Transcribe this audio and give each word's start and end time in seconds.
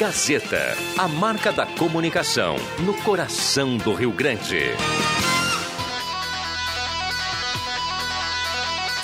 Gazeta, 0.00 0.74
a 0.96 1.06
marca 1.06 1.52
da 1.52 1.66
comunicação 1.66 2.56
no 2.78 2.94
coração 3.02 3.76
do 3.76 3.92
Rio 3.92 4.10
Grande. 4.10 4.70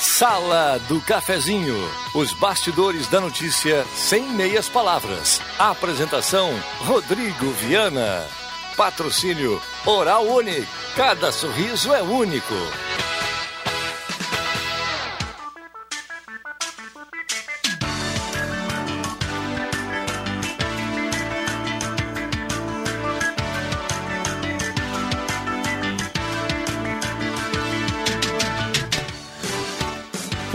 Sala 0.00 0.80
do 0.88 0.98
Cafezinho. 1.02 1.76
Os 2.14 2.32
bastidores 2.32 3.08
da 3.08 3.20
notícia 3.20 3.84
sem 3.94 4.22
meias 4.22 4.70
palavras. 4.70 5.42
Apresentação: 5.58 6.50
Rodrigo 6.78 7.50
Viana. 7.60 8.24
Patrocínio 8.74 9.60
Oral 9.84 10.24
Unique. 10.24 10.66
Cada 10.96 11.30
sorriso 11.30 11.92
é 11.92 12.00
único. 12.00 12.54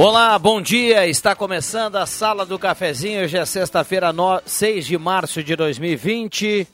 Olá, 0.04 0.40
bom 0.40 0.60
dia. 0.60 1.06
Está 1.06 1.36
começando 1.36 1.96
a 1.98 2.08
Sala 2.08 2.44
do 2.44 2.58
Cafezinho. 2.58 3.22
Hoje 3.22 3.38
é 3.38 3.46
sexta-feira, 3.46 4.12
6 4.44 4.88
de 4.88 4.98
março 4.98 5.44
de 5.44 5.56
2020. 5.56 6.68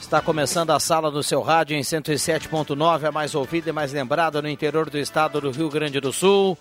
Está 0.00 0.22
começando 0.22 0.70
a 0.70 0.80
sala 0.80 1.10
do 1.10 1.22
seu 1.22 1.42
rádio 1.42 1.76
em 1.76 1.82
107.9, 1.82 3.08
a 3.08 3.12
mais 3.12 3.34
ouvida 3.34 3.68
e 3.68 3.74
mais 3.74 3.92
lembrada 3.92 4.40
no 4.40 4.48
interior 4.48 4.88
do 4.88 4.96
estado 4.96 5.38
do 5.38 5.50
Rio 5.50 5.68
Grande 5.68 6.00
do 6.00 6.10
Sul. 6.14 6.56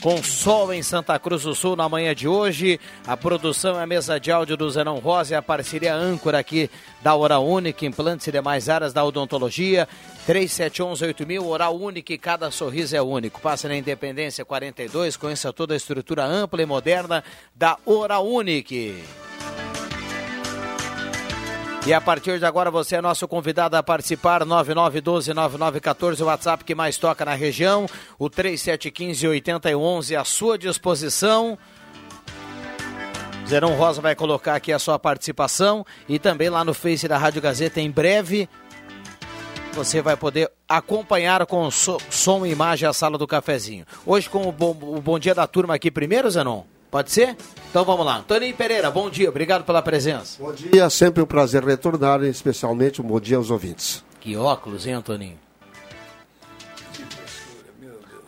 Com 0.00 0.20
sol 0.24 0.72
em 0.72 0.82
Santa 0.82 1.16
Cruz 1.20 1.44
do 1.44 1.54
Sul 1.54 1.76
na 1.76 1.88
manhã 1.88 2.16
de 2.16 2.26
hoje. 2.26 2.80
A 3.06 3.16
produção 3.16 3.78
é 3.78 3.84
a 3.84 3.86
mesa 3.86 4.18
de 4.18 4.32
áudio 4.32 4.56
do 4.56 4.68
Zenão 4.68 4.98
Rosa 4.98 5.34
e 5.34 5.36
a 5.36 5.42
parceria 5.42 5.94
âncora 5.94 6.40
aqui 6.40 6.68
da 7.00 7.14
Hora 7.14 7.38
Única, 7.38 7.86
implantes 7.86 8.26
e 8.26 8.32
demais 8.32 8.68
áreas 8.68 8.92
da 8.92 9.04
odontologia. 9.04 9.88
3711-8000, 10.28 11.42
Oral 11.42 11.74
Única, 11.74 12.18
cada 12.18 12.50
sorriso 12.50 12.94
é 12.94 13.00
único. 13.00 13.40
Passe 13.40 13.66
na 13.66 13.74
Independência 13.74 14.44
42, 14.44 15.16
conheça 15.16 15.54
toda 15.54 15.72
a 15.72 15.76
estrutura 15.76 16.22
ampla 16.22 16.60
e 16.60 16.66
moderna 16.66 17.24
da 17.54 17.78
Oral 17.86 18.28
Unique. 18.28 19.02
E 21.86 21.94
a 21.94 22.00
partir 22.02 22.38
de 22.38 22.44
agora 22.44 22.70
você 22.70 22.96
é 22.96 23.00
nosso 23.00 23.26
convidado 23.26 23.74
a 23.74 23.82
participar, 23.82 24.44
9912-9914, 24.44 26.20
o 26.20 26.26
WhatsApp 26.26 26.62
que 26.62 26.74
mais 26.74 26.98
toca 26.98 27.24
na 27.24 27.32
região, 27.32 27.86
o 28.18 28.28
3715-8011 28.28 30.20
à 30.20 30.24
sua 30.24 30.58
disposição. 30.58 31.56
Zerão 33.46 33.76
Rosa 33.76 34.02
vai 34.02 34.14
colocar 34.14 34.56
aqui 34.56 34.74
a 34.74 34.78
sua 34.78 34.98
participação 34.98 35.86
e 36.06 36.18
também 36.18 36.50
lá 36.50 36.62
no 36.62 36.74
Face 36.74 37.08
da 37.08 37.16
Rádio 37.16 37.40
Gazeta 37.40 37.80
em 37.80 37.90
breve 37.90 38.46
você 39.72 40.02
vai 40.02 40.16
poder 40.16 40.50
acompanhar 40.68 41.44
com 41.46 41.70
som 41.70 42.46
e 42.46 42.50
imagem 42.50 42.88
a 42.88 42.92
sala 42.92 43.16
do 43.16 43.26
cafezinho. 43.26 43.86
Hoje 44.04 44.28
com 44.28 44.48
o 44.48 44.52
bom, 44.52 44.70
o 44.70 45.00
bom 45.00 45.18
dia 45.18 45.34
da 45.34 45.46
turma 45.46 45.74
aqui 45.74 45.90
primeiro, 45.90 46.30
Zenon? 46.30 46.64
Pode 46.90 47.10
ser? 47.10 47.36
Então 47.70 47.84
vamos 47.84 48.04
lá. 48.04 48.24
Toninho 48.26 48.54
Pereira, 48.54 48.90
bom 48.90 49.10
dia, 49.10 49.28
obrigado 49.28 49.64
pela 49.64 49.82
presença. 49.82 50.42
Bom 50.42 50.52
dia, 50.52 50.88
sempre 50.88 51.22
um 51.22 51.26
prazer 51.26 51.62
retornar, 51.64 52.22
especialmente 52.24 53.02
um 53.02 53.04
bom 53.04 53.20
dia 53.20 53.36
aos 53.36 53.50
ouvintes. 53.50 54.02
Que 54.20 54.36
óculos, 54.36 54.86
hein, 54.86 55.00
Toninho? 55.02 55.38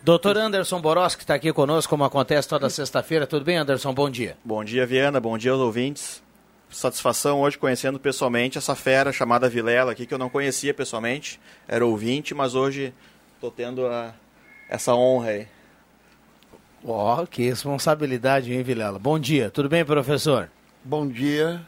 Doutor 0.03 0.35
Anderson 0.37 0.81
Boros, 0.81 1.15
que 1.15 1.23
está 1.23 1.35
aqui 1.35 1.53
conosco, 1.53 1.89
como 1.91 2.03
acontece 2.03 2.47
toda 2.47 2.69
sexta-feira. 2.71 3.27
Tudo 3.27 3.45
bem, 3.45 3.57
Anderson? 3.57 3.93
Bom 3.93 4.09
dia. 4.09 4.35
Bom 4.43 4.63
dia, 4.63 4.85
Viana. 4.85 5.19
Bom 5.19 5.37
dia 5.37 5.51
aos 5.51 5.61
ouvintes. 5.61 6.23
Satisfação 6.71 7.41
hoje 7.41 7.57
conhecendo 7.57 7.99
pessoalmente 7.99 8.57
essa 8.57 8.75
fera 8.75 9.11
chamada 9.11 9.49
Vilela 9.49 9.91
aqui, 9.91 10.05
que 10.05 10.13
eu 10.13 10.17
não 10.17 10.29
conhecia 10.29 10.73
pessoalmente. 10.73 11.37
Era 11.67 11.85
ouvinte, 11.85 12.33
mas 12.33 12.55
hoje 12.55 12.93
estou 13.35 13.51
tendo 13.51 13.85
a, 13.85 14.13
essa 14.69 14.95
honra 14.95 15.31
aí. 15.31 15.47
Ó, 16.83 17.21
oh, 17.21 17.27
que 17.27 17.43
responsabilidade, 17.43 18.53
hein, 18.53 18.63
Vilela? 18.63 18.97
Bom 18.97 19.19
dia, 19.19 19.51
tudo 19.51 19.67
bem, 19.67 19.83
professor? 19.83 20.49
Bom 20.83 21.05
dia. 21.05 21.61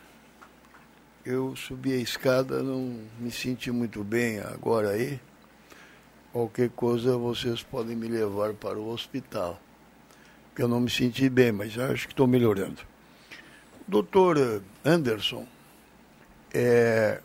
Eu 1.25 1.53
subi 1.55 1.93
a 1.93 1.97
escada, 1.97 2.63
não 2.63 3.01
me 3.19 3.29
senti 3.29 3.71
muito 3.71 4.03
bem 4.05 4.39
agora 4.39 4.91
aí. 4.91 5.19
Qualquer 6.31 6.69
coisa 6.69 7.17
vocês 7.17 7.61
podem 7.61 7.95
me 7.95 8.07
levar 8.07 8.53
para 8.53 8.79
o 8.79 8.89
hospital. 8.89 9.59
Porque 10.49 10.63
eu 10.63 10.67
não 10.67 10.79
me 10.79 10.89
senti 10.89 11.29
bem, 11.29 11.51
mas 11.51 11.77
acho 11.77 12.07
que 12.07 12.13
estou 12.13 12.25
melhorando. 12.25 12.92
Doutor 13.87 14.61
Anderson 14.85 15.45
é 16.53 17.19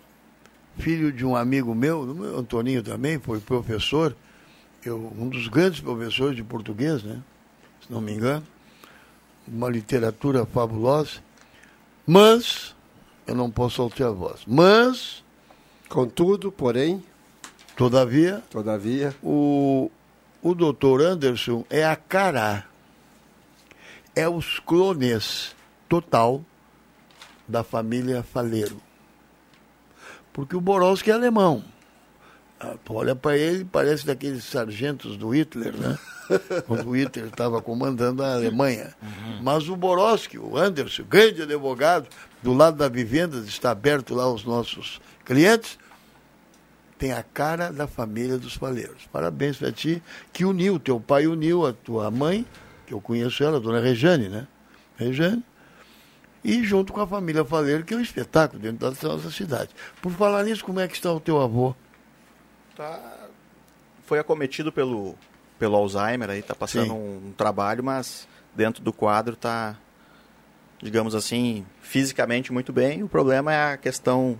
filho 0.78 1.12
de 1.12 1.24
um 1.24 1.36
amigo 1.36 1.74
meu, 1.74 2.02
Antoninho 2.36 2.82
também, 2.82 3.18
foi 3.18 3.40
professor, 3.40 4.16
eu, 4.84 5.12
um 5.18 5.28
dos 5.28 5.48
grandes 5.48 5.80
professores 5.80 6.36
de 6.36 6.42
português, 6.42 7.02
né? 7.02 7.20
se 7.84 7.92
não 7.92 8.00
me 8.00 8.12
engano, 8.12 8.46
uma 9.46 9.68
literatura 9.68 10.46
fabulosa, 10.46 11.20
mas 12.06 12.74
eu 13.26 13.34
não 13.34 13.50
posso 13.50 13.76
soltar 13.76 14.08
a 14.08 14.10
voz. 14.10 14.42
Mas, 14.46 15.24
contudo, 15.88 16.52
porém, 16.52 17.02
todavia, 17.76 18.42
todavia, 18.50 19.14
o, 19.22 19.90
o 20.42 20.54
doutor 20.54 21.02
Anderson 21.02 21.64
é 21.68 21.84
a 21.84 21.96
cara, 21.96 22.66
é 24.14 24.28
os 24.28 24.58
clones 24.60 25.56
total 25.88 26.44
da 27.46 27.64
família 27.64 28.22
Faleiro. 28.22 28.80
Porque 30.32 30.54
o 30.54 30.60
Borowski 30.60 31.10
é 31.10 31.14
alemão. 31.14 31.64
Ah, 32.60 32.76
olha 32.90 33.14
para 33.14 33.36
ele, 33.36 33.64
parece 33.64 34.04
daqueles 34.04 34.44
sargentos 34.44 35.16
do 35.16 35.30
Hitler, 35.30 35.76
né? 35.76 35.98
Quando 36.66 36.88
o 36.88 36.96
Hitler 36.96 37.26
estava 37.26 37.62
comandando 37.62 38.22
a 38.22 38.34
Alemanha. 38.34 38.94
Uhum. 39.00 39.42
Mas 39.42 39.68
o 39.68 39.76
Borowski, 39.76 40.38
o 40.38 40.56
Anderson, 40.56 41.04
grande 41.04 41.42
advogado, 41.42 42.08
do 42.42 42.52
lado 42.52 42.76
da 42.76 42.88
vivenda, 42.88 43.38
está 43.38 43.70
aberto 43.70 44.14
lá 44.14 44.24
aos 44.24 44.44
nossos 44.44 45.00
clientes, 45.24 45.78
tem 46.98 47.12
a 47.12 47.22
cara 47.22 47.72
da 47.72 47.86
família 47.86 48.36
dos 48.36 48.54
Faleiros. 48.54 49.08
Parabéns 49.12 49.56
para 49.56 49.70
ti, 49.70 50.02
que 50.32 50.44
uniu, 50.44 50.78
teu 50.80 50.98
pai 50.98 51.26
uniu 51.26 51.64
a 51.64 51.72
tua 51.72 52.10
mãe, 52.10 52.44
que 52.86 52.92
eu 52.92 53.00
conheço 53.00 53.44
ela, 53.44 53.58
a 53.58 53.60
dona 53.60 53.80
Rejane, 53.80 54.28
né? 54.28 54.48
Rejane, 54.96 55.44
e 56.44 56.62
junto 56.62 56.92
com 56.92 57.00
a 57.00 57.06
família 57.06 57.44
Faleiro, 57.44 57.84
que 57.84 57.94
é 57.94 57.96
um 57.96 58.00
espetáculo 58.00 58.60
dentro 58.60 58.78
da 58.78 59.08
nossa 59.08 59.30
cidade. 59.30 59.70
Por 60.00 60.12
falar 60.12 60.44
nisso, 60.44 60.64
como 60.64 60.80
é 60.80 60.88
que 60.88 60.94
está 60.94 61.12
o 61.12 61.20
teu 61.20 61.40
avô? 61.40 61.74
Tá, 62.76 63.28
foi 64.04 64.18
acometido 64.18 64.72
pelo, 64.72 65.14
pelo 65.58 65.76
Alzheimer, 65.76 66.30
aí 66.30 66.40
está 66.40 66.54
passando 66.54 66.94
um, 66.94 67.28
um, 67.28 67.32
trabalho, 67.36 67.82
mas 67.82 68.28
dentro 68.54 68.82
do 68.82 68.92
quadro 68.92 69.34
está, 69.34 69.76
digamos 70.80 71.14
assim, 71.14 71.66
fisicamente 71.82 72.52
muito 72.52 72.72
bem. 72.72 73.02
O 73.02 73.08
problema 73.08 73.52
é 73.52 73.72
a 73.72 73.76
questão 73.76 74.38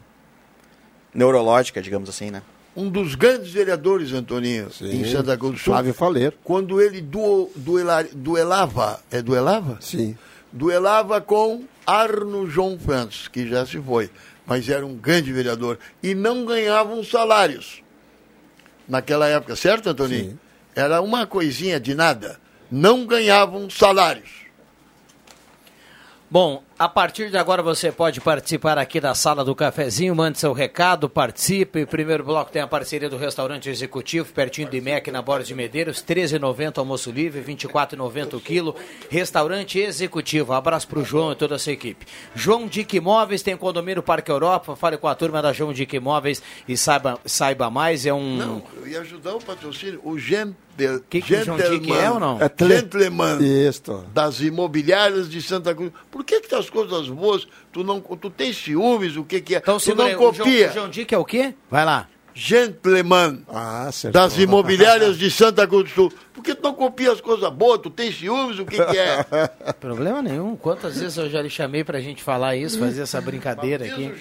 neurológica, 1.13 1.83
digamos 1.83 2.09
assim, 2.09 2.31
né? 2.31 2.43
Um 2.77 2.89
dos 2.89 3.17
grandes 3.17 3.53
vereadores, 3.53 4.13
Antoninho, 4.13 4.71
Sim. 4.73 5.01
em 5.01 5.05
Santa 5.05 5.37
Cruz 5.37 5.55
do 5.55 5.59
Sul. 5.59 5.73
Flávio 5.73 5.93
Faleiro. 5.93 6.37
Quando 6.45 6.81
ele 6.81 7.01
duelar, 7.01 8.07
duelava, 8.13 9.01
é 9.11 9.21
duelava? 9.21 9.79
Sim. 9.81 10.17
Duelava 10.53 11.21
com 11.21 11.65
Arno 11.87 12.49
João 12.49 12.79
Santos, 12.79 13.29
que 13.29 13.47
já 13.47 13.65
se 13.67 13.81
foi, 13.81 14.11
mas 14.47 14.69
era 14.69 14.85
um 14.85 14.97
grande 14.97 15.33
vereador, 15.33 15.79
e 16.03 16.15
não 16.15 16.45
ganhavam 16.45 17.05
salários 17.05 17.83
naquela 18.89 19.29
época, 19.29 19.55
certo, 19.55 19.91
Antoninho? 19.91 20.31
Sim. 20.31 20.39
Era 20.75 21.01
uma 21.03 21.27
coisinha 21.27 21.79
de 21.79 21.95
nada. 21.95 22.41
Não 22.71 23.05
ganhavam 23.05 23.69
salários. 23.69 24.31
Bom, 26.31 26.63
a 26.79 26.89
partir 26.89 27.29
de 27.29 27.37
agora 27.37 27.61
você 27.61 27.91
pode 27.91 28.21
participar 28.21 28.79
aqui 28.79 29.01
da 29.01 29.13
sala 29.13 29.45
do 29.45 29.53
cafezinho, 29.53 30.15
mande 30.15 30.39
seu 30.39 30.53
recado, 30.53 31.09
participe. 31.09 31.85
Primeiro 31.85 32.23
bloco 32.23 32.53
tem 32.53 32.63
a 32.63 32.69
parceria 32.69 33.11
do 33.11 33.17
restaurante 33.17 33.69
executivo, 33.69 34.33
pertinho 34.33 34.71
de 34.71 34.81
MEC, 34.81 35.11
na 35.11 35.21
Borda 35.21 35.45
de 35.45 35.57
Medeiros, 35.57 36.05
13,90 36.05 36.79
almoço 36.79 37.11
livre, 37.11 37.43
24,90 37.43 38.35
o 38.35 38.41
quilo. 38.41 38.77
Restaurante 39.11 39.81
executivo. 39.81 40.53
Abraço 40.53 40.87
para 40.87 41.01
o 41.01 41.05
João 41.05 41.33
e 41.33 41.35
toda 41.35 41.57
a 41.57 41.59
sua 41.59 41.73
equipe. 41.73 42.07
João 42.33 42.69
Dick 42.69 42.97
Imóveis 42.97 43.43
tem 43.43 43.57
condomínio 43.57 44.01
Parque 44.01 44.31
Europa. 44.31 44.77
Fale 44.77 44.97
com 44.97 45.09
a 45.09 45.17
turma 45.17 45.43
da 45.43 45.53
João 45.53 45.73
Dick 45.73 45.97
Imóveis 45.97 46.41
e 46.69 46.77
saiba, 46.77 47.19
saiba 47.25 47.69
mais. 47.69 48.07
É 48.07 48.15
um. 48.15 48.37
Não, 48.37 48.63
eu 48.77 48.87
ia 48.87 49.01
ajudar 49.01 49.35
o 49.35 49.41
patrocínio. 49.43 50.01
O 50.05 50.17
Gen 50.17 50.55
que, 51.11 51.21
que 51.21 51.45
João 51.45 51.57
Dick 51.57 51.93
é 51.93 52.11
ou 52.11 52.21
não? 52.21 52.39
É 52.41 52.67
Gentleman 52.67 53.39
Isso. 53.41 54.05
das 54.15 54.41
imobiliárias 54.41 55.29
de 55.29 55.43
Santa 55.43 55.75
Cruz. 55.75 55.91
Por 56.11 56.25
que 56.25 56.41
que 56.41 56.49
as 56.69 56.71
coisas 56.71 57.09
boas, 57.09 57.47
tu 57.73 57.83
não 57.83 58.01
tu 58.01 58.29
tem 58.31 58.53
ciúmes, 58.53 59.17
o 59.17 59.25
que 59.25 59.41
que 59.41 59.55
é? 59.55 59.59
Então, 59.59 59.79
tu 59.79 59.95
não 59.95 60.15
copia. 60.15 60.43
O 60.43 60.45
João, 60.45 60.71
o 60.71 60.73
João 60.75 60.89
Dick 60.91 61.15
é 61.15 61.19
o 61.19 61.25
quê? 61.25 61.55
Vai 61.71 61.85
lá. 61.85 62.07
gentleman 62.35 63.41
Ah, 63.49 63.91
certo. 63.91 64.15
das 64.15 64.39
imobiliárias 64.39 65.19
de 65.19 65.29
Santa 65.31 65.67
Cruz 65.67 65.85
do 65.85 65.91
Sul. 65.91 66.13
Por 66.33 66.45
que 66.45 66.55
tu 66.55 66.63
não 66.63 66.75
copia 66.75 67.11
as 67.11 67.21
coisas 67.21 67.51
boas? 67.53 67.81
Tu 67.81 67.91
tem 67.91 68.13
ciúmes? 68.13 68.59
O 68.61 68.65
que, 68.65 68.77
que 68.77 68.97
é? 68.99 69.25
Problema 69.81 70.23
nenhum. 70.23 70.55
Quantas 70.55 70.99
vezes 71.01 71.17
eu 71.17 71.29
já 71.29 71.43
lhe 71.43 71.51
chamei 71.51 71.83
pra 71.83 72.01
gente 72.01 72.23
falar 72.23 72.55
isso, 72.55 72.79
fazer 72.79 73.03
essa 73.03 73.21
brincadeira 73.21 73.87
aqui. 73.87 74.13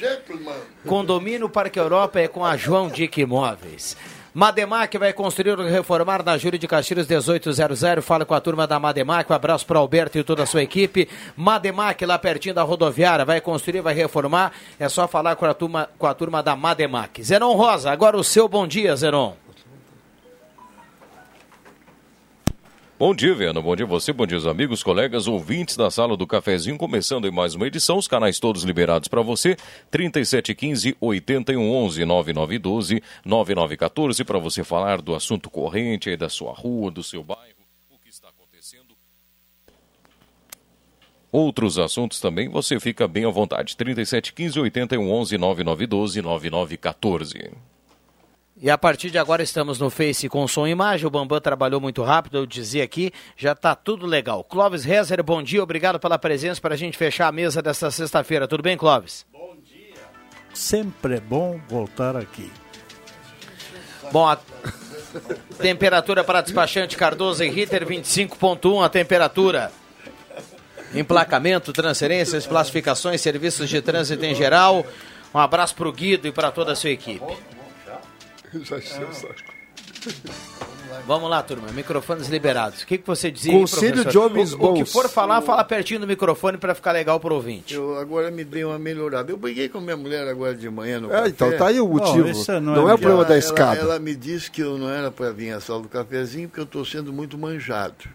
Condomínio 0.85 1.47
Parque 1.49 1.77
Europa 1.79 2.19
é 2.19 2.27
com 2.27 2.43
a 2.43 2.57
João 2.57 2.89
Dick 2.89 3.21
Imóveis. 3.21 3.95
Mademac 4.37 4.95
vai 4.99 5.11
construir 5.13 5.57
ou 5.57 5.65
reformar 5.65 6.23
na 6.23 6.37
Júlio 6.37 6.59
de 6.59 6.67
Castilhos 6.67 7.07
1800. 7.07 8.05
Fala 8.05 8.23
com 8.23 8.35
a 8.35 8.39
turma 8.39 8.67
da 8.67 8.79
Mademac. 8.79 9.31
Um 9.31 9.33
abraço 9.33 9.65
para 9.65 9.79
Alberto 9.79 10.15
e 10.19 10.23
toda 10.23 10.43
a 10.43 10.45
sua 10.45 10.61
equipe. 10.61 11.09
Mademac, 11.35 12.05
lá 12.05 12.19
pertinho 12.19 12.53
da 12.53 12.61
rodoviária, 12.61 13.25
vai 13.25 13.41
construir, 13.41 13.81
vai 13.81 13.95
reformar. 13.95 14.51
É 14.79 14.87
só 14.87 15.07
falar 15.07 15.35
com 15.37 15.45
a 15.47 15.55
turma, 15.55 15.89
com 15.97 16.05
a 16.05 16.13
turma 16.13 16.43
da 16.43 16.55
Mademac. 16.55 17.23
Zenon 17.23 17.53
Rosa, 17.53 17.89
agora 17.89 18.15
o 18.15 18.23
seu 18.23 18.47
bom 18.47 18.67
dia, 18.67 18.95
Zenon. 18.95 19.46
Bom 22.99 23.13
dia, 23.13 23.35
Viana. 23.35 23.61
Bom 23.61 23.75
dia 23.75 23.85
a 23.85 23.87
você, 23.87 24.11
bom 24.11 24.25
dia 24.25 24.39
os 24.39 24.47
amigos, 24.47 24.81
colegas, 24.81 25.27
ouvintes 25.27 25.77
da 25.77 25.91
sala 25.91 26.17
do 26.17 26.25
cafezinho, 26.25 26.79
começando 26.79 27.27
em 27.27 27.31
mais 27.31 27.53
uma 27.53 27.67
edição, 27.67 27.99
os 27.99 28.07
canais 28.07 28.39
todos 28.39 28.63
liberados 28.63 29.07
para 29.07 29.21
você, 29.21 29.55
3715 29.91 30.97
8111 30.99 32.03
9912 32.03 33.03
9914 33.23 34.23
para 34.23 34.39
você 34.39 34.63
falar 34.63 34.99
do 34.99 35.13
assunto 35.13 35.47
corrente 35.47 36.09
aí 36.09 36.17
da 36.17 36.27
sua 36.27 36.51
rua, 36.51 36.89
do 36.89 37.03
seu 37.03 37.23
bairro, 37.23 37.53
o 37.91 37.99
que 37.99 38.09
está 38.09 38.29
acontecendo. 38.29 38.95
Outros 41.31 41.77
assuntos 41.77 42.19
também, 42.19 42.49
você 42.49 42.79
fica 42.79 43.07
bem 43.07 43.25
à 43.25 43.29
vontade. 43.29 43.77
3715 43.77 44.59
8111 44.59 45.37
9912 45.37 46.21
9914. 46.23 47.51
E 48.59 48.71
a 48.71 48.77
partir 48.77 49.11
de 49.11 49.19
agora 49.19 49.43
estamos 49.43 49.77
no 49.79 49.89
Face 49.89 50.27
com 50.27 50.47
som 50.47 50.65
e 50.65 50.71
imagem. 50.71 51.05
O 51.05 51.11
Bambam 51.11 51.39
trabalhou 51.39 51.79
muito 51.79 52.01
rápido, 52.01 52.39
eu 52.39 52.45
dizia 52.45 52.83
aqui, 52.83 53.11
já 53.35 53.51
está 53.51 53.75
tudo 53.75 54.07
legal. 54.07 54.43
Clóvis 54.43 54.83
Rezer, 54.83 55.23
bom 55.23 55.43
dia, 55.43 55.61
obrigado 55.61 55.99
pela 55.99 56.17
presença 56.17 56.59
para 56.59 56.73
a 56.73 56.77
gente 56.77 56.97
fechar 56.97 57.27
a 57.27 57.31
mesa 57.31 57.61
desta 57.61 57.91
sexta-feira. 57.91 58.47
Tudo 58.47 58.63
bem, 58.63 58.75
Clóvis? 58.75 59.27
Sempre 60.55 61.17
é 61.17 61.19
bom 61.19 61.59
voltar 61.69 62.15
aqui. 62.15 62.51
Bom, 64.11 64.27
a 64.27 64.39
temperatura 65.61 66.23
para 66.23 66.41
despachante 66.41 66.97
Cardoso 66.97 67.43
e 67.43 67.49
Ritter 67.49 67.85
25.1 67.85 68.83
a 68.83 68.89
temperatura. 68.89 69.71
Emplacamento, 70.95 71.71
transferências, 71.71 72.47
classificações, 72.47 73.21
serviços 73.21 73.69
de 73.69 73.81
trânsito 73.83 74.25
em 74.25 74.33
geral. 74.33 74.83
Um 75.31 75.37
abraço 75.37 75.75
para 75.75 75.87
o 75.87 75.91
Guido 75.91 76.27
e 76.27 76.31
para 76.31 76.49
toda 76.49 76.71
a 76.71 76.75
sua 76.75 76.89
equipe. 76.89 77.56
Vamos 81.05 81.29
lá, 81.29 81.43
turma. 81.43 81.67
Microfones 81.71 82.27
liberados. 82.27 82.81
O 82.81 82.87
que, 82.87 82.97
que 82.97 83.05
você 83.07 83.29
dizia, 83.29 83.51
Conselho 83.53 83.93
professor? 84.03 84.11
de 84.11 84.17
homens 84.17 84.53
o, 84.53 84.61
o 84.61 84.73
que 84.73 84.85
for 84.85 85.07
falar, 85.09 85.41
fala 85.41 85.63
pertinho 85.63 85.99
do 86.01 86.07
microfone 86.07 86.57
para 86.57 86.73
ficar 86.73 86.91
legal 86.91 87.19
para 87.19 87.33
o 87.33 87.35
ouvinte. 87.35 87.73
Eu 87.73 87.97
agora 87.97 88.31
me 88.31 88.43
dei 88.43 88.63
uma 88.63 88.79
melhorada. 88.79 89.31
Eu 89.31 89.37
briguei 89.37 89.69
com 89.69 89.79
minha 89.79 89.95
mulher 89.97 90.27
agora 90.27 90.55
de 90.55 90.69
manhã 90.69 90.99
no 90.99 91.09
É, 91.09 91.13
café. 91.17 91.29
então 91.29 91.57
tá 91.57 91.67
aí 91.67 91.79
o 91.79 91.87
motivo. 91.87 92.27
isso 92.29 92.51
não 92.53 92.61
não 92.75 92.87
é 92.89 92.91
é 92.91 92.95
o 92.95 92.97
problema 92.97 93.21
Ela- 93.21 93.29
da 93.29 93.37
escada. 93.37 93.79
Ela, 93.79 93.91
ela 93.93 93.99
me 93.99 94.15
disse 94.15 94.49
que 94.49 94.61
eu 94.61 94.77
não 94.77 94.89
era 94.89 95.11
para 95.11 95.31
vir 95.31 95.51
à 95.51 95.61
sala 95.61 95.81
do 95.81 95.89
cafezinho 95.89 96.47
porque 96.49 96.61
eu 96.61 96.65
estou 96.65 96.83
sendo 96.83 97.13
muito 97.13 97.37
manjado. 97.37 98.05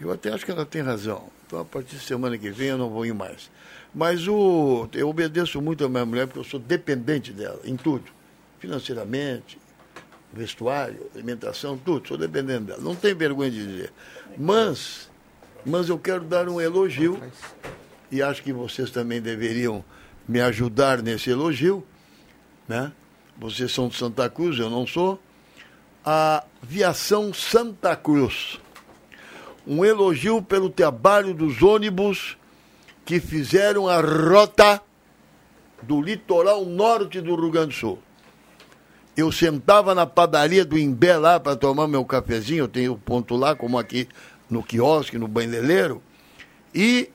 Eu 0.00 0.10
até 0.10 0.32
acho 0.32 0.44
que 0.44 0.50
ela 0.50 0.66
tem 0.66 0.82
razão. 0.82 1.24
Então, 1.46 1.60
a 1.60 1.64
partir 1.64 1.96
de 1.96 2.04
semana 2.04 2.36
que 2.36 2.50
vem, 2.50 2.68
eu 2.68 2.78
não 2.78 2.90
vou 2.90 3.06
ir 3.06 3.14
mais. 3.14 3.50
Mas 3.94 4.26
o, 4.26 4.88
eu 4.94 5.08
obedeço 5.08 5.60
muito 5.62 5.84
a 5.84 5.88
minha 5.88 6.04
mulher 6.04 6.26
porque 6.26 6.40
eu 6.40 6.44
sou 6.44 6.58
dependente 6.58 7.32
dela, 7.32 7.60
em 7.64 7.76
tudo. 7.76 8.04
Financeiramente, 8.62 9.58
vestuário, 10.32 11.10
alimentação, 11.12 11.76
tudo. 11.76 12.06
Sou 12.06 12.16
dependente 12.16 12.66
dela. 12.66 12.80
Não 12.80 12.94
tem 12.94 13.12
vergonha 13.12 13.50
de 13.50 13.66
dizer. 13.66 13.92
Mas, 14.38 15.10
mas 15.66 15.88
eu 15.88 15.98
quero 15.98 16.22
dar 16.22 16.48
um 16.48 16.60
elogio 16.60 17.20
e 18.08 18.22
acho 18.22 18.40
que 18.40 18.52
vocês 18.52 18.92
também 18.92 19.20
deveriam 19.20 19.84
me 20.28 20.40
ajudar 20.40 21.02
nesse 21.02 21.28
elogio, 21.28 21.84
né? 22.68 22.92
Vocês 23.36 23.72
são 23.72 23.88
de 23.88 23.96
Santa 23.96 24.30
Cruz, 24.30 24.56
eu 24.60 24.70
não 24.70 24.86
sou. 24.86 25.20
A 26.04 26.44
Viação 26.62 27.34
Santa 27.34 27.96
Cruz. 27.96 28.60
Um 29.66 29.84
elogio 29.84 30.40
pelo 30.40 30.70
trabalho 30.70 31.34
dos 31.34 31.60
ônibus 31.62 32.38
que 33.04 33.18
fizeram 33.18 33.88
a 33.88 34.00
rota 34.00 34.80
do 35.82 36.00
litoral 36.00 36.64
norte 36.64 37.20
do 37.20 37.34
Rio 37.34 37.50
Grande 37.50 37.70
do 37.70 37.74
Sul. 37.74 37.98
Eu 39.14 39.30
sentava 39.30 39.94
na 39.94 40.06
padaria 40.06 40.64
do 40.64 40.78
Imbé 40.78 41.16
lá 41.18 41.38
para 41.38 41.54
tomar 41.54 41.86
meu 41.86 42.02
cafezinho, 42.02 42.64
eu 42.64 42.68
tenho 42.68 42.96
ponto 42.96 43.36
lá, 43.36 43.54
como 43.54 43.78
aqui 43.78 44.08
no 44.48 44.62
quiosque, 44.62 45.18
no 45.18 45.28
banheleiro, 45.28 46.02
e 46.74 47.10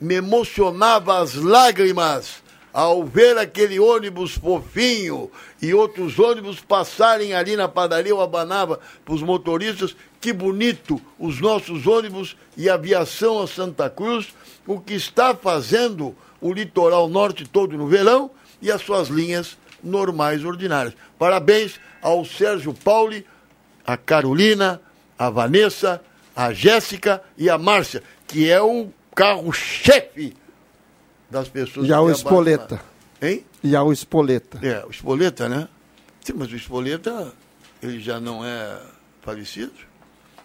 me 0.00 0.14
emocionava 0.14 1.18
as 1.18 1.34
lágrimas 1.34 2.42
ao 2.72 3.04
ver 3.04 3.36
aquele 3.36 3.78
ônibus 3.78 4.32
fofinho 4.32 5.30
e 5.60 5.74
outros 5.74 6.18
ônibus 6.18 6.58
passarem 6.60 7.34
ali 7.34 7.54
na 7.54 7.68
padaria, 7.68 8.12
eu 8.12 8.22
abanava 8.22 8.80
para 9.04 9.14
os 9.14 9.20
motoristas, 9.20 9.94
que 10.22 10.32
bonito 10.32 10.98
os 11.18 11.38
nossos 11.38 11.86
ônibus 11.86 12.34
e 12.56 12.70
aviação 12.70 13.42
a 13.42 13.46
Santa 13.46 13.90
Cruz, 13.90 14.28
o 14.66 14.80
que 14.80 14.94
está 14.94 15.34
fazendo 15.34 16.16
o 16.40 16.50
litoral 16.50 17.08
norte 17.10 17.46
todo 17.46 17.76
no 17.76 17.86
verão 17.86 18.30
e 18.62 18.70
as 18.70 18.80
suas 18.80 19.08
linhas 19.08 19.58
normais, 19.82 20.44
ordinárias. 20.44 20.94
Parabéns 21.18 21.78
ao 22.00 22.24
Sérgio 22.24 22.72
Pauli, 22.74 23.26
a 23.86 23.96
Carolina, 23.96 24.80
a 25.18 25.28
Vanessa, 25.30 26.00
a 26.34 26.52
Jéssica 26.52 27.22
e 27.36 27.48
a 27.50 27.58
Márcia, 27.58 28.02
que 28.26 28.48
é 28.50 28.60
o 28.60 28.88
carro-chefe 29.14 30.34
das 31.30 31.48
pessoas 31.48 31.88
E 31.88 31.92
ao 31.92 32.10
Espoleta. 32.10 32.80
Hein? 33.20 33.44
E 33.62 33.76
ao 33.76 33.92
Espoleta. 33.92 34.58
É, 34.62 34.84
o 34.86 34.90
Espoleta, 34.90 35.48
né? 35.48 35.68
Sim, 36.24 36.34
mas 36.36 36.50
o 36.52 36.56
Espoleta, 36.56 37.32
ele 37.82 38.00
já 38.00 38.20
não 38.20 38.44
é 38.44 38.78
falecido? 39.22 39.72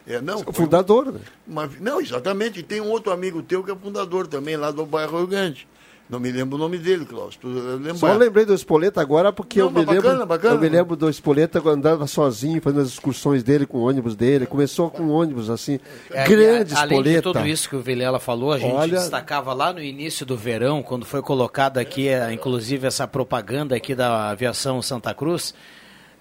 É, 0.06 0.22
não. 0.22 0.40
O 0.40 0.44
foi 0.44 0.54
fundador, 0.54 1.12
né? 1.12 1.20
uma- 1.46 1.70
não, 1.80 2.00
exatamente. 2.00 2.60
E 2.60 2.64
tem 2.64 2.80
um 2.80 2.90
outro 2.90 3.12
amigo 3.12 3.42
teu 3.44 3.64
que 3.64 3.72
é 3.72 3.76
fundador 3.76 4.28
também, 4.28 4.56
lá 4.56 4.72
do 4.72 4.86
bairro 4.86 5.18
Rio 5.18 5.28
Grande. 5.28 5.68
Não 6.10 6.22
me 6.22 6.32
lembro 6.32 6.56
o 6.56 6.58
nome 6.58 6.78
dele, 6.78 7.06
lembra? 7.44 7.96
Só 7.96 8.14
lembrei 8.14 8.46
do 8.46 8.54
Espoleta 8.54 9.02
agora 9.02 9.34
porque 9.34 9.60
Não, 9.60 9.66
eu 9.68 9.72
me 9.72 9.86
bacana, 9.86 10.10
lembro. 10.12 10.26
bacana. 10.26 10.54
Eu 10.56 10.60
me 10.62 10.70
lembro 10.70 10.96
do 10.96 11.10
Espoleta 11.10 11.60
quando 11.60 11.80
andava 11.80 12.08
sozinho, 12.08 12.62
fazendo 12.62 12.82
as 12.82 12.88
excursões 12.88 13.44
dele 13.44 13.66
com 13.66 13.80
o 13.80 13.82
ônibus 13.88 14.16
dele. 14.16 14.46
Começou 14.46 14.90
com 14.90 15.04
um 15.04 15.12
ônibus 15.12 15.50
assim. 15.50 15.80
É, 16.10 16.26
grande 16.26 16.74
e 16.74 16.78
a- 16.78 16.82
Além 16.82 17.04
de 17.04 17.22
tudo 17.22 17.46
isso 17.46 17.68
que 17.68 17.76
o 17.76 17.82
Vilela 17.82 18.20
falou, 18.20 18.54
a 18.54 18.58
gente 18.58 18.74
Olha- 18.74 19.00
destacava 19.00 19.54
lá 19.54 19.74
no 19.74 19.82
início 19.84 20.26
do 20.26 20.38
verão, 20.38 20.82
quando 20.82 21.06
foi 21.06 21.22
colocada 21.22 21.82
aqui, 21.82 22.08
eh, 22.08 22.32
inclusive, 22.32 22.88
essa 22.88 23.06
propaganda 23.06 23.76
aqui 23.76 23.94
da 23.94 24.30
aviação 24.30 24.82
Santa 24.82 25.14
Cruz, 25.14 25.54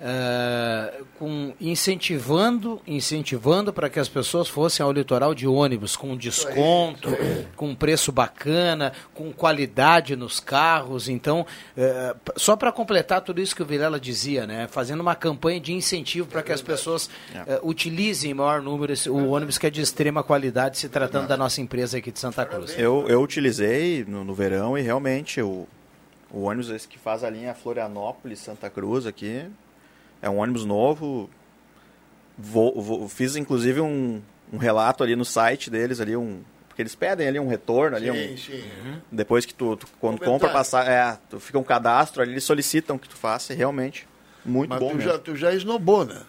eh, 0.01 1.01
com, 1.19 1.53
incentivando, 1.61 2.81
incentivando 2.87 3.73
para 3.73 3.89
que 3.89 3.99
as 3.99 4.09
pessoas 4.09 4.47
fossem 4.49 4.85
ao 4.85 4.93
litoral 4.93 5.35
de 5.35 5.47
ônibus 5.47 5.97
com 5.97 6.17
desconto, 6.17 7.09
com 7.57 7.75
preço 7.75 8.13
bacana, 8.13 8.93
com 9.15 9.33
qualidade 9.33 10.15
nos 10.15 10.39
carros. 10.39 11.09
Então, 11.09 11.47
p- 11.75 12.33
só 12.37 12.55
para 12.57 12.71
completar 12.71 13.21
tudo 13.23 13.41
isso 13.41 13.57
que 13.57 13.63
o 13.63 13.67
Vilela 13.67 13.99
dizia, 13.99 14.47
né, 14.47 14.69
fazendo 14.71 15.01
uma 15.01 15.15
campanha 15.15 15.59
de 15.61 15.73
incentivo 15.73 16.27
para 16.29 16.43
que 16.43 16.53
as 16.53 16.61
pessoas 16.63 17.09
eh, 17.47 17.61
utilizem 17.63 18.31
em 18.31 18.35
maior 18.35 18.61
número 18.61 18.93
esse- 18.93 19.09
o 19.09 19.31
ônibus 19.31 19.57
que 19.59 19.67
é 19.67 19.71
de 19.71 19.81
extrema 19.81 20.23
qualidade, 20.23 20.79
se 20.79 20.89
tratando 20.89 21.27
da 21.29 21.37
nossa 21.37 21.61
empresa 21.61 21.99
aqui 21.99 22.11
de 22.13 22.19
Santa 22.19 22.45
Cruz. 22.45 22.75
Eu, 22.79 23.07
eu 23.09 23.23
utilizei 23.23 24.05
no, 24.07 24.25
no 24.25 24.35
verão 24.35 24.77
e 24.77 24.83
realmente 24.83 25.41
o, 25.41 25.67
o 26.31 26.43
ônibus 26.43 26.69
esse 26.71 26.87
que 26.87 26.99
faz 26.99 27.25
a 27.25 27.31
linha 27.31 27.55
Florianópolis, 27.55 28.41
Santa 28.41 28.69
Cruz 28.69 29.07
aqui, 29.07 29.45
é 30.23 30.29
um 30.31 30.39
ônibus 30.39 30.65
novo. 30.65 31.29
Vou, 32.39 32.81
vou- 32.81 33.09
fiz 33.09 33.35
inclusive 33.37 33.81
um, 33.81 34.21
um 34.53 34.59
relato 34.59 35.03
ali 35.03 35.17
no 35.17 35.25
site 35.25 35.71
deles, 35.71 36.01
ali 36.01 36.15
um, 36.17 36.43
porque 36.69 36.83
eles 36.83 36.95
pedem 36.95 37.27
ali 37.29 37.41
um 37.41 37.49
retorno, 37.49 37.97
ali 37.97 38.11
um, 38.11 38.15
Sim, 38.15 38.37
sim. 38.37 38.65
depois 39.11 39.47
que 39.47 39.55
tu, 39.55 39.77
tu- 39.77 39.87
quando 39.99 40.19
Comentário. 40.19 40.33
compra 40.33 40.49
passar, 40.51 40.87
é, 40.87 41.19
tu 41.31 41.41
fica 41.41 41.59
um 41.59 41.63
cadastro 41.65 42.21
ali, 42.23 42.33
eles 42.33 42.45
solicitam 42.45 42.99
que 42.99 43.09
tu 43.09 43.17
faça, 43.17 43.55
e 43.55 43.57
realmente 43.57 44.07
muito 44.45 44.69
Mas 44.69 44.79
bom 44.81 44.91
tu 44.91 44.97
mesmo. 44.97 45.11
já, 45.11 45.19
tu 45.19 45.35
já 45.35 45.53
esnobou, 45.55 46.05
né? 46.05 46.21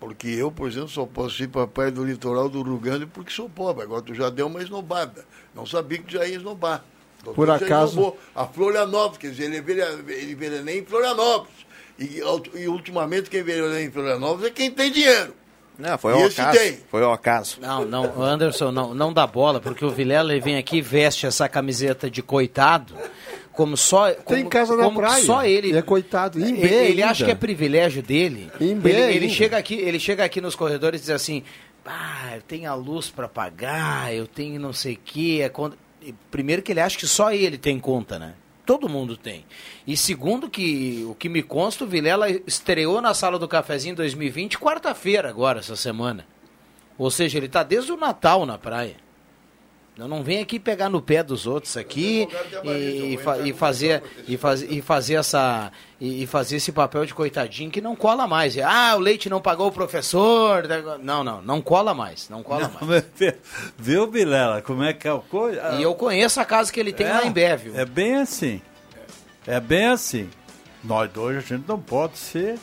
Porque 0.00 0.28
eu, 0.28 0.50
por 0.50 0.66
exemplo, 0.66 0.88
só 0.88 1.04
posso 1.04 1.42
ir 1.42 1.48
para 1.48 1.64
a 1.64 1.66
praia 1.66 1.90
do 1.90 2.02
litoral 2.02 2.48
do 2.48 2.62
Rio 2.62 2.78
Grande 2.78 3.04
porque 3.04 3.30
sou 3.30 3.50
pobre. 3.50 3.84
Agora 3.84 4.00
tu 4.00 4.14
já 4.14 4.30
deu 4.30 4.46
uma 4.46 4.62
esnobada. 4.62 5.26
Não 5.54 5.66
sabia 5.66 5.98
que 5.98 6.04
tu 6.04 6.12
já 6.14 6.24
ia 6.26 6.36
esnobar. 6.36 6.82
Doutor 7.22 7.34
Por 7.34 7.46
já 7.46 7.56
acaso- 7.56 7.90
esnobou. 7.92 8.18
A 8.34 8.46
Florianópolis, 8.46 9.18
quer 9.18 9.30
dizer, 9.30 9.44
ele 9.44 9.60
vere- 9.60 9.82
ele 10.14 10.34
veranei 10.34 10.78
em 10.78 10.84
Florianópolis. 10.86 11.66
E, 12.00 12.22
e 12.54 12.66
ultimamente 12.66 13.28
quem 13.28 13.42
veraneia 13.42 13.84
em 13.84 13.90
Florianópolis 13.90 14.46
é 14.46 14.50
quem 14.50 14.70
tem 14.70 14.90
dinheiro. 14.90 15.34
Não, 15.78 15.96
foi 15.96 16.12
E 16.12 16.16
ao 16.16 16.26
esse 16.26 16.40
acaso. 16.40 16.58
tem. 16.58 16.78
Foi 16.90 17.02
ao 17.02 17.12
acaso. 17.12 17.58
Não, 17.60 17.84
não, 17.84 18.22
Anderson, 18.22 18.70
não, 18.70 18.94
não 18.94 19.12
dá 19.12 19.26
bola, 19.26 19.60
porque 19.60 19.84
o 19.84 19.90
Vilela 19.90 20.32
ele 20.32 20.40
vem 20.40 20.56
aqui, 20.58 20.80
veste 20.80 21.26
essa 21.26 21.48
camiseta 21.48 22.10
de 22.10 22.22
coitado, 22.22 22.94
como 23.52 23.76
só 23.76 24.10
Tem 24.10 24.38
como, 24.38 24.50
casa 24.50 24.76
na 24.76 24.84
como 24.84 25.00
praia. 25.00 25.24
só 25.24 25.44
ele 25.44 25.72
E 25.72 25.76
é 25.76 25.82
coitado. 25.82 26.38
Em 26.38 26.52
ele, 26.56 26.68
B 26.68 26.68
ele 26.68 27.02
acha 27.02 27.24
que 27.24 27.30
é 27.30 27.34
privilégio 27.34 28.02
dele 28.02 28.50
Em 28.60 28.74
B 28.74 28.90
ele, 28.90 29.16
ele 29.16 29.28
chega 29.28 29.56
aqui 29.58 29.74
ele 29.74 29.98
chega 29.98 30.24
aqui 30.24 30.40
nos 30.40 30.54
corredores 30.54 31.00
e 31.00 31.04
diz 31.04 31.10
assim 31.10 31.42
ah, 31.84 32.32
eu 32.36 32.42
tenho 32.42 32.70
a 32.70 32.74
luz 32.74 33.10
para 33.10 33.28
pagar 33.28 34.14
eu 34.14 34.26
tenho 34.26 34.60
não 34.60 34.72
sei 34.72 34.94
o 34.94 34.98
que 34.98 35.42
é 35.42 35.48
conta... 35.48 35.76
E 36.00 36.14
primeiro 36.30 36.62
que 36.62 36.72
ele 36.72 36.80
acha 36.80 36.96
que 36.96 37.06
só 37.06 37.32
ele 37.32 37.58
tem 37.58 37.78
conta 37.78 38.18
né 38.18 38.34
todo 38.64 38.88
mundo 38.88 39.16
tem. 39.16 39.44
E 39.86 39.96
segundo 39.96 40.48
que 40.48 41.04
o 41.08 41.14
que 41.14 41.28
me 41.28 41.42
consta 41.42 41.84
o 41.84 41.86
Vilela 41.86 42.30
estreou 42.30 43.00
na 43.00 43.14
sala 43.14 43.38
do 43.38 43.48
cafezinho 43.48 43.92
em 43.92 43.96
2020 43.96 44.58
quarta-feira 44.58 45.28
agora 45.28 45.60
essa 45.60 45.76
semana. 45.76 46.26
Ou 46.96 47.10
seja 47.10 47.38
ele 47.38 47.46
está 47.46 47.62
desde 47.62 47.92
o 47.92 47.96
Natal 47.96 48.44
na 48.44 48.58
praia 48.58 48.96
eu 50.04 50.08
não 50.08 50.22
venho 50.22 50.42
aqui 50.42 50.58
pegar 50.58 50.88
no 50.88 51.00
pé 51.00 51.22
dos 51.22 51.46
outros 51.46 51.76
aqui 51.76 52.26
e, 52.64 53.16
fa- 53.22 53.38
e 53.38 53.52
fazer 53.52 54.02
e, 54.26 54.36
faz, 54.36 54.62
e 54.62 54.80
fazer 54.80 55.14
essa 55.14 55.70
e, 56.00 56.26
fazer 56.26 56.56
esse 56.56 56.72
papel 56.72 57.04
de 57.04 57.12
coitadinho 57.14 57.70
que 57.70 57.80
não 57.80 57.94
cola 57.94 58.26
mais. 58.26 58.56
Ah, 58.58 58.94
o 58.96 58.98
leite 58.98 59.28
não 59.28 59.40
pagou 59.40 59.66
o 59.68 59.72
professor. 59.72 60.64
Não, 61.02 61.22
não, 61.22 61.42
não 61.42 61.60
cola 61.60 61.92
mais, 61.94 62.28
não 62.28 62.42
cola 62.42 62.70
mais. 62.80 63.04
Viu, 63.78 64.10
Vilela, 64.10 64.62
como 64.62 64.82
é 64.82 64.92
que 64.92 65.06
é 65.06 65.12
o 65.12 65.20
coisa? 65.20 65.74
E 65.78 65.82
eu 65.82 65.94
conheço 65.94 66.40
a 66.40 66.44
casa 66.44 66.72
que 66.72 66.80
ele 66.80 66.92
tem 66.92 67.06
lá 67.06 67.24
em 67.26 67.30
Bévio. 67.30 67.72
É 67.78 67.84
bem 67.84 68.16
assim. 68.16 68.60
É 69.46 69.60
bem 69.60 69.86
assim. 69.88 70.28
Nós 70.82 71.10
dois, 71.10 71.36
a 71.36 71.40
gente 71.40 71.68
não 71.68 71.78
pode 71.78 72.16
ser 72.18 72.58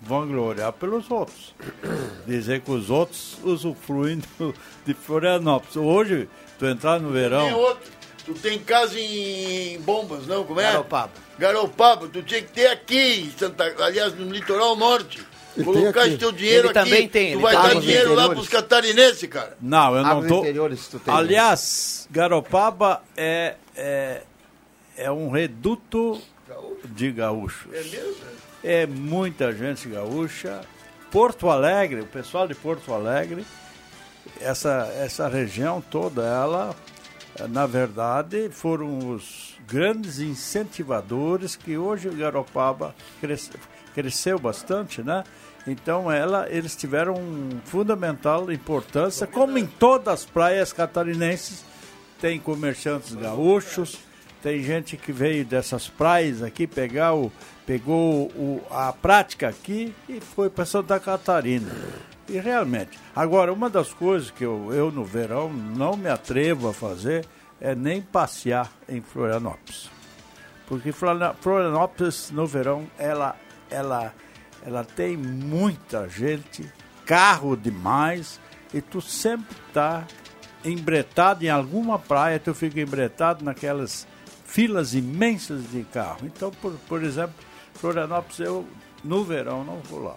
vangloriar 0.00 0.72
pelos 0.72 1.10
outros. 1.10 1.54
Dizer 2.26 2.60
que 2.60 2.70
os 2.70 2.90
outros 2.90 3.38
usufruem 3.42 4.20
do- 4.38 4.54
de 4.86 4.94
Florianópolis. 4.94 5.76
Hoje, 5.76 6.28
tu 6.58 6.66
entrar 6.66 6.98
no 7.00 7.10
verão... 7.10 7.44
Tem 7.46 7.54
outro. 7.54 7.90
Tu 8.24 8.34
tem 8.34 8.58
casa 8.58 8.98
em 9.00 9.80
Bombas, 9.80 10.26
não? 10.26 10.44
Como 10.44 10.60
é? 10.60 10.64
Garopaba. 10.64 11.10
Garopaba. 11.38 12.06
Tu 12.08 12.22
tinha 12.22 12.42
que 12.42 12.52
ter 12.52 12.66
aqui, 12.66 13.22
em 13.22 13.30
Santa, 13.38 13.74
aliás, 13.82 14.14
no 14.14 14.30
litoral 14.30 14.76
norte. 14.76 15.26
Colocar 15.64 16.06
esse 16.06 16.16
teu 16.18 16.30
dinheiro 16.30 16.68
Ele 16.68 16.78
aqui. 16.78 16.90
também 16.90 17.08
tem, 17.08 17.32
tu 17.32 17.36
ele 17.38 17.42
vai 17.42 17.54
tem 17.56 17.62
dar 17.62 17.80
dinheiro 17.80 18.08
lá 18.14 18.24
interiores. 18.26 18.34
pros 18.34 18.48
catarinenses, 18.48 19.28
cara. 19.28 19.56
Não, 19.60 19.96
eu 19.96 20.04
não 20.04 20.26
tô... 20.26 20.38
interiores, 20.40 20.86
tu 20.86 21.00
tem. 21.00 21.12
Aliás, 21.12 22.06
Garopaba 22.10 23.02
é, 23.16 23.56
é, 23.74 24.22
é 24.96 25.10
um 25.10 25.30
reduto 25.30 26.20
de 26.84 27.10
gaúchos. 27.10 27.72
É 27.74 27.82
mesmo? 27.82 28.14
É 28.62 28.86
muita 28.86 29.52
gente 29.52 29.88
gaúcha. 29.88 30.60
Porto 31.10 31.48
Alegre, 31.50 32.00
o 32.00 32.06
pessoal 32.06 32.46
de 32.46 32.54
Porto 32.54 32.92
Alegre, 32.92 33.44
essa, 34.40 34.88
essa 34.96 35.28
região 35.28 35.80
toda, 35.80 36.22
ela, 36.22 36.76
na 37.48 37.66
verdade, 37.66 38.48
foram 38.50 39.10
os 39.10 39.54
grandes 39.66 40.20
incentivadores 40.20 41.56
que 41.56 41.76
hoje 41.76 42.08
o 42.08 42.14
Garopaba 42.14 42.94
cresce- 43.20 43.50
cresceu 43.94 44.38
bastante, 44.38 45.02
né? 45.02 45.24
Então 45.66 46.10
ela, 46.10 46.46
eles 46.48 46.76
tiveram 46.76 47.14
um 47.14 47.60
fundamental 47.64 48.50
importância, 48.52 49.26
como 49.26 49.58
em 49.58 49.66
todas 49.66 50.14
as 50.14 50.24
praias 50.24 50.72
catarinenses, 50.72 51.64
tem 52.20 52.38
comerciantes 52.38 53.14
gaúchos, 53.14 53.98
tem 54.42 54.62
gente 54.62 54.96
que 54.96 55.12
veio 55.12 55.44
dessas 55.44 55.88
praias 55.88 56.42
aqui 56.42 56.66
pegar 56.66 57.14
o 57.14 57.30
pegou 57.66 58.26
o, 58.34 58.60
a 58.68 58.92
prática 58.92 59.48
aqui 59.48 59.94
e 60.08 60.20
foi 60.20 60.50
para 60.50 60.64
Santa 60.64 60.98
Catarina. 60.98 61.70
E 62.28 62.38
realmente, 62.38 62.98
agora 63.14 63.52
uma 63.52 63.70
das 63.70 63.92
coisas 63.92 64.30
que 64.30 64.44
eu, 64.44 64.72
eu 64.72 64.90
no 64.90 65.04
verão 65.04 65.52
não 65.52 65.96
me 65.96 66.08
atrevo 66.08 66.68
a 66.68 66.72
fazer 66.72 67.24
é 67.60 67.74
nem 67.74 68.02
passear 68.02 68.72
em 68.88 69.00
Florianópolis. 69.00 69.88
Porque 70.66 70.90
Florianópolis 70.92 72.30
no 72.30 72.46
verão 72.46 72.88
ela 72.98 73.36
ela 73.70 74.12
ela 74.64 74.84
tem 74.84 75.16
muita 75.16 76.08
gente, 76.08 76.68
carro 77.06 77.56
demais 77.56 78.40
e 78.74 78.80
tu 78.80 79.00
sempre 79.00 79.56
tá 79.72 80.04
embretado 80.64 81.44
em 81.44 81.48
alguma 81.48 81.98
praia, 81.98 82.38
tu 82.38 82.54
fica 82.54 82.80
embretado 82.80 83.44
naquelas 83.44 84.06
filas 84.50 84.94
imensas 84.94 85.62
de 85.70 85.82
carro. 85.84 86.18
Então, 86.24 86.50
por, 86.50 86.72
por 86.88 87.02
exemplo, 87.04 87.34
Florianópolis 87.74 88.40
eu 88.40 88.66
no 89.04 89.22
verão 89.24 89.64
não 89.64 89.78
vou 89.88 90.02
lá. 90.02 90.16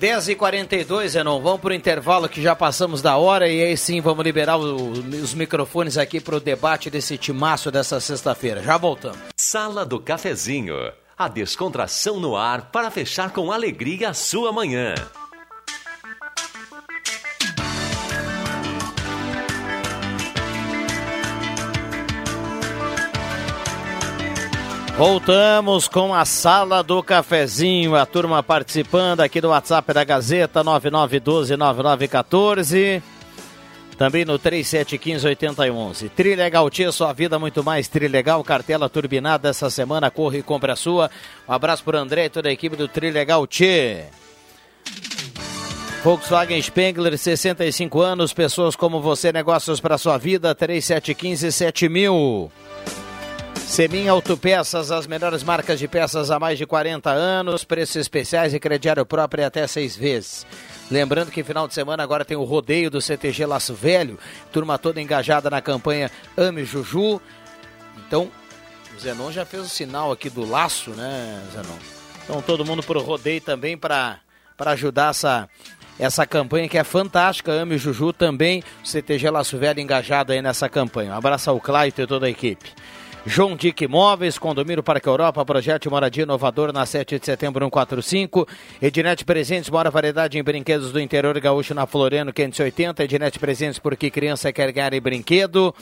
10h42, 0.00 1.08
Zenon, 1.08 1.40
vamos 1.40 1.60
pro 1.60 1.74
intervalo 1.74 2.28
que 2.28 2.40
já 2.40 2.54
passamos 2.54 3.02
da 3.02 3.16
hora 3.16 3.48
e 3.48 3.60
aí 3.62 3.76
sim 3.76 4.00
vamos 4.00 4.24
liberar 4.24 4.56
o- 4.56 4.90
os 4.92 5.34
microfones 5.34 5.98
aqui 5.98 6.20
pro 6.20 6.38
debate 6.38 6.88
desse 6.88 7.18
timaço 7.18 7.70
dessa 7.70 7.98
sexta-feira. 7.98 8.62
Já 8.62 8.76
voltamos. 8.76 9.18
Sala 9.36 9.84
do 9.84 9.98
Cafezinho. 9.98 10.74
A 11.16 11.26
descontração 11.26 12.20
no 12.20 12.36
ar 12.36 12.70
para 12.70 12.92
fechar 12.92 13.32
com 13.32 13.50
alegria 13.50 14.10
a 14.10 14.14
sua 14.14 14.52
manhã. 14.52 14.94
Voltamos 24.98 25.86
com 25.86 26.12
a 26.12 26.24
sala 26.24 26.82
do 26.82 27.00
cafezinho, 27.04 27.94
a 27.94 28.04
turma 28.04 28.42
participando 28.42 29.20
aqui 29.20 29.40
do 29.40 29.50
WhatsApp 29.50 29.94
da 29.94 30.02
Gazeta 30.02 30.64
99129914. 30.64 33.00
Também 33.96 34.24
no 34.24 34.36
3715-8011. 34.40 36.10
Trilegal 36.10 36.68
Tia, 36.68 36.90
sua 36.90 37.12
vida 37.12 37.38
muito 37.38 37.62
mais 37.62 37.86
Trilegal. 37.86 38.42
Cartela 38.42 38.88
turbinada 38.88 39.50
essa 39.50 39.70
semana, 39.70 40.10
corre 40.10 40.38
e 40.38 40.42
compra 40.42 40.72
a 40.72 40.76
sua. 40.76 41.08
Um 41.48 41.52
abraço 41.52 41.84
pro 41.84 41.96
André 41.96 42.24
e 42.24 42.30
toda 42.30 42.48
a 42.48 42.52
equipe 42.52 42.74
do 42.74 42.88
Trilegal 42.88 43.46
Tia. 43.46 44.08
Volkswagen 46.02 46.60
Spengler, 46.60 47.16
65 47.16 48.00
anos, 48.00 48.32
pessoas 48.32 48.74
como 48.74 49.00
você, 49.00 49.30
negócios 49.30 49.78
para 49.78 49.96
sua 49.96 50.18
vida, 50.18 50.52
3715-7000. 50.56 52.50
Semin 53.68 54.08
Autopeças, 54.08 54.90
as 54.90 55.06
melhores 55.06 55.44
marcas 55.44 55.78
de 55.78 55.86
peças 55.86 56.30
há 56.30 56.38
mais 56.40 56.58
de 56.58 56.66
40 56.66 57.10
anos, 57.10 57.64
preços 57.64 57.96
especiais 57.96 58.54
e 58.54 58.58
crediário 58.58 59.04
próprio 59.04 59.46
até 59.46 59.64
seis 59.66 59.94
vezes. 59.94 60.46
Lembrando 60.90 61.30
que 61.30 61.44
final 61.44 61.68
de 61.68 61.74
semana 61.74 62.02
agora 62.02 62.24
tem 62.24 62.36
o 62.36 62.44
rodeio 62.44 62.90
do 62.90 63.00
CTG 63.00 63.44
Laço 63.44 63.74
Velho, 63.74 64.18
turma 64.50 64.78
toda 64.78 65.02
engajada 65.02 65.50
na 65.50 65.60
campanha 65.60 66.10
Ame 66.36 66.64
Juju. 66.64 67.20
Então, 67.98 68.30
o 68.96 69.00
Zenon 69.00 69.30
já 69.30 69.44
fez 69.44 69.62
o 69.64 69.68
sinal 69.68 70.10
aqui 70.10 70.30
do 70.30 70.48
laço, 70.48 70.90
né, 70.90 71.40
Zenon? 71.52 71.78
Então 72.24 72.42
todo 72.42 72.64
mundo 72.64 72.82
pro 72.82 73.00
rodeio 73.00 73.40
também 73.40 73.76
para 73.76 74.18
ajudar 74.58 75.10
essa, 75.10 75.48
essa 76.00 76.26
campanha 76.26 76.68
que 76.68 76.78
é 76.78 76.84
fantástica. 76.84 77.52
Ame 77.52 77.76
Juju 77.76 78.14
também, 78.14 78.64
CTG 78.82 79.30
Laço 79.30 79.58
Velho 79.58 79.78
engajado 79.78 80.32
aí 80.32 80.40
nessa 80.42 80.68
campanha. 80.70 81.12
Um 81.12 81.16
abraço 81.18 81.48
ao 81.50 81.60
Claito 81.60 82.00
e 82.00 82.06
toda 82.06 82.26
a 82.26 82.30
equipe. 82.30 82.72
João 83.30 83.54
Dick 83.54 83.84
Imóveis, 83.84 84.38
Condomínio 84.38 84.82
Parque 84.82 85.06
Europa, 85.06 85.44
projeto 85.44 85.90
moradia 85.90 86.22
inovador 86.22 86.72
na 86.72 86.86
7 86.86 87.18
de 87.18 87.26
setembro 87.26 87.62
145. 87.66 88.48
Ednet 88.80 89.22
Presentes, 89.22 89.68
maior 89.68 89.90
variedade 89.90 90.38
em 90.38 90.42
brinquedos 90.42 90.92
do 90.92 90.98
interior 90.98 91.38
gaúcho 91.38 91.74
na 91.74 91.86
Floriano 91.86 92.32
580. 92.32 93.04
Ednet 93.04 93.38
Presentes, 93.38 93.78
porque 93.78 94.10
criança 94.10 94.50
quer 94.50 94.72
ganhar 94.72 94.94
em 94.94 95.00
brinquedo. 95.00 95.74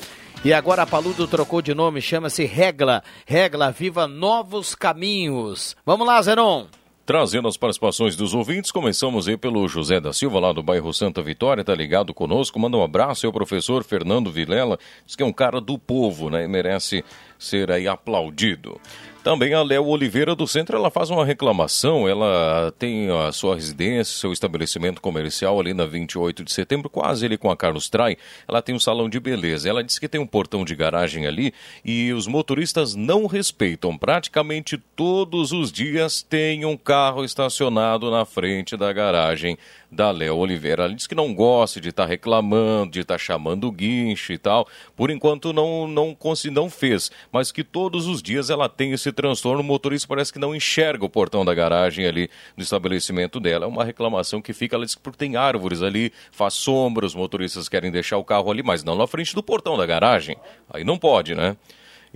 E 0.44 0.52
agora 0.52 0.82
a 0.82 0.86
Paludo 0.86 1.28
trocou 1.28 1.62
de 1.62 1.72
nome, 1.72 2.02
chama-se 2.02 2.44
Regla. 2.44 3.00
Regla, 3.24 3.70
viva 3.70 4.08
novos 4.08 4.74
caminhos. 4.74 5.76
Vamos 5.86 6.04
lá, 6.04 6.20
Zenon. 6.20 6.66
Trazendo 7.06 7.46
as 7.46 7.56
participações 7.56 8.16
dos 8.16 8.34
ouvintes, 8.34 8.72
começamos 8.72 9.28
aí 9.28 9.36
pelo 9.36 9.68
José 9.68 10.00
da 10.00 10.12
Silva, 10.12 10.40
lá 10.40 10.52
do 10.52 10.60
bairro 10.60 10.92
Santa 10.92 11.22
Vitória, 11.22 11.62
tá 11.62 11.72
ligado 11.72 12.12
conosco. 12.12 12.58
Manda 12.58 12.76
um 12.76 12.82
abraço 12.82 13.25
ao 13.28 13.32
professor 13.32 13.84
Fernando 13.84 14.28
Vilela, 14.28 14.76
diz 15.06 15.14
que 15.14 15.22
é 15.22 15.26
um 15.26 15.32
cara 15.32 15.60
do 15.60 15.78
povo, 15.78 16.28
né? 16.28 16.42
E 16.42 16.48
merece 16.48 17.04
ser 17.38 17.70
aí 17.70 17.86
aplaudido. 17.86 18.80
Também 19.26 19.54
a 19.54 19.62
Léo 19.64 19.87
Oliveira 19.87 20.37
do 20.37 20.47
Centro, 20.47 20.76
ela 20.76 20.88
faz 20.88 21.11
uma 21.11 21.25
reclamação, 21.25 22.09
ela 22.09 22.73
tem 22.78 23.11
a 23.11 23.33
sua 23.33 23.56
residência, 23.56 24.21
seu 24.21 24.33
estabelecimento 24.33 25.00
comercial 25.00 25.59
ali 25.59 25.75
na 25.75 25.85
28 25.85 26.45
de 26.45 26.52
setembro, 26.52 26.88
quase 26.88 27.26
ali 27.26 27.37
com 27.37 27.50
a 27.50 27.56
Carlos 27.56 27.88
Trai, 27.88 28.16
ela 28.47 28.62
tem 28.62 28.73
um 28.73 28.78
salão 28.78 29.09
de 29.11 29.18
beleza. 29.18 29.68
Ela 29.68 29.83
disse 29.83 29.99
que 29.99 30.06
tem 30.06 30.21
um 30.21 30.26
portão 30.28 30.64
de 30.64 30.76
garagem 30.76 31.26
ali 31.26 31.52
e 31.85 32.12
os 32.12 32.28
motoristas 32.28 32.95
não 32.95 33.26
respeitam. 33.26 33.99
Praticamente 33.99 34.78
todos 34.95 35.50
os 35.50 35.73
dias 35.73 36.23
tem 36.23 36.64
um 36.64 36.76
carro 36.76 37.25
estacionado 37.25 38.12
na 38.12 38.25
frente 38.25 38.76
da 38.76 38.92
garagem 38.92 39.59
da 39.90 40.10
Léo 40.10 40.36
Oliveira. 40.36 40.84
Ela 40.84 40.94
disse 40.94 41.08
que 41.08 41.14
não 41.14 41.34
gosta 41.34 41.80
de 41.80 41.90
estar 41.90 42.06
reclamando, 42.06 42.92
de 42.92 43.00
estar 43.00 43.18
chamando 43.18 43.66
o 43.66 43.72
guincho 43.72 44.32
e 44.32 44.38
tal. 44.38 44.66
Por 44.94 45.10
enquanto 45.10 45.52
não, 45.52 45.86
não, 45.86 46.16
não 46.52 46.70
fez, 46.70 47.10
mas 47.32 47.52
que 47.52 47.62
todos 47.64 48.06
os 48.06 48.22
dias 48.22 48.50
ela 48.50 48.68
tem 48.68 48.92
esse 48.92 49.12
transtorno. 49.12 49.60
O 49.60 49.64
motorista 49.64 50.08
parece 50.08 50.32
que 50.32 50.38
não 50.38 50.54
enxerga 50.54 51.04
o 51.04 51.10
portão 51.10 51.44
da 51.44 51.54
garagem 51.54 52.06
ali 52.06 52.28
do 52.56 52.62
estabelecimento 52.62 53.40
dela. 53.40 53.64
É 53.64 53.68
uma 53.68 53.84
reclamação 53.84 54.42
que 54.42 54.52
fica, 54.52 54.76
ela 54.76 54.84
disse 54.84 54.96
que 54.96 55.02
porque 55.02 55.18
tem 55.18 55.36
árvores 55.36 55.82
ali, 55.82 56.12
faz 56.30 56.54
sombra, 56.54 57.06
os 57.06 57.14
motoristas 57.14 57.68
querem 57.68 57.90
deixar 57.90 58.18
o 58.18 58.24
carro 58.24 58.50
ali, 58.50 58.62
mas 58.62 58.84
não 58.84 58.96
na 58.96 59.06
frente 59.06 59.34
do 59.34 59.42
portão 59.42 59.76
da 59.76 59.86
garagem. 59.86 60.36
Aí 60.72 60.84
não 60.84 60.98
pode, 60.98 61.34
né? 61.34 61.56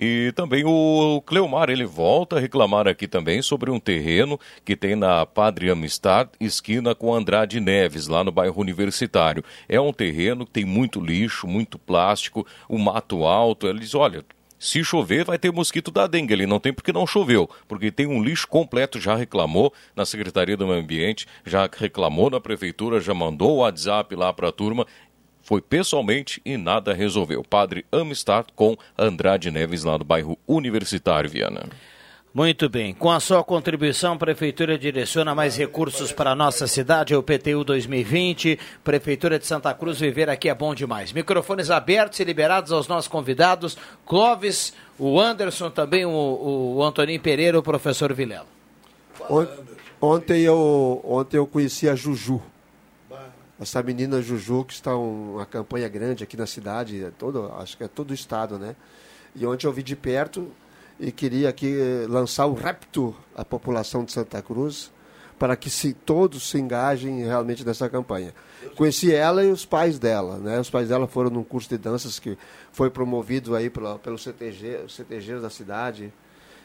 E 0.02 0.32
também 0.34 0.64
o 0.64 1.22
Cleomar, 1.26 1.68
ele 1.68 1.84
volta 1.84 2.36
a 2.36 2.40
reclamar 2.40 2.88
aqui 2.88 3.06
também 3.06 3.42
sobre 3.42 3.70
um 3.70 3.78
terreno 3.78 4.40
que 4.64 4.74
tem 4.74 4.96
na 4.96 5.26
Padre 5.26 5.70
Amistad, 5.70 6.30
esquina 6.40 6.94
com 6.94 7.14
Andrade 7.14 7.60
Neves, 7.60 8.06
lá 8.08 8.24
no 8.24 8.32
bairro 8.32 8.58
Universitário. 8.62 9.44
É 9.68 9.78
um 9.78 9.92
terreno 9.92 10.46
que 10.46 10.52
tem 10.52 10.64
muito 10.64 11.02
lixo, 11.02 11.46
muito 11.46 11.78
plástico, 11.78 12.46
o 12.66 12.78
mato 12.78 13.24
alto. 13.26 13.66
Ele 13.66 13.80
diz, 13.80 13.94
olha, 13.94 14.24
se 14.58 14.84
chover, 14.84 15.24
vai 15.24 15.38
ter 15.38 15.50
mosquito 15.50 15.90
da 15.90 16.06
dengue. 16.06 16.32
Ele 16.34 16.46
não 16.46 16.60
tem 16.60 16.72
porque 16.72 16.92
não 16.92 17.06
choveu, 17.06 17.48
porque 17.66 17.90
tem 17.90 18.06
um 18.06 18.22
lixo 18.22 18.48
completo. 18.48 18.98
Já 18.98 19.16
reclamou 19.16 19.70
na 19.96 20.06
Secretaria 20.06 20.56
do 20.56 20.66
Meio 20.66 20.80
Ambiente, 20.80 21.26
já 21.44 21.68
reclamou 21.76 22.30
na 22.30 22.38
Prefeitura, 22.38 23.00
já 23.00 23.12
mandou 23.12 23.52
o 23.52 23.56
WhatsApp 23.58 24.14
lá 24.14 24.32
para 24.32 24.48
a 24.48 24.52
turma 24.52 24.86
foi 25.50 25.60
pessoalmente 25.60 26.40
e 26.44 26.56
nada 26.56 26.94
resolveu. 26.94 27.42
Padre 27.42 27.84
Amistad 27.90 28.46
com 28.54 28.76
Andrade 28.96 29.50
Neves, 29.50 29.82
lá 29.82 29.96
do 29.96 30.04
bairro 30.04 30.38
Universitário, 30.46 31.28
Viana. 31.28 31.64
Muito 32.32 32.68
bem. 32.68 32.94
Com 32.94 33.10
a 33.10 33.18
sua 33.18 33.42
contribuição, 33.42 34.12
a 34.12 34.16
Prefeitura 34.16 34.78
direciona 34.78 35.34
mais 35.34 35.56
recursos 35.56 36.12
para 36.12 36.30
a 36.30 36.34
nossa 36.36 36.68
cidade, 36.68 37.12
é 37.12 37.16
o 37.16 37.22
PTU 37.24 37.64
2020. 37.64 38.60
Prefeitura 38.84 39.40
de 39.40 39.46
Santa 39.48 39.74
Cruz, 39.74 39.98
viver 39.98 40.30
aqui 40.30 40.48
é 40.48 40.54
bom 40.54 40.72
demais. 40.72 41.12
Microfones 41.12 41.68
abertos 41.68 42.20
e 42.20 42.24
liberados 42.24 42.70
aos 42.70 42.86
nossos 42.86 43.08
convidados, 43.08 43.76
Clóvis, 44.06 44.72
o 44.96 45.20
Anderson, 45.20 45.68
também 45.68 46.06
o, 46.06 46.76
o 46.76 46.84
Antoninho 46.84 47.20
Pereira, 47.20 47.58
o 47.58 47.62
professor 47.62 48.14
Vilela. 48.14 48.46
Ontem 50.00 50.42
eu, 50.42 51.00
ontem 51.04 51.38
eu 51.38 51.46
conheci 51.48 51.88
a 51.88 51.96
Juju 51.96 52.40
essa 53.60 53.82
menina 53.82 54.22
Juju, 54.22 54.64
que 54.64 54.72
está 54.72 54.96
um, 54.96 55.34
uma 55.34 55.44
campanha 55.44 55.86
grande 55.86 56.24
aqui 56.24 56.36
na 56.36 56.46
cidade, 56.46 57.04
é 57.04 57.10
todo, 57.10 57.52
acho 57.58 57.76
que 57.76 57.84
é 57.84 57.88
todo 57.88 58.10
o 58.10 58.14
estado, 58.14 58.58
né? 58.58 58.74
E 59.36 59.44
ontem 59.46 59.66
eu 59.66 59.72
vi 59.72 59.82
de 59.82 59.94
perto 59.94 60.50
e 60.98 61.12
queria 61.12 61.50
aqui 61.50 61.78
eh, 61.78 62.06
lançar 62.08 62.46
o 62.46 62.54
rapto 62.54 63.14
à 63.34 63.44
população 63.44 64.04
de 64.04 64.12
Santa 64.12 64.40
Cruz 64.40 64.90
para 65.38 65.56
que 65.56 65.70
se, 65.70 65.92
todos 65.92 66.50
se 66.50 66.58
engajem 66.58 67.22
realmente 67.24 67.64
nessa 67.64 67.88
campanha. 67.88 68.34
Conheci 68.76 69.12
ela 69.12 69.44
e 69.44 69.50
os 69.50 69.64
pais 69.64 69.98
dela, 69.98 70.38
né? 70.38 70.58
Os 70.58 70.68
pais 70.68 70.88
dela 70.88 71.06
foram 71.06 71.30
num 71.30 71.44
curso 71.44 71.68
de 71.68 71.78
danças 71.78 72.18
que 72.18 72.36
foi 72.72 72.90
promovido 72.90 73.54
aí 73.54 73.70
pelo, 73.70 73.98
pelo 73.98 74.18
CTG, 74.18 74.86
CTG 74.88 75.38
da 75.38 75.48
cidade, 75.48 76.12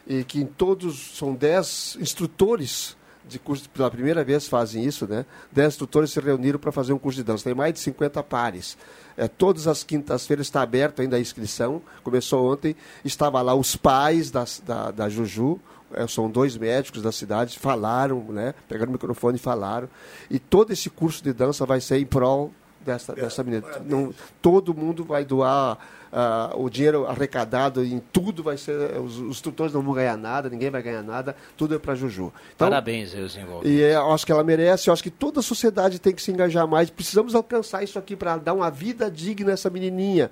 e 0.08 0.24
que 0.24 0.42
em 0.42 0.46
todos 0.46 1.18
são 1.18 1.34
dez 1.34 1.98
instrutores 2.00 2.98
de 3.28 3.40
curso, 3.40 3.70
pela 3.70 3.90
primeira 3.90 4.24
vez 4.24 4.48
fazem 4.48 4.84
isso, 4.84 5.08
né? 5.08 5.26
Dez 5.52 5.74
instrutores 5.74 6.12
se 6.12 6.20
reuniram 6.20 6.60
para 6.60 6.72
fazer 6.72 6.94
um 6.94 6.98
curso 6.98 7.18
de 7.18 7.24
dança. 7.24 7.44
Tem 7.44 7.54
mais 7.54 7.74
de 7.74 7.80
50 7.80 8.22
pares. 8.24 8.78
É, 9.18 9.28
todas 9.28 9.68
as 9.68 9.84
quintas-feiras 9.84 10.48
está 10.48 10.62
aberto 10.62 11.02
ainda 11.02 11.18
a 11.18 11.20
inscrição. 11.20 11.82
Começou 12.04 12.52
ontem. 12.52 12.76
Estava 13.04 13.42
lá 13.42 13.56
os 13.56 13.76
pais 13.76 14.30
da, 14.30 14.46
da, 14.66 14.92
da 14.92 15.10
Juju, 15.10 15.60
é, 15.94 16.08
são 16.08 16.30
dois 16.30 16.58
médicos 16.58 17.02
da 17.02 17.12
cidade, 17.12 17.58
falaram, 17.58 18.24
né? 18.30 18.54
Pegaram 18.68 18.90
o 18.90 18.94
microfone 18.94 19.38
e 19.38 19.40
falaram. 19.40 19.90
E 20.30 20.40
todo 20.40 20.72
esse 20.72 20.90
curso 20.90 21.24
de 21.24 21.34
dança 21.34 21.66
vai 21.66 21.80
ser 21.80 21.98
em 22.00 22.06
prol 22.06 22.52
dessa, 22.82 23.14
dessa 23.14 23.44
menina. 23.44 23.66
Não, 23.86 24.14
todo 24.42 24.74
mundo 24.74 25.04
vai 25.04 25.26
doar 25.26 25.78
uh, 26.16 26.64
o 26.64 26.70
dinheiro 26.70 27.06
arrecadado 27.06 27.84
em 27.84 28.00
tudo 28.00 28.42
vai 28.42 28.58
ser. 28.58 28.98
Os, 29.00 29.18
os 29.20 29.42
tutores 29.42 29.74
não 29.74 29.82
vão 29.82 29.94
ganhar 29.94 30.18
nada, 30.18 30.50
ninguém 30.50 30.70
vai 30.70 30.82
ganhar 30.82 31.04
nada, 31.04 31.36
tudo 31.58 31.76
é 31.76 31.80
para 31.80 31.94
Juju. 31.94 32.32
Então, 32.56 32.70
Parabéns, 32.70 33.12
Deus 33.12 33.38
E 33.64 33.80
eu 33.82 34.12
acho 34.12 34.26
que 34.26 34.32
ela 34.32 34.44
merece, 34.44 34.90
eu 34.90 34.94
acho 34.94 35.04
que 35.04 35.12
toda 35.12 35.42
a 35.42 35.44
sociedade 35.44 36.00
tem 36.00 36.14
que 36.14 36.22
se 36.22 36.32
engajar 36.32 36.66
mais. 36.68 36.90
Precisamos 36.90 37.36
alcançar 37.36 37.84
isso 37.84 38.00
aqui 38.00 38.16
para 38.16 38.38
dar 38.38 38.54
uma 38.54 38.72
vida 38.72 39.12
digna 39.12 39.52
a 39.52 39.54
essa 39.54 39.70
menininha. 39.70 40.32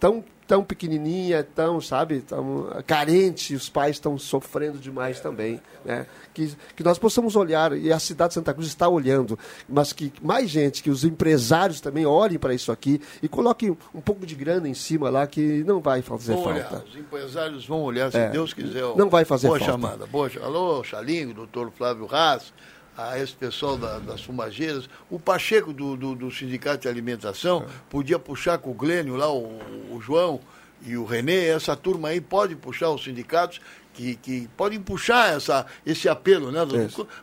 Tão 0.00 0.24
tão 0.52 0.62
pequenininha, 0.62 1.42
tão, 1.42 1.80
sabe, 1.80 2.20
tão 2.20 2.68
carente, 2.86 3.54
os 3.54 3.70
pais 3.70 3.96
estão 3.96 4.18
sofrendo 4.18 4.76
demais 4.76 5.18
também, 5.18 5.58
né? 5.82 6.04
Que, 6.34 6.54
que 6.76 6.84
nós 6.84 6.98
possamos 6.98 7.36
olhar, 7.36 7.72
e 7.72 7.90
a 7.90 7.98
cidade 7.98 8.28
de 8.28 8.34
Santa 8.34 8.52
Cruz 8.52 8.68
está 8.68 8.86
olhando, 8.86 9.38
mas 9.66 9.94
que 9.94 10.12
mais 10.20 10.50
gente, 10.50 10.82
que 10.82 10.90
os 10.90 11.04
empresários 11.04 11.80
também 11.80 12.04
olhem 12.04 12.38
para 12.38 12.52
isso 12.52 12.70
aqui 12.70 13.00
e 13.22 13.28
coloquem 13.30 13.74
um 13.94 14.00
pouco 14.02 14.26
de 14.26 14.34
grana 14.34 14.68
em 14.68 14.74
cima 14.74 15.08
lá, 15.08 15.26
que 15.26 15.64
não 15.64 15.80
vai 15.80 16.02
fazer 16.02 16.34
vão 16.34 16.44
falta. 16.44 16.74
Olhar, 16.74 16.84
os 16.84 16.96
empresários 16.96 17.66
vão 17.66 17.80
olhar, 17.80 18.12
se 18.12 18.18
é, 18.18 18.28
Deus 18.28 18.52
quiser. 18.52 18.82
Não 18.94 19.08
vai 19.08 19.24
fazer 19.24 19.46
boa 19.46 19.58
falta. 19.58 19.72
Chamada, 19.72 20.06
boa 20.06 20.28
chamada. 20.28 20.52
Alô, 20.54 20.84
Xalingo, 20.84 21.32
doutor 21.32 21.70
Flávio 21.70 22.06
Haas, 22.14 22.52
a 22.96 23.18
esse 23.18 23.32
pessoal 23.32 23.76
da, 23.76 23.98
das 23.98 24.22
fumageiras. 24.22 24.88
O 25.10 25.18
Pacheco 25.18 25.72
do, 25.72 25.96
do, 25.96 26.14
do, 26.14 26.30
Sindicato 26.30 26.82
de 26.82 26.88
Alimentação 26.88 27.66
podia 27.88 28.18
puxar 28.18 28.58
com 28.58 28.70
o 28.70 28.74
Glênio 28.74 29.16
lá, 29.16 29.32
o, 29.32 29.58
o 29.90 30.00
João 30.00 30.40
e 30.84 30.96
o 30.96 31.04
Renê, 31.04 31.46
essa 31.46 31.76
turma 31.76 32.08
aí 32.08 32.20
pode 32.20 32.56
puxar 32.56 32.90
os 32.90 33.04
sindicatos 33.04 33.60
que, 33.94 34.16
que 34.16 34.48
podem 34.56 34.80
puxar 34.80 35.34
essa, 35.34 35.66
esse 35.86 36.08
apelo, 36.08 36.50
né? 36.50 36.60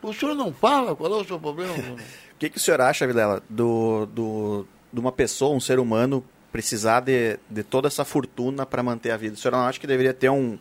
O 0.02 0.14
senhor 0.14 0.36
não 0.36 0.54
fala 0.54 0.96
qual 0.96 1.12
é 1.12 1.22
o 1.22 1.26
seu 1.26 1.40
problema? 1.40 1.74
o 1.76 2.38
que, 2.38 2.50
que 2.50 2.58
o 2.58 2.60
senhor 2.60 2.80
acha, 2.82 3.06
Vilela, 3.06 3.44
do, 3.50 4.06
do, 4.06 4.66
de 4.94 5.00
uma 5.00 5.12
pessoa, 5.12 5.56
um 5.56 5.60
ser 5.60 5.80
humano, 5.80 6.24
precisar 6.52 7.02
de, 7.02 7.38
de 7.50 7.64
toda 7.64 7.88
essa 7.88 8.06
fortuna 8.06 8.66
para 8.66 8.82
manter 8.82 9.12
a 9.12 9.18
vida? 9.18 9.36
O 9.36 9.38
senhor 9.38 9.52
não 9.52 9.66
acha 9.66 9.80
que 9.80 9.88
deveria 9.88 10.14
ter 10.14 10.30
um, 10.30 10.58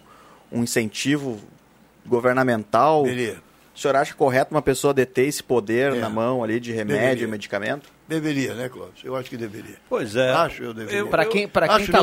um 0.51 0.63
incentivo 0.63 1.39
governamental? 2.05 3.05
Deveria. 3.05 3.48
O 3.79 3.81
senhor 3.81 3.95
acha 3.95 4.13
correto 4.13 4.53
uma 4.53 4.61
pessoa 4.61 4.93
deter 4.93 5.29
esse 5.29 5.41
poder 5.41 5.93
é. 5.93 6.01
na 6.01 6.09
mão 6.09 6.43
ali 6.43 6.59
de 6.59 6.73
remédio, 6.73 7.01
deveria. 7.01 7.29
medicamento? 7.29 7.89
Deveria, 8.09 8.53
né, 8.55 8.69
Clóvis? 8.69 9.05
Eu 9.05 9.15
acho 9.15 9.31
que 9.31 9.37
deveria. 9.37 9.77
Pois 9.89 10.17
é. 10.17 10.33
Acho 10.33 10.65
eu 10.65 10.75
deveria. 10.75 11.07
Para 11.07 11.25
quem 11.25 11.47
para 11.47 11.69
quem 11.69 11.85
está 11.85 11.99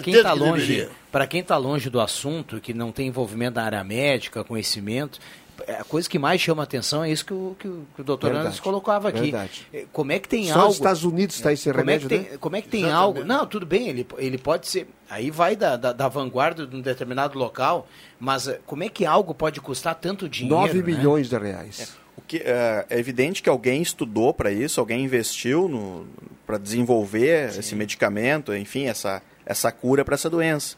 quem 0.00 0.22
tá 0.22 0.32
longe, 0.32 0.88
para 1.12 1.26
quem 1.28 1.44
tá 1.44 1.56
longe 1.56 1.88
do 1.88 2.00
assunto, 2.00 2.60
que 2.60 2.74
não 2.74 2.90
tem 2.90 3.06
envolvimento 3.06 3.54
na 3.60 3.62
área 3.62 3.84
médica, 3.84 4.42
conhecimento, 4.42 5.20
a 5.68 5.84
coisa 5.84 6.08
que 6.08 6.18
mais 6.18 6.40
chama 6.40 6.62
atenção 6.62 7.04
é 7.04 7.10
isso 7.10 7.24
que 7.24 7.32
o, 7.32 7.56
que 7.58 7.68
o, 7.68 7.86
que 7.94 8.00
o 8.00 8.04
doutor 8.04 8.34
Anderson 8.34 8.62
colocava 8.62 9.08
aqui. 9.08 9.20
Verdade. 9.22 9.66
É, 9.72 9.84
como 9.92 10.12
é 10.12 10.18
que 10.18 10.28
tem 10.28 10.46
Só 10.46 10.54
algo... 10.54 10.66
nos 10.66 10.76
Estados 10.76 11.04
Unidos 11.04 11.36
está 11.36 11.52
esse 11.52 11.68
como 11.68 11.78
remédio, 11.78 12.06
é 12.06 12.08
que 12.08 12.24
tem, 12.24 12.32
né? 12.32 12.38
Como 12.38 12.56
é 12.56 12.62
que 12.62 12.68
tem 12.68 12.80
Exatamente. 12.82 13.18
algo... 13.18 13.24
Não, 13.24 13.46
tudo 13.46 13.66
bem, 13.66 13.88
ele, 13.88 14.06
ele 14.18 14.38
pode 14.38 14.68
ser... 14.68 14.88
Aí 15.08 15.30
vai 15.30 15.56
da, 15.56 15.76
da, 15.76 15.92
da, 15.92 16.08
vanguarda 16.08 16.66
de 16.66 16.76
um 16.76 16.80
determinado 16.80 17.38
local, 17.38 17.88
mas 18.18 18.46
eh, 18.46 18.60
como 18.64 18.84
é 18.84 18.88
que 18.88 19.04
algo 19.04 19.34
pode 19.34 19.60
custar 19.60 19.96
tanto 19.96 20.28
dinheiro? 20.28 20.56
9 20.56 20.78
né? 20.78 20.82
milhões 20.84 21.28
de 21.28 21.36
reais. 21.36 21.96
É 21.96 22.00
que, 22.30 22.36
é, 22.36 22.86
é 22.88 22.96
evidente 22.96 23.42
que 23.42 23.48
alguém 23.48 23.82
estudou 23.82 24.32
para 24.32 24.52
isso, 24.52 24.78
alguém 24.78 25.04
investiu 25.04 26.06
para 26.46 26.58
desenvolver 26.58 27.50
Sim. 27.50 27.58
esse 27.58 27.74
medicamento, 27.74 28.54
enfim, 28.54 28.84
essa, 28.84 29.20
essa 29.44 29.72
cura 29.72 30.04
para 30.04 30.14
essa 30.14 30.30
doença. 30.30 30.76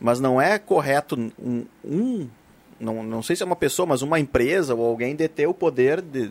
Mas 0.00 0.20
não 0.20 0.40
é 0.40 0.58
correto 0.58 1.14
um, 1.38 1.66
um, 1.84 2.26
não, 2.78 3.02
não 3.02 3.22
sei 3.22 3.36
se 3.36 3.42
é 3.42 3.46
uma 3.46 3.56
pessoa, 3.56 3.86
mas 3.86 4.02
uma 4.02 4.18
empresa 4.18 4.74
ou 4.74 4.86
alguém 4.86 5.14
deter 5.14 5.48
o 5.48 5.54
poder 5.54 6.00
de, 6.00 6.30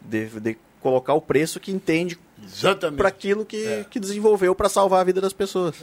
de, 0.00 0.40
de 0.40 0.58
colocar 0.80 1.14
o 1.14 1.20
preço 1.20 1.58
que 1.58 1.72
entende 1.72 2.18
para 2.96 3.08
aquilo 3.08 3.44
que, 3.44 3.66
é. 3.66 3.84
que 3.88 3.98
desenvolveu 3.98 4.54
para 4.54 4.68
salvar 4.68 5.00
a 5.00 5.04
vida 5.04 5.20
das 5.20 5.32
pessoas. 5.32 5.80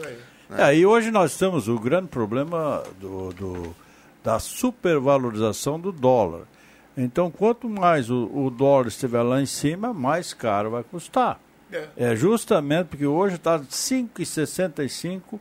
Né? 0.50 0.70
É, 0.70 0.76
e 0.76 0.86
hoje 0.86 1.12
nós 1.12 1.38
temos 1.38 1.68
o 1.68 1.80
grande 1.80 2.08
problema 2.08 2.84
do, 3.00 3.34
do 3.34 3.76
da 4.24 4.40
supervalorização 4.40 5.80
do 5.80 5.92
dólar. 5.92 6.44
Então, 6.96 7.30
quanto 7.30 7.68
mais 7.68 8.10
o, 8.10 8.30
o 8.34 8.50
dólar 8.50 8.88
estiver 8.88 9.22
lá 9.22 9.42
em 9.42 9.46
cima, 9.46 9.94
mais 9.94 10.34
caro 10.34 10.72
vai 10.72 10.84
custar. 10.84 11.40
É, 11.72 11.90
é 11.98 12.16
justamente 12.16 12.88
porque 12.88 13.06
hoje 13.06 13.36
está 13.36 13.58
R$ 13.58 13.64
5,65 13.64 15.34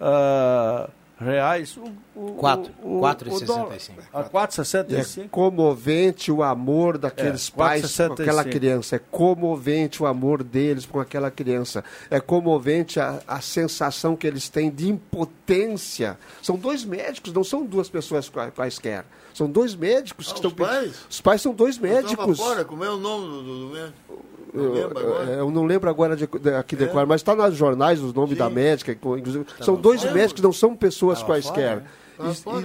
uh, 0.00 0.90
reais 1.18 1.76
o, 1.76 1.92
o, 2.14 2.32
4, 2.34 2.72
o, 2.82 3.00
4,65. 3.00 3.92
A 4.12 4.24
4,65. 4.24 5.24
É 5.24 5.28
comovente 5.28 6.30
o 6.30 6.42
amor 6.42 6.98
daqueles 6.98 7.48
é, 7.48 7.56
pais 7.56 7.96
com 7.96 8.12
aquela 8.12 8.44
criança. 8.44 8.96
É 8.96 8.98
comovente 8.98 10.02
o 10.02 10.06
amor 10.06 10.42
deles 10.42 10.84
com 10.84 11.00
aquela 11.00 11.30
criança. 11.30 11.82
É 12.10 12.20
comovente 12.20 13.00
a, 13.00 13.20
a 13.26 13.40
sensação 13.40 14.14
que 14.14 14.26
eles 14.26 14.48
têm 14.48 14.70
de 14.70 14.88
impotência. 14.88 16.18
São 16.42 16.56
dois 16.56 16.84
médicos, 16.84 17.32
não 17.32 17.44
são 17.44 17.64
duas 17.64 17.88
pessoas 17.88 18.30
quaisquer. 18.54 19.04
São 19.32 19.50
dois 19.50 19.74
médicos 19.74 20.28
ah, 20.28 20.34
que 20.34 20.46
os 20.46 20.52
estão. 20.52 20.66
Pais? 20.66 20.96
Os 21.10 21.20
pais 21.20 21.42
são 21.42 21.54
dois 21.54 21.78
médicos. 21.78 22.38
Fora, 22.38 22.64
como 22.64 22.84
é 22.84 22.90
o 22.90 22.96
nome 22.96 23.26
do, 23.26 23.68
do 23.68 23.74
médico? 23.74 24.35
Eu, 24.56 25.38
eu, 25.38 25.50
não 25.50 25.64
lembro 25.64 25.90
agora 25.90 26.16
de, 26.16 26.26
de, 26.26 26.54
aqui 26.54 26.76
é. 26.76 27.04
mas 27.04 27.20
está 27.20 27.34
nos 27.34 27.54
jornais 27.56 28.00
os 28.00 28.12
nomes 28.12 28.30
Sim. 28.30 28.38
da 28.38 28.50
médica. 28.50 28.92
Inclusive, 28.92 29.44
tá 29.44 29.64
são 29.64 29.74
dois 29.74 30.02
fora, 30.02 30.14
médicos, 30.14 30.42
não 30.42 30.52
são 30.52 30.74
pessoas 30.74 31.22
quaisquer. 31.22 31.74
Fora, 31.74 31.80
né? 31.80 31.86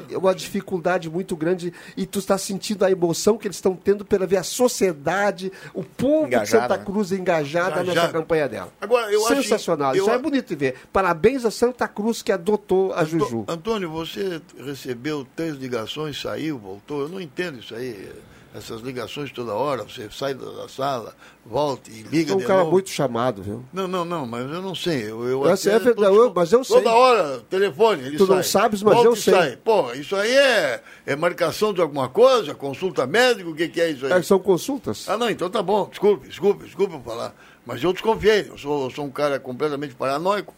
E, 0.10 0.14
e, 0.14 0.16
uma 0.16 0.34
dificuldade 0.34 1.10
muito 1.10 1.36
grande 1.36 1.74
e 1.98 2.06
tu 2.06 2.20
está 2.20 2.38
sentindo 2.38 2.86
a 2.86 2.92
emoção 2.92 3.38
que 3.38 3.48
eles 3.48 3.58
estão 3.58 3.76
tendo 3.76 4.06
pela 4.06 4.26
ver 4.26 4.38
a 4.38 4.44
sociedade, 4.44 5.52
o 5.74 5.84
povo 5.84 6.28
engajada, 6.28 6.46
de 6.46 6.50
Santa 6.50 6.78
né? 6.78 6.86
Cruz 6.86 7.12
engajada, 7.12 7.82
engajada, 7.82 8.02
nessa 8.02 8.14
campanha 8.14 8.48
dela. 8.48 8.74
Agora, 8.80 9.12
eu 9.12 9.22
Sensacional, 9.22 9.92
acho, 9.92 10.00
isso 10.00 10.10
eu... 10.10 10.14
é 10.14 10.18
bonito 10.18 10.48
de 10.48 10.56
ver. 10.56 10.76
Parabéns 10.94 11.44
a 11.46 11.52
Santa 11.52 11.88
Cruz 11.88 12.22
que 12.22 12.32
adotou 12.32 12.94
a 12.94 13.04
Juju. 13.04 13.46
Antônio, 13.48 13.90
você 13.90 14.42
recebeu 14.58 15.28
três 15.36 15.56
ligações, 15.56 16.20
saiu, 16.22 16.58
voltou, 16.58 17.02
eu 17.02 17.10
não 17.10 17.20
entendo 17.20 17.60
isso 17.60 17.76
aí. 17.76 18.10
Essas 18.54 18.82
ligações 18.82 19.32
toda 19.32 19.54
hora, 19.54 19.84
você 19.84 20.10
sai 20.12 20.34
da, 20.34 20.68
sala, 20.68 21.16
volta 21.46 21.90
e 21.90 22.02
liga 22.04 22.34
É 22.34 22.36
um 22.36 22.38
de 22.40 22.46
cara 22.46 22.60
novo. 22.60 22.72
muito 22.72 22.90
chamado, 22.90 23.42
viu? 23.42 23.64
Não, 23.72 23.88
não, 23.88 24.04
não, 24.04 24.26
mas 24.26 24.42
eu 24.52 24.62
não 24.62 24.76
sei. 24.76 25.10
Eu, 25.10 25.24
eu 25.26 25.46
até 25.50 25.74
é 25.76 25.80
tô- 25.80 26.04
eu- 26.04 26.34
mas 26.36 26.52
eu 26.52 26.64
sei. 26.64 26.76
Toda 26.78 26.92
hora, 26.94 27.40
telefone, 27.50 28.04
ele 28.08 28.18
Tu 28.18 28.26
não 28.28 28.36
sai. 28.36 28.44
sabes, 28.44 28.84
mas 28.84 28.94
Volta 28.94 29.08
eu 29.10 29.14
e 29.14 29.18
sei. 29.18 29.34
Sai. 29.34 29.58
Pô, 29.64 29.94
isso 29.94 30.16
aí 30.16 30.32
é, 30.36 30.84
é 31.06 31.16
marcação 31.16 31.74
de 31.74 31.80
alguma 31.82 32.10
coisa? 32.10 32.54
Consulta 32.54 33.08
médica? 33.08 33.50
O 33.50 33.56
que, 33.56 33.68
que 33.70 33.80
é 33.80 33.90
isso 33.92 34.06
aí? 34.06 34.12
É, 34.12 34.22
são 34.22 34.38
consultas. 34.40 35.08
Ah, 35.08 35.18
não, 35.18 35.30
então 35.30 35.50
tá 35.50 35.64
bom. 35.64 35.88
Desculpe, 35.90 36.28
desculpe, 36.28 36.66
desculpe 36.66 36.94
eu 36.96 37.02
falar. 37.02 37.34
Mas 37.66 37.82
eu 37.82 37.94
desconfiei. 37.94 38.48
Eu 38.50 38.58
sou, 38.58 38.86
eu 38.86 38.90
sou 38.92 39.06
um 39.06 39.12
cara 39.12 39.40
completamente 39.40 39.96
paranoico. 39.96 40.54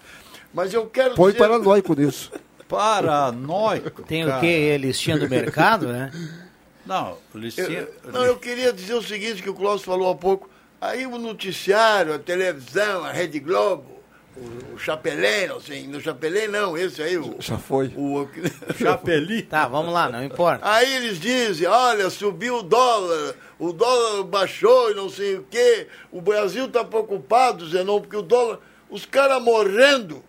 Mas 0.53 0.73
eu 0.73 0.85
quero 0.87 1.15
Põe 1.15 1.31
dizer... 1.31 1.39
paranoico 1.45 1.93
nisso. 1.95 2.31
Paranoico. 2.67 4.03
Tem 4.03 4.23
o 4.23 4.27
cara. 4.27 4.41
quê? 4.41 4.77
Listinha 4.77 5.17
do 5.17 5.29
mercado, 5.29 5.87
né? 5.87 6.11
Não, 6.85 7.17
listinha. 7.33 7.87
Eu, 8.03 8.11
não, 8.11 8.25
eu 8.25 8.37
queria 8.37 8.73
dizer 8.73 8.93
o 8.93 9.01
seguinte 9.01 9.41
que 9.41 9.49
o 9.49 9.53
Cláudio 9.53 9.85
falou 9.85 10.11
há 10.11 10.15
pouco. 10.15 10.49
Aí 10.81 11.05
o 11.05 11.17
noticiário, 11.17 12.13
a 12.13 12.19
televisão, 12.19 13.05
a 13.05 13.11
Rede 13.11 13.39
Globo, 13.39 14.03
o, 14.35 14.73
o 14.73 14.77
Chapelém, 14.77 15.49
assim, 15.49 15.87
no 15.87 16.01
Chapelém 16.01 16.47
não, 16.47 16.77
esse 16.77 17.01
aí, 17.01 17.17
o... 17.17 17.37
Já 17.39 17.57
foi. 17.57 17.93
o 17.95 18.27
Chapeli. 18.77 19.43
Tá, 19.43 19.67
vamos 19.67 19.93
lá, 19.93 20.09
não 20.09 20.23
importa. 20.23 20.67
Aí 20.67 20.93
eles 20.95 21.19
dizem, 21.19 21.67
olha, 21.67 22.09
subiu 22.09 22.57
o 22.57 22.63
dólar, 22.63 23.35
o 23.57 23.71
dólar 23.71 24.23
baixou 24.23 24.91
e 24.91 24.93
não 24.93 25.09
sei 25.09 25.35
o 25.35 25.45
quê. 25.49 25.87
O 26.11 26.19
Brasil 26.19 26.65
está 26.65 26.83
preocupado, 26.83 27.69
Zenon, 27.69 28.01
porque 28.01 28.17
o 28.17 28.21
dólar... 28.21 28.59
Os 28.89 29.05
caras 29.07 29.41
morrendo, 29.41 30.23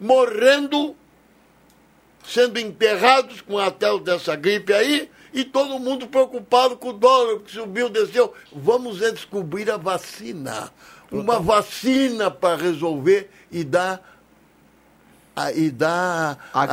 morrendo, 0.00 0.96
sendo 2.24 2.58
enterrados 2.58 3.42
com 3.42 3.58
a 3.58 3.70
tel 3.70 3.98
dessa 3.98 4.34
gripe 4.34 4.72
aí, 4.72 5.10
e 5.36 5.44
todo 5.44 5.78
mundo 5.78 6.06
preocupado 6.08 6.76
com 6.76 6.88
o 6.88 6.92
dólar, 6.92 7.40
que 7.40 7.52
subiu, 7.52 7.88
desceu. 7.88 8.32
Vamos 8.52 9.00
é 9.02 9.10
descobrir 9.12 9.70
a 9.70 9.76
vacina. 9.76 10.72
Uma 11.12 11.38
vacina 11.38 12.30
para 12.30 12.56
resolver 12.56 13.30
e 13.52 13.62
dar... 13.62 14.00
a- 15.36 15.52
E 15.52 15.70
dar 15.70 16.38
a- 16.54 16.62
a 16.62 16.66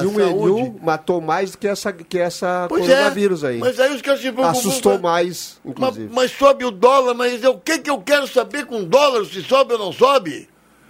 saúde. 0.00 0.06
H1N1 0.08 0.80
matou 0.82 1.20
mais 1.20 1.50
do 1.52 1.58
que 1.58 1.68
essa, 1.68 1.92
que 1.92 2.18
essa 2.18 2.64
Pois 2.68 2.86
coronavírus 2.86 3.44
é, 3.44 3.48
aí. 3.48 3.58
Mas 3.58 3.78
aí 3.78 3.94
os 3.94 4.00
caras 4.02 4.20
se 4.20 4.32
preocupam. 4.32 4.58
Assustou 4.58 4.98
mais, 4.98 5.60
Mas, 5.62 5.72
inclusive. 5.72 6.10
mas 6.14 6.30
sobe 6.32 6.64
o 6.64 6.70
dólar, 6.70 7.12
mas 7.14 7.44
o 7.44 7.58
que, 7.58 7.78
que 7.78 7.90
eu 7.90 8.00
quero 8.00 8.26
saber 8.26 8.64
com 8.66 8.82
dólar, 8.82 9.24
se 9.26 9.42
sobe 9.42 9.74
ou 9.74 9.78
não 9.78 9.92
sobe? 9.92 10.48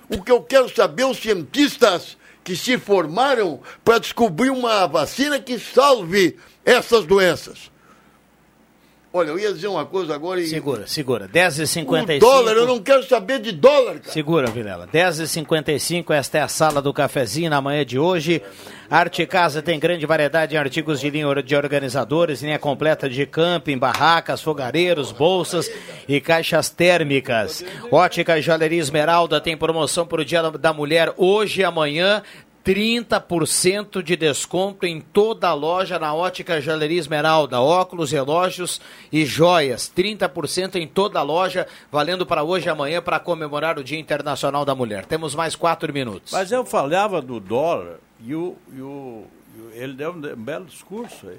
O 0.09 0.23
que 0.23 0.31
eu 0.33 0.41
quero 0.43 0.75
saber, 0.75 1.05
os 1.05 1.19
cientistas 1.19 2.17
que 2.49 2.57
se 2.57 2.79
formaram 2.79 3.61
para 3.85 3.99
descobrir 3.99 4.49
uma 4.49 4.87
vacina 4.87 5.39
que 5.39 5.59
salve 5.59 6.39
essas 6.65 7.05
doenças. 7.05 7.71
Olha, 9.19 9.31
eu 9.31 9.39
ia 9.39 9.53
dizer 9.53 9.67
uma 9.67 9.85
coisa 9.85 10.15
agora 10.15 10.41
e. 10.41 10.47
Segura, 10.47 10.87
segura. 10.87 11.25
O 11.25 11.29
10h55. 11.29 12.21
dólar, 12.21 12.53
eu 12.53 12.67
não 12.67 12.81
quero 12.81 13.03
saber 13.03 13.41
de 13.41 13.51
dólar, 13.51 13.99
cara. 13.99 14.13
Segura, 14.13 14.47
Vilela. 14.49 14.87
10h55, 14.87 16.15
esta 16.15 16.39
é 16.39 16.41
a 16.43 16.47
sala 16.47 16.81
do 16.81 16.93
cafezinho 16.93 17.51
na 17.51 17.61
manhã 17.61 17.85
de 17.85 17.99
hoje. 17.99 18.41
Arte 18.89 19.27
Casa 19.27 19.61
tem 19.61 19.79
grande 19.79 20.07
variedade 20.07 20.55
em 20.55 20.59
artigos 20.59 21.01
de 21.01 21.11
linha 21.11 21.43
de 21.43 21.57
organizadores, 21.57 22.43
linha 22.43 22.61
completa 22.61 23.09
de 23.09 23.27
camping, 23.27 23.77
barracas, 23.77 24.41
fogareiros, 24.41 25.11
bolsas 25.11 25.69
e 26.09 26.21
caixas 26.21 26.71
térmicas. 26.71 27.65
Ótica 27.91 28.41
Joalheria 28.41 28.81
Esmeralda 28.81 29.41
tem 29.41 29.57
promoção 29.57 30.07
para 30.07 30.23
o 30.23 30.25
Dia 30.25 30.51
da 30.53 30.73
Mulher 30.73 31.13
hoje 31.17 31.61
e 31.61 31.65
amanhã. 31.65 32.23
30% 32.65 34.03
de 34.03 34.17
desconto 34.17 34.85
em 34.87 35.01
toda 35.01 35.49
a 35.49 35.55
loja 35.55 35.99
na 35.99 36.15
Ótica 36.15 36.61
Joalheria 36.61 36.99
Esmeralda. 37.01 37.61
Óculos, 37.61 38.11
relógios 38.13 38.81
e 39.11 39.25
joias. 39.25 39.91
30% 39.95 40.77
em 40.77 40.87
toda 40.87 41.19
a 41.19 41.23
loja, 41.23 41.67
valendo 41.91 42.27
para 42.27 42.43
hoje 42.43 42.67
e 42.67 42.71
amanhã 42.71 43.01
para 43.01 43.19
comemorar 43.19 43.79
o 43.79 43.85
Dia 43.85 43.99
Internacional 43.99 44.65
da 44.65 44.75
Mulher. 44.75 45.07
Temos 45.07 45.35
mais 45.35 45.57
quatro 45.57 45.93
minutos. 45.93 46.33
Mas 46.33 46.53
eu 46.53 46.65
falava 46.65 47.23
do 47.23 47.41
dólar 47.41 47.97
e, 48.25 48.35
o, 48.35 48.57
e, 48.73 48.81
o, 48.81 49.25
ele 49.73 49.95
deu 49.95 50.13
um, 50.13 50.21
belo 50.37 50.67
discurso 50.67 51.29
aí. 51.29 51.39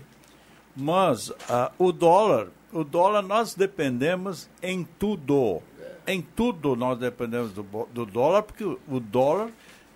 Mas 0.76 1.32
ah, 1.50 1.72
o 1.78 1.92
dólar, 1.92 2.48
o 2.72 2.84
dólar 2.84 3.22
nós 3.22 3.54
dependemos 3.54 4.50
em 4.64 4.88
tudo. 4.98 5.62
Em 6.08 6.22
tudo 6.22 6.76
nós 6.76 6.98
dependemos 6.98 7.52
do, 7.52 7.64
do 7.94 8.06
dólar, 8.06 8.44
porque 8.44 8.64
o, 8.64 8.80
o 8.88 9.00
dólar 9.00 9.50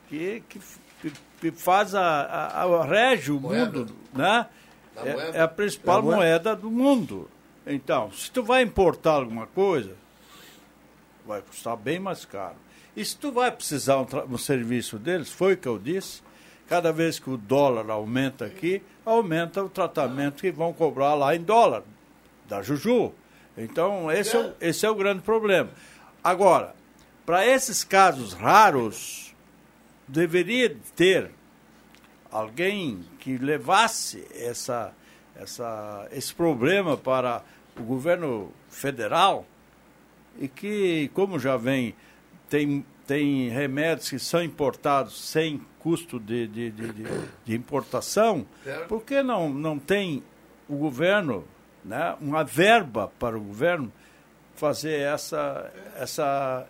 que- 0.10 0.44
que 0.50 0.60
faz 1.51 1.93
a, 1.95 2.01
a, 2.01 2.63
a- 2.63 2.86
rege 2.86 3.32
o 3.32 3.39
mundo, 3.39 3.95
né? 4.13 4.47
É, 4.95 5.38
é 5.38 5.41
a 5.41 5.47
principal 5.47 6.01
moeda 6.17 6.56
do 6.56 6.69
mundo. 6.69 7.29
Então, 7.65 8.12
se 8.12 8.29
tu 8.32 8.43
vai 8.43 8.62
importar 8.62 9.13
alguma 9.13 9.47
coisa, 9.47 9.95
vai 11.25 11.41
custar 11.41 11.75
bem 11.77 11.99
mais 11.99 12.25
caro. 12.25 12.56
E 12.95 13.03
se 13.03 13.17
tu 13.17 13.32
vai 13.32 13.51
precisar 13.51 13.97
um, 13.99 14.06
um 14.29 14.38
serviço 14.38 14.99
deles, 14.99 15.32
foi 15.32 15.53
o 15.53 15.58
que 15.58 15.67
eu 15.67 15.79
disse, 15.79 16.21
cada 16.67 16.91
vez 16.91 17.17
que 17.19 17.29
o 17.29 17.38
dólar 17.38 17.89
aumenta 17.89 18.45
aqui, 18.45 18.84
aumenta 19.06 19.63
o 19.63 19.69
tratamento 19.69 20.41
que 20.41 20.51
vão 20.51 20.71
cobrar 20.73 21.13
lá 21.15 21.36
em 21.36 21.41
dólar, 21.41 21.84
da 22.47 22.62
Juju. 22.62 23.12
Então, 23.58 24.12
esse 24.12 24.36
é, 24.36 24.39
o- 24.39 24.53
esse 24.62 24.86
é 24.86 24.89
o 24.89 24.95
grande 24.95 25.21
problema. 25.21 25.69
Agora, 26.23 26.75
para 27.25 27.45
esses 27.47 27.84
casos 27.84 28.34
raros, 28.34 29.23
deveria 30.08 30.76
ter 30.96 31.32
alguém 32.32 33.04
que 33.20 33.38
levasse 33.38 34.26
essa, 34.34 34.94
essa, 35.36 36.08
esse 36.12 36.34
problema 36.34 36.98
para 36.98 37.44
o 37.80 37.84
governo 37.84 38.52
federal 38.70 39.46
e 40.39 40.48
que, 40.48 41.10
como 41.13 41.38
já 41.39 41.58
vem, 41.58 41.96
tem, 42.50 42.86
tem 43.06 43.50
remédios 43.50 44.10
que 44.10 44.20
são 44.20 44.44
importados 44.44 45.30
sem 45.30 45.62
custo 45.80 46.20
de, 46.20 46.48
de, 46.48 46.72
de, 46.72 46.94
de- 46.94 47.28
de 47.46 47.56
importação, 47.56 48.46
por 48.88 49.04
que 49.04 49.22
não, 49.22 49.50
não 49.50 49.78
tem 49.78 50.24
o 50.68 50.76
governo, 50.78 51.46
né, 51.84 52.16
uma 52.22 52.44
verba 52.44 53.12
para 53.20 53.38
o 53.38 53.42
governo 53.42 53.92
fazer 54.56 55.00
essa, 55.02 55.72
essa, 55.98 56.68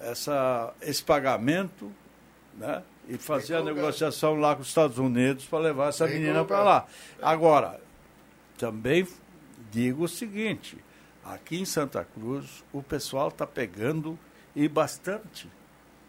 essa, 0.00 0.74
esse 0.82 1.02
pagamento 1.02 1.90
né, 2.58 2.82
e 3.08 3.18
fazer 3.18 3.56
a 3.56 3.62
negociação 3.62 4.34
lá 4.34 4.54
com 4.54 4.62
os 4.62 4.68
Estados 4.68 4.98
Unidos 4.98 5.44
para 5.44 5.58
levar 5.58 5.88
essa 5.88 6.06
menina 6.06 6.44
para 6.44 6.62
lá. 6.62 6.86
Agora, 7.20 7.80
também 8.56 9.06
digo 9.70 10.04
o 10.04 10.08
seguinte, 10.08 10.78
aqui 11.24 11.60
em 11.60 11.64
Santa 11.64 12.04
Cruz 12.04 12.64
o 12.72 12.82
pessoal 12.82 13.28
está 13.28 13.46
pegando 13.46 14.18
e 14.54 14.68
bastante 14.68 15.48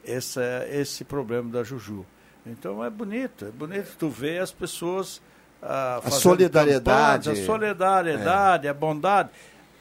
esse, 0.04 0.40
esse 0.70 1.04
problema 1.04 1.50
da 1.50 1.64
Juju. 1.64 2.06
Então 2.46 2.84
é 2.84 2.90
bonito, 2.90 3.46
é 3.46 3.52
bonito 3.52 3.96
tu 3.98 4.10
ver 4.10 4.40
as 4.40 4.52
pessoas 4.52 5.22
ah, 5.62 6.00
fazendo 6.04 6.22
solidariedade. 6.22 7.30
a 7.32 7.36
solidariedade, 7.36 8.68
a 8.68 8.74
bondade. 8.74 9.30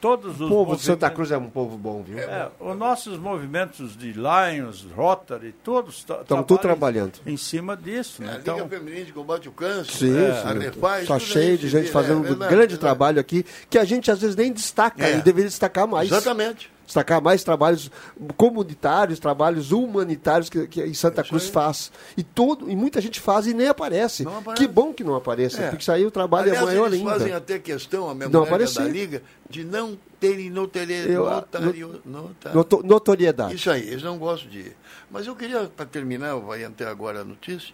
Todos 0.05 0.39
O 0.39 0.43
os 0.43 0.49
povo 0.49 0.75
de 0.75 0.83
Santa 0.83 1.09
Cruz 1.09 1.31
é 1.31 1.37
um 1.37 1.49
povo 1.49 1.75
bom, 1.77 2.03
viu? 2.03 2.19
é, 2.19 2.47
os 2.59 2.77
nossos 2.77 3.17
movimentos 3.17 3.97
de 3.97 4.13
Lions, 4.13 4.85
Rotary, 4.95 5.51
todos 5.63 6.03
tra- 6.03 6.21
Estamos 6.21 6.45
tudo 6.45 6.59
trabalhando. 6.59 7.13
em 7.25 7.35
cima 7.35 7.75
disso. 7.75 8.21
A 8.21 8.25
Né? 8.25 8.37
Liga 8.37 8.51
Então, 8.53 8.69
Feminina 8.69 9.05
de 9.05 9.11
Combate 9.11 9.47
ao 9.47 9.53
Câncer, 9.55 9.91
Sim, 9.91 10.15
é, 10.15 10.33
sim. 10.41 10.47
a 10.47 10.53
Refaz, 10.53 11.01
Está 11.03 11.17
cheio 11.17 11.57
de 11.57 11.67
gente 11.67 11.85
vê, 11.85 11.91
fazendo 11.91 12.17
é 12.17 12.19
um 12.19 12.21
verdade, 12.21 12.39
grande 12.51 12.55
verdade. 12.73 12.79
trabalho 12.79 13.19
aqui, 13.19 13.43
que 13.67 13.79
a 13.79 13.83
gente 13.83 14.11
às 14.11 14.19
vezes 14.21 14.35
nem 14.35 14.51
destaca, 14.53 15.03
É. 15.03 15.17
e 15.17 15.21
deveria 15.23 15.49
destacar 15.49 15.87
mais. 15.87 16.11
Exatamente. 16.11 16.69
Destacar 16.85 17.19
mais 17.21 17.43
trabalhos 17.43 17.89
comunitários, 18.37 19.17
trabalhos 19.19 19.71
humanitários 19.71 20.49
que, 20.49 20.67
que 20.67 20.81
em 20.83 20.93
Santa 20.93 21.23
Cruz 21.23 21.47
faz. 21.49 21.91
E, 22.15 22.21
todo, 22.23 22.69
e 22.69 22.75
muita 22.75 23.01
gente 23.01 23.19
faz 23.19 23.47
e 23.47 23.53
nem 23.53 23.67
aparece. 23.67 24.23
Aparece. 24.27 24.61
Que 24.61 24.67
bom 24.71 24.93
que 24.93 25.03
não 25.03 25.15
apareça, 25.15 25.61
É. 25.63 25.69
porque 25.69 25.81
isso 25.81 25.91
aí 25.91 26.05
o 26.05 26.11
trabalho 26.11 26.49
Aliás, 26.49 26.61
é 26.61 26.65
maior 26.65 26.87
eles 26.87 26.99
ainda. 26.99 27.11
fazem 27.11 27.33
até 27.33 27.57
questão, 27.59 28.09
a 28.09 28.13
é 28.43 28.47
aparecer. 28.47 28.83
da 28.83 28.89
Liga, 28.89 29.23
de 29.49 29.63
não 29.63 29.97
terem 30.19 30.49
notari- 30.49 30.93
Eu, 31.11 31.27
ah, 31.27 31.35
notario- 31.35 32.01
nota- 32.05 32.53
Noto- 32.53 32.83
notoriedade. 32.83 33.55
Isso 33.55 33.69
aí, 33.71 33.81
eles 33.87 34.03
não 34.03 34.17
gostam 34.19 34.49
de. 34.51 34.71
Mas 35.09 35.25
eu 35.25 35.35
queria, 35.35 35.63
para 35.75 35.85
terminar, 35.87 36.35
vai 36.35 36.63
até 36.63 36.85
agora 36.85 37.21
a 37.21 37.23
notícia. 37.23 37.73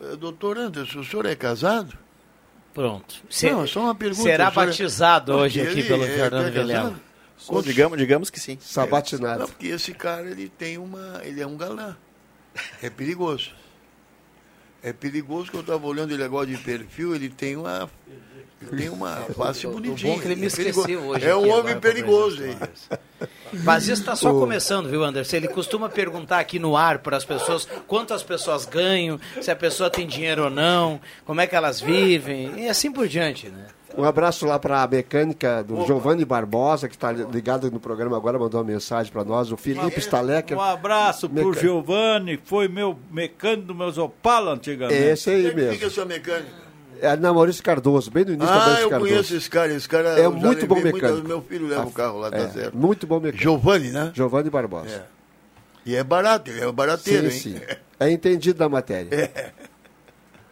Eh, 0.00 0.16
Doutor 0.16 0.56
Anderson, 0.58 1.00
o 1.00 1.04
senhor 1.04 1.26
é 1.26 1.34
casado? 1.34 1.92
Pronto. 2.72 3.16
Não, 3.42 3.64
é 3.64 3.66
só 3.66 3.80
uma 3.80 3.94
pergunta. 3.94 4.22
Será 4.22 4.50
senhor 4.50 4.62
é- 4.62 4.66
batizado 4.66 5.32
hoje 5.32 5.60
aqui 5.60 5.82
pelo 5.82 6.04
é- 6.04 6.06
Fernando 6.08 6.46
é. 6.46 6.50
Vilela. 6.50 6.94
Digamos, 7.64 7.98
digamos 7.98 8.30
que 8.30 8.40
sim. 8.40 8.58
Sabatinado. 8.60 9.40
Não, 9.40 9.46
porque 9.46 9.68
esse 9.68 9.92
cara, 9.94 10.28
ele 10.28 10.48
tem 10.48 10.78
uma. 10.78 11.20
Ele 11.24 11.40
é 11.40 11.46
um 11.46 11.56
galã. 11.56 11.96
É 12.82 12.90
perigoso. 12.90 13.52
É 14.82 14.92
perigoso 14.92 15.50
que 15.50 15.56
eu 15.56 15.60
estava 15.60 15.86
olhando 15.86 16.12
ele 16.12 16.22
agora 16.22 16.46
de 16.46 16.56
perfil, 16.56 17.14
ele 17.14 17.28
tem 17.28 17.56
uma. 17.56 17.90
Ele 18.60 18.82
tem 18.82 18.88
uma 18.88 19.16
face 19.36 19.66
bonitinha. 19.66 20.14
bom 20.14 20.20
que 20.20 20.26
ele 20.26 20.34
me 20.34 20.44
É 20.44 20.46
esqueceu 20.46 21.00
hoje 21.00 21.24
É 21.24 21.34
um 21.34 21.48
homem 21.48 21.78
perigoso, 21.78 22.44
hein? 22.44 22.58
Mas 23.52 23.84
isso 23.84 24.02
está 24.02 24.16
só 24.16 24.32
começando, 24.32 24.88
viu, 24.88 25.04
Anderson? 25.04 25.36
Ele 25.36 25.48
costuma 25.48 25.88
perguntar 25.88 26.40
aqui 26.40 26.58
no 26.58 26.76
ar 26.76 26.98
para 26.98 27.16
as 27.16 27.24
pessoas 27.24 27.68
quantas 27.86 28.22
pessoas 28.22 28.66
ganham, 28.66 29.20
se 29.40 29.50
a 29.50 29.56
pessoa 29.56 29.88
tem 29.88 30.06
dinheiro 30.06 30.44
ou 30.44 30.50
não, 30.50 31.00
como 31.24 31.40
é 31.40 31.46
que 31.46 31.54
elas 31.54 31.80
vivem, 31.80 32.64
e 32.64 32.68
assim 32.68 32.90
por 32.90 33.06
diante, 33.06 33.48
né? 33.48 33.66
Um 33.98 34.04
abraço 34.04 34.46
lá 34.46 34.58
para 34.58 34.82
a 34.82 34.86
mecânica 34.86 35.62
do 35.64 35.84
Giovanni 35.84 36.24
Barbosa, 36.24 36.88
que 36.88 36.94
está 36.94 37.10
ligado 37.10 37.70
no 37.70 37.80
programa 37.80 38.16
agora, 38.16 38.38
mandou 38.38 38.60
uma 38.60 38.66
mensagem 38.72 39.12
para 39.12 39.24
nós. 39.24 39.50
O 39.50 39.56
Felipe 39.56 39.98
Stalecker. 39.98 40.56
Um 40.56 40.60
abraço 40.60 41.28
pro 41.28 41.48
Meca- 41.48 41.60
Giovanni, 41.60 42.36
que 42.36 42.46
foi 42.48 42.68
meu 42.68 42.96
mecânico 43.10 43.62
do 43.66 43.74
meus 43.74 43.98
Opala 43.98 44.52
antigamente. 44.52 45.00
Esse 45.02 45.30
aí 45.30 45.46
é 45.46 45.50
que 45.50 45.56
fica 45.56 45.70
mesmo. 45.72 45.86
essa 45.86 46.04
mecânica? 46.04 46.68
É 47.00 47.16
na 47.16 47.32
Maurício 47.32 47.62
Cardoso, 47.62 48.10
bem 48.10 48.24
no 48.24 48.32
início 48.32 48.46
da 48.48 48.54
Ah, 48.54 48.58
Maurício 48.58 48.84
eu 48.84 48.90
Cardoso. 48.90 49.10
conheço 49.12 49.36
esse 49.36 49.50
cara. 49.50 49.72
Esse 49.72 49.88
cara 49.88 50.08
É 50.20 50.24
eu 50.26 50.32
muito 50.32 50.66
bom 50.66 50.76
mecânico. 50.76 51.06
muitas- 51.06 51.22
Meu 51.28 51.42
filho 51.42 51.66
leva 51.68 51.86
o 51.86 51.92
carro 51.92 52.18
lá, 52.20 52.30
tá 52.30 52.36
É, 52.38 52.48
certo. 52.48 52.76
muito 52.76 53.06
bom 53.06 53.16
mecânico. 53.16 53.42
Giovanni, 53.42 53.90
né? 53.90 54.10
Giovanni 54.14 54.50
Barbosa. 54.50 55.06
E 55.86 55.94
é 55.96 56.02
barato, 56.04 56.50
ele 56.50 56.60
é 56.60 56.70
barateiro, 56.72 57.30
sim, 57.30 57.50
hein? 57.54 57.60
sim. 57.68 57.74
É 58.00 58.08
entendido 58.12 58.58
da 58.60 58.68
matéria. 58.68 59.28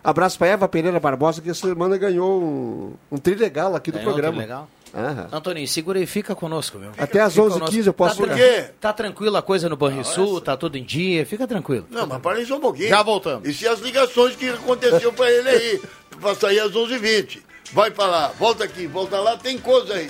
Abraço 0.09 0.38
para 0.38 0.47
Eva 0.47 0.69
Pereira 0.69 1.01
Barbosa, 1.01 1.42
que 1.42 1.51
essa 1.51 1.66
semana 1.66 1.97
ganhou 1.99 2.40
um, 2.40 2.92
um 3.11 3.19
trilegal 3.19 3.75
aqui 3.75 3.90
do 3.90 3.99
Ganhou 3.99 4.11
um 4.11 4.12
programa. 4.14 4.37
trilegal? 4.37 4.69
Aham. 4.95 5.29
Antoninho, 5.33 5.66
segura 5.66 5.99
aí, 5.99 6.07
fica 6.07 6.33
conosco, 6.35 6.79
meu. 6.79 6.92
Até 6.97 7.21
às 7.21 7.35
Fica 7.35 7.45
11h15 7.47 7.53
conosco. 7.59 7.79
eu 7.88 7.92
posso... 7.92 8.16
Tá, 8.23 8.27
Por 8.29 8.35
quê? 8.37 8.64
tá 8.81 8.92
tranquila 8.92 9.40
a 9.40 9.42
coisa 9.42 9.69
no 9.69 9.77
Banrisul, 9.77 10.40
tá 10.40 10.57
tudo 10.57 10.79
em 10.79 10.85
dia, 10.85 11.27
fica 11.27 11.45
tranquilo. 11.47 11.87
Não, 11.90 12.07
mas 12.07 12.21
para 12.23 12.38
aí 12.38 12.47
só 12.47 12.57
um 12.57 12.61
pouquinho. 12.61 12.88
Já 12.88 13.03
voltamos. 13.03 13.49
E 13.49 13.53
se 13.53 13.66
as 13.66 13.81
ligações 13.81 14.37
que 14.37 14.49
aconteceu 14.49 15.12
para 15.12 15.29
ele 15.31 15.49
aí, 15.49 15.83
para 16.21 16.35
sair 16.37 16.61
às 16.61 16.71
11h20. 16.73 17.40
Vai 17.73 17.90
para 17.90 18.07
lá, 18.07 18.29
volta 18.38 18.62
aqui, 18.62 18.87
volta 18.87 19.19
lá, 19.19 19.37
tem 19.37 19.59
coisa 19.59 19.92
aí. 19.92 20.09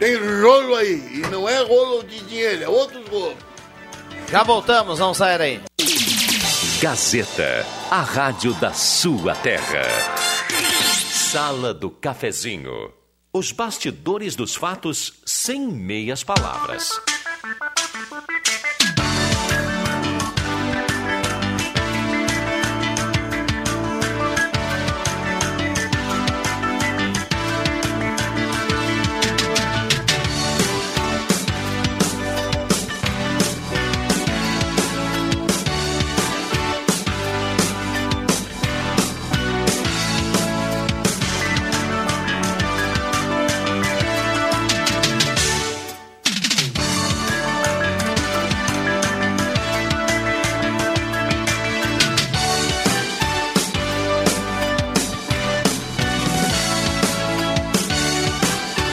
Tem 0.00 0.16
rolo 0.16 0.74
aí. 0.74 1.22
E 1.22 1.26
não 1.30 1.48
é 1.48 1.62
rolo 1.62 2.02
de 2.02 2.18
dinheiro, 2.24 2.64
é 2.64 2.68
outros 2.68 3.06
rolos. 3.08 3.36
Já 4.28 4.42
voltamos, 4.42 4.98
não 4.98 5.14
sair 5.14 5.40
aí. 5.40 5.60
Gazeta, 6.80 7.66
a 7.90 8.02
rádio 8.02 8.54
da 8.54 8.72
sua 8.72 9.34
terra. 9.34 9.82
Sala 11.10 11.74
do 11.74 11.90
Cafezinho. 11.90 12.92
Os 13.32 13.50
bastidores 13.50 14.36
dos 14.36 14.54
fatos 14.54 15.20
sem 15.26 15.66
meias 15.66 16.22
palavras. 16.22 16.92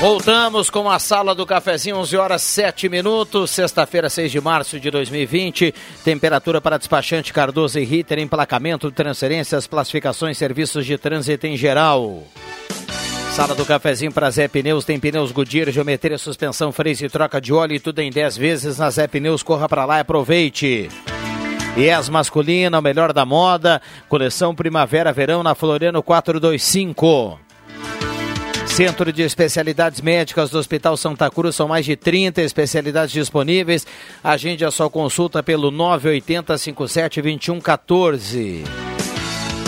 Voltamos 0.06 0.70
com 0.70 0.88
a 0.88 1.00
sala 1.00 1.34
do 1.34 1.48
cafezinho, 1.48 1.98
11 1.98 2.16
horas 2.16 2.44
7 2.44 2.88
minutos, 2.88 3.50
sexta-feira, 3.50 4.08
6 4.08 4.32
de 4.32 4.40
março 4.40 4.80
de 4.80 4.92
2020. 4.92 5.74
Temperatura 6.04 6.62
para 6.62 6.78
despachante 6.78 7.34
Cardoso 7.34 7.80
e 7.80 7.84
Ritter, 7.84 8.20
emplacamento, 8.20 8.92
transferências, 8.92 9.66
classificações, 9.66 10.38
serviços 10.38 10.86
de 10.86 10.96
trânsito 10.96 11.48
em 11.48 11.58
geral. 11.58 12.22
Sala 13.32 13.56
do 13.56 13.66
cafezinho 13.66 14.12
para 14.12 14.30
Zé 14.30 14.48
Pneus, 14.48 14.86
tem 14.86 15.00
pneus 15.00 15.32
Goodyear, 15.32 15.72
geometria, 15.72 16.20
suspensão, 16.20 16.72
freio 16.72 17.04
e 17.04 17.10
troca 17.10 17.42
de 17.42 17.52
óleo 17.52 17.74
e 17.74 17.80
tudo 17.80 17.98
em 17.98 18.12
10 18.12 18.38
vezes 18.38 18.78
na 18.78 18.92
Zé 18.92 19.08
Pneus. 19.08 19.42
Corra 19.42 19.68
para 19.68 19.86
lá 19.86 19.98
e 19.98 20.02
aproveite. 20.02 20.88
Yes 21.76 22.10
masculina, 22.10 22.78
o 22.78 22.82
melhor 22.82 23.12
da 23.12 23.26
moda, 23.26 23.82
coleção 24.08 24.54
primavera-verão 24.54 25.42
na 25.42 25.56
Floriano 25.56 26.04
425. 26.04 27.45
Centro 28.76 29.14
de 29.14 29.22
Especialidades 29.22 30.02
Médicas 30.02 30.50
do 30.50 30.60
Hospital 30.60 30.98
Santa 30.98 31.32
Cruz, 31.32 31.56
são 31.56 31.66
mais 31.66 31.86
de 31.86 31.96
30 31.96 32.42
especialidades 32.42 33.14
disponíveis. 33.14 33.88
Agende 34.22 34.66
a 34.66 34.70
sua 34.70 34.90
consulta 34.90 35.42
pelo 35.42 35.72
980 35.72 36.58
57 36.58 37.22
21 37.22 37.62
14. 37.62 38.95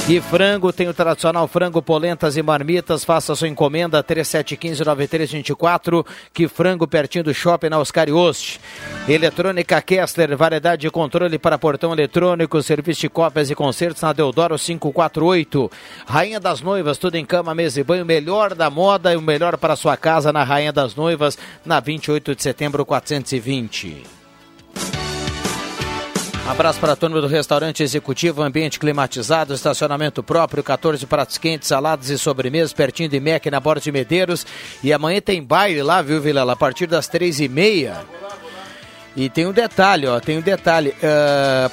E 0.09 0.21
frango, 0.21 0.71
tem 0.71 0.87
o 0.87 0.93
tradicional 0.93 1.49
frango, 1.49 1.81
polentas 1.81 2.37
e 2.37 2.41
marmitas. 2.41 3.03
Faça 3.03 3.35
sua 3.35 3.49
encomenda 3.49 4.01
3715-9324. 4.01 6.05
Que 6.33 6.47
frango 6.47 6.87
pertinho 6.87 7.25
do 7.25 7.33
shopping 7.33 7.67
na 7.67 7.77
Oscar 7.77 8.09
Oste. 8.09 8.57
Eletrônica 9.05 9.81
Kessler, 9.81 10.37
variedade 10.37 10.83
de 10.83 10.89
controle 10.89 11.37
para 11.37 11.57
portão 11.57 11.91
eletrônico, 11.91 12.63
serviço 12.63 13.01
de 13.01 13.09
cópias 13.09 13.51
e 13.51 13.55
concertos 13.55 14.01
na 14.01 14.13
Deodoro 14.13 14.57
548. 14.57 15.69
Rainha 16.05 16.39
das 16.39 16.61
Noivas, 16.61 16.97
tudo 16.97 17.15
em 17.15 17.25
cama, 17.25 17.53
mesa 17.53 17.81
e 17.81 17.83
banho. 17.83 18.05
Melhor 18.05 18.55
da 18.55 18.69
moda 18.69 19.11
e 19.11 19.17
o 19.17 19.21
melhor 19.21 19.57
para 19.57 19.75
sua 19.75 19.97
casa 19.97 20.31
na 20.31 20.45
Rainha 20.45 20.71
das 20.71 20.95
Noivas, 20.95 21.37
na 21.65 21.81
28 21.81 22.33
de 22.33 22.41
setembro 22.41 22.85
420. 22.85 24.16
Abraço 26.47 26.79
para 26.79 26.93
a 26.93 26.95
turma 26.95 27.19
do 27.19 27.27
restaurante 27.27 27.83
executivo, 27.83 28.41
ambiente 28.41 28.79
climatizado, 28.79 29.53
estacionamento 29.53 30.23
próprio, 30.23 30.63
14 30.63 31.05
pratos 31.05 31.38
quentes, 31.38 31.67
saladas 31.67 32.10
e 32.10 32.17
sobremesas, 32.17 32.71
pertinho 32.73 33.10
de 33.10 33.19
MEC, 33.19 33.51
na 33.51 33.60
Borda 33.60 33.81
de 33.81 33.91
Medeiros. 33.91 34.45
E 34.81 34.93
amanhã 34.93 35.19
tem 35.19 35.43
baile 35.43 35.83
lá, 35.83 36.01
viu, 36.01 36.21
Vilela? 36.21 36.53
A 36.53 36.55
partir 36.55 36.88
das 36.88 37.07
três 37.07 37.39
e 37.41 37.49
meia. 37.49 38.05
E 39.15 39.29
tem 39.29 39.45
um 39.45 39.51
detalhe, 39.51 40.07
ó, 40.07 40.19
tem 40.19 40.38
um 40.38 40.41
detalhe. 40.41 40.95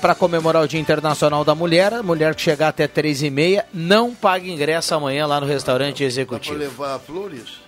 para 0.00 0.14
comemorar 0.14 0.62
o 0.62 0.68
Dia 0.68 0.80
Internacional 0.80 1.44
da 1.44 1.54
Mulher, 1.54 1.94
a 1.94 2.02
mulher 2.02 2.34
que 2.34 2.42
chegar 2.42 2.68
até 2.68 2.88
três 2.88 3.22
e 3.22 3.30
meia 3.30 3.64
não 3.72 4.12
paga 4.14 4.46
ingresso 4.46 4.94
amanhã 4.94 5.26
lá 5.26 5.40
no 5.40 5.46
restaurante 5.46 5.98
Dá 5.98 5.98
para 5.98 6.06
executivo. 6.06 6.56
levar 6.58 6.98
flores? 6.98 7.60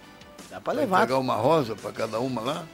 Dá 0.50 0.60
para 0.60 0.72
levar. 0.74 1.00
pegar 1.02 1.18
uma 1.18 1.34
rosa 1.36 1.76
para 1.76 1.92
cada 1.92 2.18
uma 2.18 2.40
lá? 2.40 2.64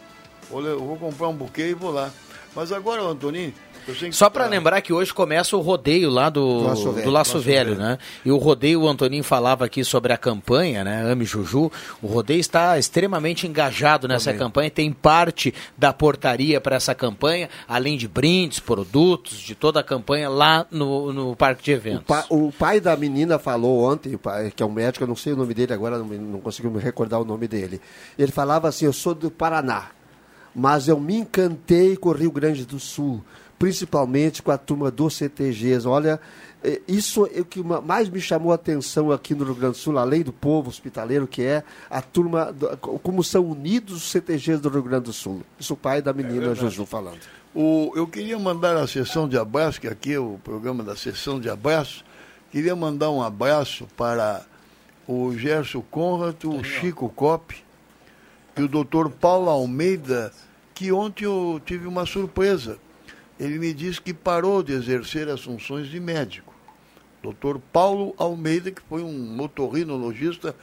Eu 0.51 0.81
vou 0.85 0.97
comprar 0.97 1.29
um 1.29 1.35
buquê 1.35 1.68
e 1.71 1.75
vou 1.75 1.90
lá. 1.90 2.11
Mas 2.55 2.71
agora, 2.71 3.03
Antoninho, 3.03 3.53
Só 4.12 4.31
para 4.31 4.47
lembrar 4.47 4.81
que 4.81 4.92
hoje 4.92 5.12
começa 5.12 5.57
o 5.57 5.61
rodeio 5.61 6.09
lá 6.11 6.29
do, 6.31 6.59
Do 6.61 6.64
Laço 6.66 6.85
do 6.85 6.92
Velho. 6.92 7.11
Laço, 7.11 7.35
Laço 7.35 7.40
Velho, 7.40 7.71
Velho. 7.75 7.81
né? 7.83 7.99
E 8.25 8.31
o 8.31 8.37
rodeio, 8.37 8.83
o 8.83 8.88
Antoninho 8.88 9.25
falava 9.25 9.64
aqui 9.64 9.83
sobre 9.85 10.12
a 10.12 10.16
campanha, 10.16 10.85
né? 10.85 11.11
Ame 11.11 11.25
Juju. 11.25 11.71
O 12.01 12.07
rodeio 12.07 12.38
está 12.40 12.79
extremamente 12.79 13.47
engajado 13.47 14.07
nessa 14.07 14.33
campanha, 14.33 14.71
tem 14.71 14.92
parte 14.92 15.53
da 15.77 15.92
portaria 15.92 16.61
para 16.61 16.77
essa 16.77 16.95
campanha, 16.95 17.49
além 17.68 17.97
de 17.97 18.07
brindes, 18.07 18.61
produtos, 18.61 19.38
de 19.38 19.55
toda 19.55 19.81
a 19.81 19.83
campanha 19.83 20.29
lá 20.29 20.66
no, 20.71 21.12
no 21.12 21.35
parque 21.37 21.62
de 21.64 21.73
O, 21.73 21.75
eventos. 21.75 22.05
pa- 22.07 22.27
o 22.31 22.53
pai 22.53 22.81
da 22.81 22.97
menina 22.97 23.38
falou 23.38 23.83
ontem, 23.85 24.14
o 24.14 24.18
pai- 24.18 24.53
que 24.55 24.62
é 24.62 24.66
um 24.66 24.73
médico, 24.73 25.05
eu 25.05 25.09
não 25.09 25.16
sei 25.16 25.33
o 25.33 25.37
nome 25.37 25.55
dele 25.55 25.73
agora, 25.73 25.99
não, 25.99 26.05
me- 26.05 26.18
não 26.18 26.40
consigo 26.40 26.71
me 26.71 26.81
recordar 26.81 27.21
o 27.21 27.25
nome 27.25 27.49
dele. 27.49 27.81
Ele 28.18 28.31
falava 28.33 28.68
assim: 28.68 28.85
Eu 28.85 28.92
sou 28.92 29.14
do 29.14 29.31
Paraná, 29.31 29.87
mas 30.55 30.87
eu 30.88 31.01
me 31.01 31.16
encantei 31.16 31.97
com 31.97 32.11
o 32.11 32.12
Rio 32.12 32.31
Grande 32.31 32.64
do 32.64 32.79
Sul, 32.79 33.23
principalmente 33.66 34.42
com 34.42 34.51
a 34.51 34.59
turma 34.59 34.90
dos 34.90 35.14
CTGs. 35.16 35.87
Olha, 35.87 36.20
eh, 36.64 36.81
isso 36.88 37.29
é 37.33 37.40
o 37.40 37.44
que 37.44 37.62
ma- 37.62 37.81
mais 37.81 38.09
me 38.09 38.20
chamou 38.20 38.51
a 38.51 38.57
atenção 38.57 39.12
aqui 39.12 39.37
no 39.37 39.44
Rio 39.44 39.55
Grande 39.55 39.75
do 39.75 39.79
Sul, 39.79 39.96
além 39.98 40.22
do 40.22 40.33
povo 40.33 40.68
hospitaleiro, 40.68 41.29
que 41.29 41.42
é 41.42 41.62
a 41.88 42.03
turma, 42.03 42.53
do- 42.53 42.77
como 42.98 43.22
são 43.22 43.44
unidos 43.48 43.98
os 43.98 44.11
CTGs 44.11 44.61
do 44.61 44.68
Rio 44.68 44.83
Grande 44.83 45.05
do 45.05 45.12
Sul. 45.12 45.42
Isso 45.61 45.75
o 45.75 45.77
pai 45.77 46.03
da 46.03 46.12
menina 46.12 46.55
Juju 46.57 46.85
falando. 46.85 47.20
O, 47.55 47.92
eu 47.94 48.05
queria 48.09 48.37
mandar 48.37 48.77
a 48.77 48.85
sessão 48.88 49.29
de 49.29 49.38
abraço, 49.38 49.81
que 49.81 49.87
aqui 49.87 50.14
é 50.14 50.18
o 50.18 50.40
programa 50.42 50.83
da 50.83 50.96
sessão 50.96 51.38
de 51.38 51.48
abraço. 51.48 52.05
Queria 52.51 52.75
mandar 52.75 53.11
um 53.12 53.22
abraço 53.22 53.87
para 53.96 54.44
o 55.07 55.33
Gerson 55.38 55.85
Conrad, 55.88 56.35
o 56.44 56.64
Chico 56.64 57.09
Cop 57.11 57.55
e 58.57 58.62
o 58.62 58.66
doutor 58.66 59.09
Paulo 59.09 59.48
Almeida, 59.48 60.33
que 60.75 60.90
ontem 60.90 61.27
eu 61.27 61.61
tive 61.64 61.87
uma 61.87 62.05
surpresa. 62.05 62.77
Ele 63.42 63.59
me 63.59 63.74
disse 63.74 64.00
que 64.00 64.14
parou 64.14 64.62
de 64.62 64.72
exercer 64.72 65.28
as 65.28 65.40
funções 65.42 65.88
de 65.88 65.98
médico. 65.98 66.55
Doutor 67.22 67.61
Paulo 67.72 68.14
Almeida, 68.16 68.70
que 68.70 68.81
foi 68.88 69.02
um 69.02 69.40
otorrinologista 69.40 70.55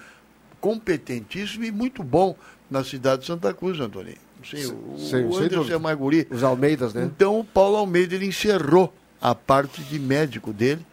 competentíssimo 0.59 1.63
e 1.65 1.71
muito 1.71 2.03
bom 2.03 2.35
na 2.69 2.83
cidade 2.83 3.21
de 3.21 3.27
Santa 3.27 3.53
Cruz, 3.53 3.79
Antônio. 3.79 4.15
Sim, 4.43 4.65
o, 4.71 4.97
Sem- 4.97 5.25
o 5.25 5.35
Anderson 5.37 5.55
dúvida. 5.57 5.75
é 5.75 5.79
mais 5.79 5.97
guri. 5.97 6.27
Os 6.29 6.43
Almeidas, 6.43 6.93
né? 6.93 7.03
Então 7.05 7.39
o 7.39 7.43
Paulo 7.43 7.75
Almeida 7.77 8.15
ele 8.15 8.25
encerrou 8.27 8.93
a 9.21 9.35
parte 9.35 9.81
de 9.83 9.99
médico 9.99 10.53
dele 10.53 10.85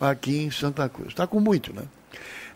aqui 0.00 0.38
em 0.38 0.50
Santa 0.50 0.88
Cruz. 0.88 1.08
Está 1.08 1.26
com 1.26 1.40
muito, 1.40 1.74
né? 1.74 1.82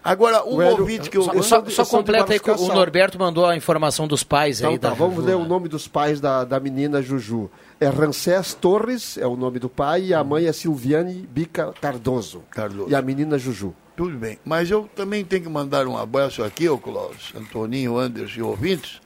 Agora, 0.05 0.45
um 0.45 0.57
O 0.57 0.63
Hélio- 0.63 0.81
ouvinte 0.81 1.09
que 1.11 1.17
eu. 1.17 1.23
Só, 1.23 1.33
Eu 1.33 1.43
só, 1.43 1.65
só 1.71 1.85
completa 1.87 2.33
aí 2.33 2.41
que 2.41 2.51
o 2.51 2.69
Norberto 2.69 3.19
mandou 3.19 3.47
a 3.47 3.55
informação 3.57 4.09
dos 4.09 4.25
pais 4.25 4.61
aí 4.63 4.75
Então, 4.75 4.91
da 4.91 4.91
tá, 4.91 4.95
vamos 4.95 5.17
Juju, 5.17 5.27
ler 5.27 5.37
né? 5.37 5.43
o 5.45 5.47
nome 5.47 5.69
dos 5.69 5.87
pais 5.87 6.21
da, 6.21 6.45
da 6.45 6.59
menina 6.59 7.01
Juju. 7.03 7.49
É 7.83 7.89
Rancés 7.89 8.55
Torres, 8.55 9.19
é 9.19 9.27
o 9.27 9.35
nome 9.35 9.59
do 9.59 9.69
pai, 9.69 10.05
e 10.05 10.15
a 10.15 10.23
mãe 10.23 10.47
é 10.47 10.53
Silviane 10.53 11.27
Bica 11.29 11.75
Cardoso. 11.81 12.45
Cardoso. 12.49 12.89
E 12.89 12.95
a 12.95 13.03
menina 13.03 13.37
Juju. 13.37 13.75
Tudo 13.97 14.17
bem. 14.17 14.39
Mas 14.45 14.71
eu 14.71 14.89
também 14.95 15.25
tenho 15.25 15.43
que 15.43 15.49
mandar 15.49 15.89
um 15.89 15.99
abraço 15.99 16.45
aqui, 16.45 16.69
ô 16.69 16.79
Clóvis, 16.79 17.33
Antoninho, 17.35 17.99
Anderson 17.99 18.39
e 18.39 18.43
ouvintes. 18.45 19.01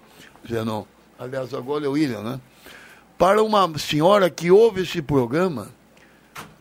Zenon. 0.47 0.85
Aliás, 1.19 1.55
agora 1.55 1.87
é 1.87 1.89
o 1.89 1.93
William, 1.93 2.21
né? 2.21 2.39
Para 3.17 3.43
uma 3.43 3.79
senhora 3.79 4.29
que 4.29 4.51
ouve 4.51 4.83
esse 4.83 5.01
programa 5.01 5.69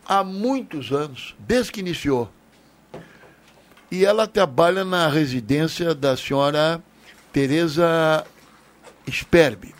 há 0.08 0.24
muitos 0.24 0.94
anos, 0.94 1.36
desde 1.38 1.74
que 1.74 1.82
iniciou. 1.82 2.30
E 3.92 4.06
ela 4.06 4.26
trabalha 4.26 4.86
na 4.86 5.10
residência 5.10 5.94
da 5.94 6.16
senhora 6.16 6.82
Tereza 7.34 8.26
Sperbi. 9.06 9.76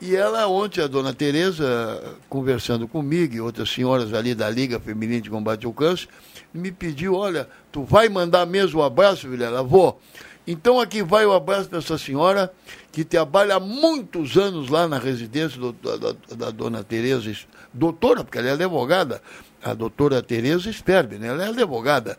E 0.00 0.16
ela, 0.16 0.46
ontem, 0.46 0.80
a 0.82 0.86
dona 0.86 1.12
Tereza, 1.12 2.16
conversando 2.28 2.88
comigo 2.88 3.34
e 3.34 3.40
outras 3.40 3.68
senhoras 3.70 4.14
ali 4.14 4.34
da 4.34 4.48
Liga 4.48 4.80
Feminina 4.80 5.20
de 5.20 5.28
Combate 5.28 5.66
ao 5.66 5.72
Câncer, 5.74 6.08
me 6.54 6.72
pediu, 6.72 7.14
olha, 7.14 7.46
tu 7.70 7.84
vai 7.84 8.08
mandar 8.08 8.46
mesmo 8.46 8.80
o 8.80 8.82
abraço, 8.82 9.28
Vilela? 9.28 9.62
Vou. 9.62 10.00
Então 10.46 10.80
aqui 10.80 11.02
vai 11.02 11.26
o 11.26 11.32
abraço 11.32 11.68
para 11.68 11.78
essa 11.78 11.98
senhora 11.98 12.50
que 12.90 13.04
trabalha 13.04 13.56
há 13.56 13.60
muitos 13.60 14.38
anos 14.38 14.70
lá 14.70 14.88
na 14.88 14.98
residência 14.98 15.60
do- 15.60 15.72
da, 15.74 15.96
da- 15.98 16.14
da 16.34 16.50
dona 16.50 16.82
Tereza, 16.82 17.30
doutora, 17.72 18.24
porque 18.24 18.38
ela 18.38 18.48
é 18.48 18.52
advogada, 18.52 19.20
a 19.62 19.74
doutora 19.74 20.22
Tereza 20.22 20.72
Sperbi, 20.72 21.16
né? 21.18 21.28
Ela 21.28 21.44
é 21.44 21.48
advogada. 21.50 22.18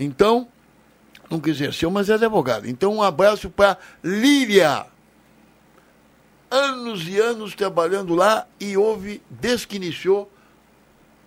Então, 0.00 0.48
nunca 1.30 1.50
exerceu, 1.50 1.90
mas 1.90 2.08
é 2.08 2.14
advogada. 2.14 2.66
Então 2.68 2.94
um 2.94 3.02
abraço 3.02 3.50
para 3.50 3.76
Líria 4.02 4.86
anos 6.50 7.06
e 7.08 7.18
anos 7.18 7.54
trabalhando 7.54 8.14
lá 8.14 8.46
e 8.60 8.76
houve, 8.76 9.20
desde 9.30 9.66
que 9.66 9.76
iniciou, 9.76 10.30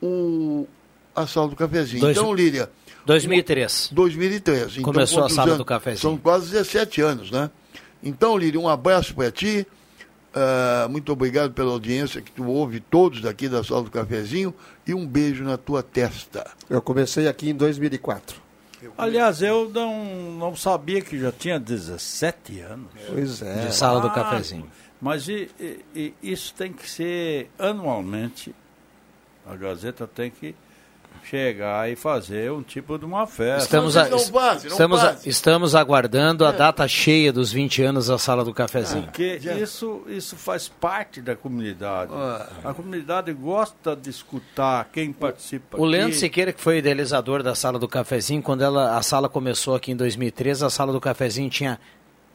o, 0.01 0.67
a 1.15 1.27
sala 1.27 1.47
do 1.49 1.55
cafezinho. 1.55 2.01
Dois- 2.01 2.17
Então, 2.17 2.33
Líria, 2.33 2.69
2003. 3.05 3.89
2003. 3.91 4.71
Então, 4.73 4.83
Começou 4.83 5.23
a 5.23 5.29
sala 5.29 5.47
anos? 5.49 5.57
do 5.57 5.65
cafezinho. 5.65 6.01
São 6.01 6.17
quase 6.17 6.51
17 6.51 7.01
anos, 7.01 7.31
né? 7.31 7.49
Então, 8.03 8.37
Líria, 8.37 8.59
um 8.59 8.67
abraço 8.67 9.13
para 9.13 9.31
ti. 9.31 9.65
Ah, 10.33 10.87
muito 10.89 11.11
obrigado 11.11 11.51
pela 11.53 11.71
audiência 11.71 12.21
que 12.21 12.31
tu 12.31 12.47
ouve 12.47 12.79
todos 12.79 13.21
daqui 13.21 13.49
da 13.49 13.63
sala 13.63 13.83
do 13.83 13.91
cafezinho 13.91 14.53
e 14.87 14.93
um 14.93 15.05
beijo 15.05 15.43
na 15.43 15.57
tua 15.57 15.83
testa. 15.83 16.49
Eu 16.69 16.81
comecei 16.81 17.27
aqui 17.27 17.49
em 17.49 17.53
2004. 17.55 18.39
Aliás, 18.97 19.43
eu 19.43 19.69
não, 19.69 20.03
não 20.39 20.55
sabia 20.55 21.01
que 21.01 21.19
já 21.19 21.31
tinha 21.31 21.59
17 21.59 22.61
anos. 22.61 22.87
Pois 23.07 23.41
é. 23.43 23.67
De 23.67 23.75
sala 23.75 23.99
do 24.01 24.07
Ah, 24.07 24.11
cafezinho. 24.11 24.65
Mas 25.01 25.27
e- 25.27 25.49
e- 25.59 25.83
e 25.95 26.13
isso 26.21 26.53
tem 26.53 26.71
que 26.71 26.87
ser 26.89 27.49
anualmente. 27.57 28.53
A 29.47 29.55
Gazeta 29.55 30.05
tem 30.07 30.29
que 30.29 30.53
chegar 31.23 31.89
e 31.91 31.95
fazer 31.95 32.51
um 32.51 32.61
tipo 32.63 32.97
de 32.97 33.05
uma 33.05 33.27
festa. 33.27 33.63
Estamos, 33.63 33.95
Não 33.95 34.01
a- 34.03 34.09
não 34.09 34.17
estamos, 34.17 35.25
estamos 35.25 35.75
aguardando 35.75 36.45
a 36.45 36.51
data 36.51 36.87
cheia 36.87 37.31
dos 37.33 37.51
20 37.51 37.81
anos 37.83 38.07
da 38.07 38.17
sala 38.17 38.43
do 38.45 38.53
cafezinho. 38.53 39.03
Porque 39.05 39.39
isso, 39.59 40.03
isso 40.07 40.35
faz 40.35 40.67
parte 40.67 41.21
da 41.21 41.35
comunidade. 41.35 42.11
A 42.63 42.73
comunidade 42.73 43.33
gosta 43.33 43.95
de 43.95 44.09
escutar 44.09 44.87
quem 44.91 45.11
participa. 45.11 45.79
O 45.79 45.85
Leandro 45.85 46.09
aqui. 46.11 46.19
Siqueira, 46.19 46.53
que 46.53 46.61
foi 46.61 46.77
idealizador 46.77 47.43
da 47.43 47.53
sala 47.55 47.77
do 47.77 47.87
cafezinho, 47.87 48.41
quando 48.41 48.63
ela, 48.63 48.97
a 48.97 49.01
sala 49.01 49.27
começou 49.27 49.75
aqui 49.75 49.91
em 49.91 49.95
2013, 49.95 50.63
a 50.65 50.69
sala 50.69 50.91
do 50.93 51.01
cafezinho 51.01 51.49
tinha 51.49 51.79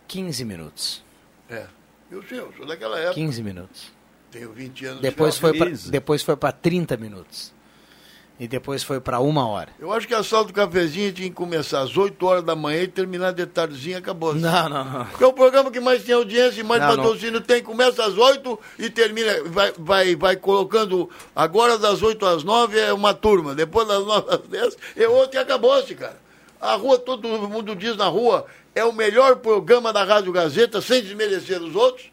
15 0.07 0.44
minutos. 0.44 1.05
É. 1.48 1.64
Eu 2.11 2.23
sei, 2.23 2.38
eu 2.38 2.53
sou 2.57 2.66
daquela 2.66 2.99
época. 2.99 3.14
15 3.14 3.42
minutos. 3.42 3.92
Tenho 4.31 4.53
20 4.53 4.87
anos. 4.87 5.01
Depois 5.01 5.38
foi 5.38 5.57
pra, 5.57 5.66
15. 5.66 5.90
depois 5.90 6.23
foi 6.23 6.37
para 6.37 6.53
30 6.53 6.97
minutos. 6.97 7.55
E 8.38 8.47
depois 8.47 8.83
foi 8.83 9.01
para 9.01 9.19
uma 9.19 9.49
hora. 9.49 9.71
Eu 9.81 9.90
acho 9.90 10.07
que 10.07 10.12
a 10.14 10.23
sala 10.23 10.45
do 10.45 10.53
cafezinho 10.53 11.11
tinha 11.11 11.29
que 11.29 11.35
começar 11.35 11.81
às 11.81 11.97
8 11.97 12.27
horas 12.27 12.45
da 12.45 12.55
manhã 12.55 12.83
e 12.83 12.88
terminar 12.88 13.33
de 13.33 13.47
tardezinha, 13.47 13.97
acabou. 13.97 14.35
Não, 14.35 14.69
não, 14.69 14.85
não. 14.85 15.07
Porque 15.07 15.25
é 15.25 15.27
o 15.27 15.33
programa 15.33 15.71
que 15.71 15.81
mais 15.81 16.05
tem 16.05 16.14
audiência 16.14 16.61
e 16.61 16.62
mais 16.62 16.83
Não, 16.83 16.97
patrocínio 16.97 17.40
tem. 17.40 17.62
Começa 17.62 18.05
às 18.05 18.19
8 18.19 18.61
e 18.79 18.90
termina. 18.90 19.42
Vai, 19.47 19.73
vai, 19.79 20.16
vai 20.16 20.37
colocando. 20.37 21.09
Agora 21.35 21.79
das 21.79 22.03
8 22.03 22.27
às 22.27 22.45
9 22.45 22.79
é 22.79 22.92
uma 22.92 23.14
turma. 23.14 23.55
Depois 23.55 23.88
das 23.88 24.05
9 24.05 24.31
às 24.31 24.40
10 24.40 24.77
é 24.97 25.09
outra 25.09 25.40
e 25.40 25.42
acabou-se, 25.42 25.95
cara. 25.95 26.19
A 26.61 26.75
rua, 26.75 26.99
todo 26.99 27.27
mundo 27.49 27.75
diz 27.75 27.97
na 27.97 28.07
rua, 28.07 28.45
é 28.77 28.85
o 28.85 28.93
melhor 28.93 29.37
programa 29.37 29.93
da 29.93 30.05
Rádio 30.05 30.31
Gazeta, 30.31 30.81
sem 30.81 31.03
desmerecer 31.03 31.61
os 31.61 31.75
outros. 31.75 32.07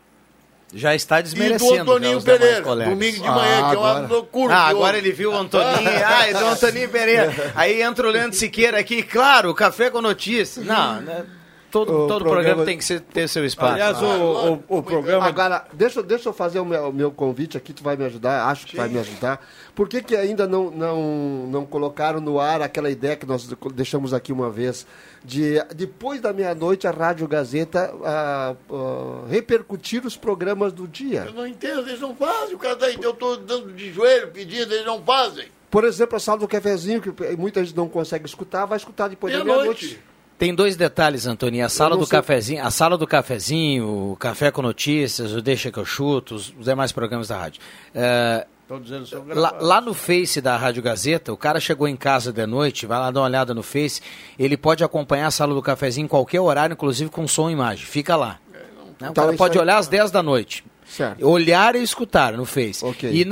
Já 0.73 0.95
está 0.95 1.19
E 1.19 1.23
do 1.23 1.30
desmerecendo. 1.30 1.82
Antoninho 1.82 2.19
demais 2.19 2.23
Pereira, 2.39 2.62
domingo 2.89 3.21
de 3.21 3.28
Ah, 3.28 3.32
manhã, 3.32 3.69
que 3.69 3.76
é 3.76 3.78
uma 3.78 3.99
loucura. 4.08 4.56
Ah, 4.56 4.67
agora 4.69 4.97
ele 4.97 5.12
viu 5.12 5.32
o 5.32 5.38
Antoninho. 5.38 5.89
Ah, 6.04 6.28
é 6.28 6.34
do 6.34 6.45
Antoninho 6.47 6.89
Pereira. 6.89 7.32
Aí 7.54 7.80
entra 7.82 8.08
o 8.08 8.10
Leandro 8.10 8.36
Siqueira 8.36 8.80
aqui. 8.80 9.04
Claro, 9.04 9.54
café 9.54 9.91
com 9.91 10.02
notícias. 10.02 10.65
Não, 10.65 10.99
né? 11.02 11.26
Todo, 11.73 11.89
O 11.91 12.07
todo 12.07 12.19
programa... 12.19 12.31
programa 12.33 12.65
tem 12.65 12.77
que 12.77 12.86
ser- 12.86 13.01
ter 13.01 13.27
seu 13.27 13.43
espaço. 13.43 13.73
Aliás, 13.73 13.99
o, 13.99 14.05
o, 14.69 14.77
o 14.77 14.83
programa. 14.83 15.25
Agora, 15.25 15.65
deixa, 15.73 16.03
deixa 16.03 16.29
eu 16.29 16.33
fazer 16.33 16.59
o 16.59 16.65
meu, 16.65 16.89
o 16.89 16.93
meu 16.93 17.12
convite 17.12 17.57
aqui, 17.57 17.73
tu 17.73 17.83
vai 17.83 17.97
me 17.97 18.05
ajudar, 18.05 18.45
acho 18.45 18.67
que 18.67 18.77
vai 18.77 18.88
me 18.88 18.99
ajudar. 18.99 19.43
Por 19.73 19.89
que, 19.89 20.03
que 20.03 20.15
ainda 20.15 20.45
não, 20.47 20.69
não, 20.69 21.01
não 21.47 21.65
colocaram 21.65 22.21
no 22.21 22.39
ar 22.39 22.62
aquela 22.62 22.91
ideia 22.91 23.15
que 23.15 23.25
nós 23.25 23.49
deixamos 23.73 24.13
aqui 24.13 24.31
uma 24.31 24.51
vez, 24.51 24.86
de 25.25 25.55
depois 25.75 26.21
da 26.21 26.31
meia-noite 26.31 26.86
a 26.86 26.91
Rádio 26.91 27.27
Gazeta 27.27 27.91
ah, 28.05 28.53
ah, 28.69 29.23
repercutir 29.27 30.05
os 30.05 30.15
programas 30.15 30.71
do 30.71 30.88
dia? 30.88 31.23
Eu 31.25 31.33
não 31.33 31.47
entendo, 31.47 31.89
eles 31.89 31.99
não 31.99 32.15
fazem. 32.15 32.53
O 32.53 32.59
cara 32.59 32.75
tá 32.75 32.86
aí, 32.86 32.99
eu 33.01 33.12
estou 33.12 33.36
dando 33.36 33.73
de 33.73 33.91
joelho 33.91 34.27
pedindo, 34.27 34.71
eles 34.71 34.86
não 34.86 35.01
fazem. 35.01 35.47
Por 35.71 35.86
exemplo, 35.86 36.15
a 36.17 36.19
sala 36.19 36.38
do 36.38 36.47
cafezinho, 36.47 37.01
que 37.01 37.12
muita 37.36 37.65
gente 37.65 37.75
não 37.75 37.89
consegue 37.89 38.27
escutar, 38.27 38.65
vai 38.65 38.77
escutar 38.77 39.07
depois 39.07 39.33
da 39.33 39.43
Meia-noite. 39.43 39.99
Tem 40.43 40.53
dois 40.53 40.75
detalhes, 40.75 41.25
Antoninho. 41.25 41.65
A 41.65 41.69
sala 41.69 41.91
não 41.91 41.99
do 41.99 42.06
sei- 42.06 42.19
cafezinho, 42.19 42.65
a 42.65 42.69
sala 42.69 42.97
do 42.97 43.08
cafezinho, 43.08 44.12
o 44.12 44.15
café 44.17 44.51
com 44.51 44.62
notícias, 44.62 45.32
o 45.32 45.41
Deixa 45.41 45.71
que 45.71 45.77
eu 45.79 45.86
chuto, 45.86 46.36
os 46.36 46.53
os 46.60 46.65
demais 46.65 46.91
programas 46.91 47.29
da 47.29 47.38
rádio. 47.38 47.62
É, 47.95 48.45
lá, 49.36 49.56
lá 49.62 49.79
no 49.79 49.93
Face 49.93 50.41
da 50.41 50.58
Rádio 50.58 50.84
Gazeta, 50.84 51.32
o 51.32 51.38
cara 51.38 51.62
chegou 51.62 51.88
em 51.88 51.95
casa 51.95 52.34
de 52.34 52.45
noite, 52.45 52.86
vai 52.86 52.99
lá 52.99 53.10
dar 53.10 53.21
uma 53.21 53.25
olhada 53.27 53.53
no 53.53 53.63
Face, 53.63 54.01
ele 54.38 54.58
pode 54.58 54.84
acompanhar 54.84 55.27
a 55.27 55.32
sala 55.32 55.53
do 55.53 55.62
cafezinho 55.62 56.03
em 56.06 56.10
qualquer 56.10 56.41
horário, 56.41 56.73
inclusive 56.73 57.10
com 57.10 57.25
som 57.25 57.49
e 57.49 57.53
imagem. 57.53 57.86
Fica 57.86 58.17
lá. 58.17 58.38
Né? 58.51 58.60
O 59.08 59.12
Então, 59.12 59.13
cara 59.25 59.38
pode 59.38 59.58
olhar 59.58 59.77
às 59.77 59.88
10 59.88 60.12
da 60.12 60.21
noite. 60.21 60.65
Certo. 60.86 61.25
Olhar 61.27 61.75
e 61.75 61.82
escutar 61.82 62.34
no 62.34 62.45
Face. 62.45 62.84
Ok. 62.86 63.10
E 63.10 63.25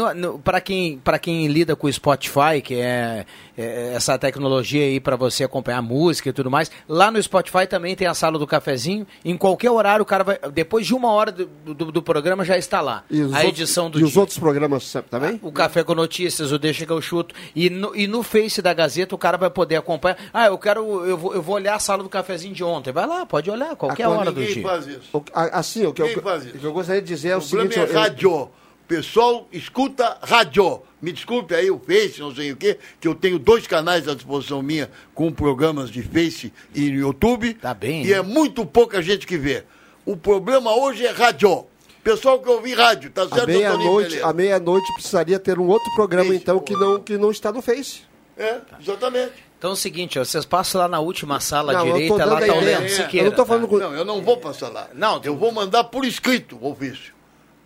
para 0.43 0.59
quem, 0.61 0.97
pra 0.97 1.19
quem 1.19 1.45
lida 1.47 1.75
com 1.75 1.85
o 1.85 1.93
Spotify, 1.93 2.59
que 2.63 2.75
é, 2.75 3.25
é 3.61 3.93
essa 3.95 4.17
tecnologia 4.17 4.83
aí 4.83 4.99
para 4.99 5.15
você 5.15 5.43
acompanhar 5.43 5.81
música 5.81 6.29
e 6.29 6.33
tudo 6.33 6.49
mais, 6.49 6.71
lá 6.87 7.09
no 7.11 7.21
Spotify 7.21 7.65
também 7.67 7.95
tem 7.95 8.07
a 8.07 8.13
sala 8.13 8.37
do 8.39 8.47
cafezinho. 8.47 9.05
Em 9.23 9.37
qualquer 9.37 9.71
horário, 9.71 10.03
o 10.03 10.05
cara 10.05 10.23
vai. 10.23 10.39
Depois 10.53 10.85
de 10.87 10.93
uma 10.93 11.11
hora 11.11 11.31
do, 11.31 11.45
do, 11.45 11.91
do 11.91 12.01
programa 12.01 12.43
já 12.45 12.57
está 12.57 12.81
lá. 12.81 13.03
E 13.09 13.21
os 13.21 13.33
a 13.33 13.37
outros- 13.37 13.47
edição 13.59 13.89
do 13.89 13.99
E 13.99 14.03
os 14.03 14.11
dia. 14.11 14.19
outros 14.21 14.37
programas 14.39 14.91
também? 15.09 15.39
O 15.43 15.51
Café 15.51 15.83
com 15.83 15.93
Notícias, 15.95 16.51
o 16.51 16.59
Deixa 16.59 16.85
que 16.85 16.91
eu 16.91 17.01
chuto. 17.01 17.33
E 17.55 17.69
no, 17.69 17.95
e 17.95 18.07
no 18.07 18.23
Face 18.23 18.61
da 18.61 18.73
Gazeta 18.73 19.13
o 19.15 19.17
cara 19.17 19.37
vai 19.37 19.49
poder 19.49 19.75
acompanhar. 19.75 20.17
Ah, 20.33 20.47
eu 20.47 20.57
quero. 20.57 21.05
Eu 21.05 21.17
vou, 21.17 21.33
eu 21.35 21.41
vou 21.41 21.55
olhar 21.55 21.75
a 21.75 21.79
sala 21.79 22.01
do 22.03 22.09
cafezinho 22.09 22.53
de 22.53 22.63
ontem. 22.63 22.91
Vai 22.91 23.05
lá, 23.05 23.25
pode 23.25 23.49
olhar, 23.49 23.75
qualquer 23.75 24.07
hora 24.07 24.31
do 24.31 24.43
dia. 24.43 24.61
faz 24.63 24.87
isso. 24.87 25.01
O- 25.13 25.23
a- 25.33 25.59
Assim, 25.59 25.85
o 25.85 25.93
que, 25.93 26.01
eu, 26.01 26.07
Quem 26.07 26.17
faz 26.21 26.45
isso? 26.45 26.55
o 26.55 26.59
que 26.59 26.65
eu 26.65 26.73
gostaria 26.73 27.01
de 27.01 27.07
dizer 27.07 27.29
é 27.29 27.35
o, 27.35 27.39
O 27.39 27.41
seguinte... 27.41 27.77
é 27.79 27.83
eu- 27.83 27.93
rádio. 27.93 28.31
O 28.33 28.49
pessoal 28.87 29.47
escuta 29.51 30.17
rádio. 30.21 30.81
Me 31.01 31.11
desculpe 31.11 31.55
aí 31.55 31.71
o 31.71 31.79
Face, 31.79 32.19
não 32.19 32.33
sei 32.33 32.51
o 32.51 32.55
quê, 32.55 32.77
que 32.99 33.07
eu 33.07 33.15
tenho 33.15 33.39
dois 33.39 33.65
canais 33.65 34.07
à 34.07 34.13
disposição 34.13 34.61
minha 34.61 34.89
com 35.15 35.31
programas 35.31 35.89
de 35.89 36.03
Face 36.03 36.53
e 36.75 36.83
YouTube. 36.89 37.55
Tá 37.55 37.73
bem, 37.73 38.03
E 38.03 38.07
né? 38.09 38.13
é 38.17 38.21
muito 38.21 38.65
pouca 38.65 39.01
gente 39.01 39.25
que 39.25 39.37
vê. 39.37 39.63
O 40.05 40.15
problema 40.15 40.75
hoje 40.75 41.05
é 41.05 41.11
rádio. 41.11 41.65
Pessoal 42.03 42.39
que 42.39 42.49
ouve 42.49 42.73
rádio, 42.73 43.11
tá 43.11 43.23
À 43.23 43.27
certo, 43.29 43.41
Antoninho 43.41 43.59
meia-noite, 43.59 44.21
à 44.23 44.33
meia-noite 44.33 44.93
precisaria 44.93 45.37
ter 45.39 45.59
um 45.59 45.67
outro 45.67 45.87
programa, 45.95 46.25
Face. 46.29 46.41
então, 46.41 46.59
que 46.59 46.73
não, 46.73 46.99
que 46.99 47.17
não 47.17 47.29
está 47.31 47.51
no 47.51 47.61
Face. 47.61 48.01
É, 48.37 48.59
exatamente. 48.79 49.33
Então 49.59 49.69
é 49.69 49.73
o 49.73 49.75
seguinte, 49.75 50.17
ó, 50.17 50.25
vocês 50.25 50.43
passam 50.43 50.81
lá 50.81 50.87
na 50.87 50.99
última 50.99 51.39
sala 51.39 51.73
Não, 51.73 51.85
eu 51.85 51.93
direita, 51.93 52.25
lá 52.25 52.39
tá 52.39 52.53
o. 52.55 52.59
Leandro 52.59 52.85
Eu 52.87 52.89
Siqueira. 52.89 53.29
não 53.29 53.35
tô 53.35 53.45
falando 53.45 53.63
tá? 53.63 53.67
com- 53.69 53.77
Não, 53.77 53.93
eu 53.93 54.03
não 54.03 54.21
vou 54.23 54.37
passar 54.37 54.69
lá. 54.69 54.87
Não, 54.95 55.21
eu 55.23 55.35
vou 55.35 55.51
mandar 55.51 55.83
por 55.83 56.03
escrito 56.03 56.57
o 56.59 56.71
ofício. 56.71 57.13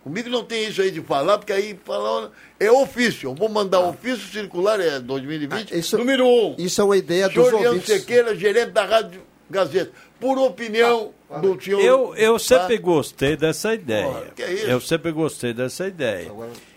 Comigo 0.06 0.28
não 0.28 0.44
tem 0.44 0.68
isso 0.68 0.80
aí 0.80 0.92
de 0.92 1.00
falar, 1.00 1.36
porque 1.36 1.52
aí 1.52 1.76
falar 1.84 2.30
é 2.60 2.70
ofício. 2.70 3.30
Eu 3.30 3.34
vou 3.34 3.48
mandar 3.48 3.80
ofício 3.80 4.28
circular, 4.28 4.78
é 4.78 5.00
2020, 5.00 5.74
Ah, 5.74 5.76
isso- 5.76 5.98
número 5.98 6.24
1. 6.24 6.28
Um. 6.28 6.54
Isso 6.58 6.80
é 6.80 6.84
uma 6.84 6.96
ideia 6.96 7.28
dos 7.28 7.48
Senhor 7.48 7.66
ouvintes. 7.66 7.86
Sequeira, 7.86 8.32
gerente 8.36 8.70
da 8.70 8.84
Rádio 8.84 9.20
Gazeta. 9.50 9.90
Por 10.20 10.38
opinião 10.38 11.12
do 11.42 11.60
senhor. 11.60 11.80
Eu, 11.80 12.14
eu 12.14 12.34
tá? 12.34 12.38
sempre 12.38 12.78
gostei 12.78 13.36
dessa 13.36 13.74
ideia. 13.74 14.06
Porra, 14.06 14.26
que 14.36 14.42
é 14.44 14.52
isso? 14.52 14.66
Eu 14.66 14.80
sempre 14.80 15.10
gostei 15.10 15.52
dessa 15.52 15.88
ideia. 15.88 16.30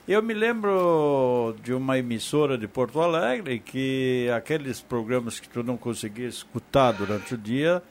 Eu 0.08 0.24
me 0.24 0.34
lembro 0.34 1.56
de 1.64 1.72
uma 1.72 2.00
emissora 2.00 2.58
de 2.58 2.68
Porto 2.68 3.00
Alegre 3.00 3.60
que 3.60 4.28
aqueles 4.36 4.82
programas 4.82 5.40
que 5.40 5.48
tu 5.48 5.62
não 5.62 5.78
conseguia 5.78 6.28
escutar 6.28 6.94
durante 6.94 7.36
o 7.36 7.38
dia, 7.38 7.84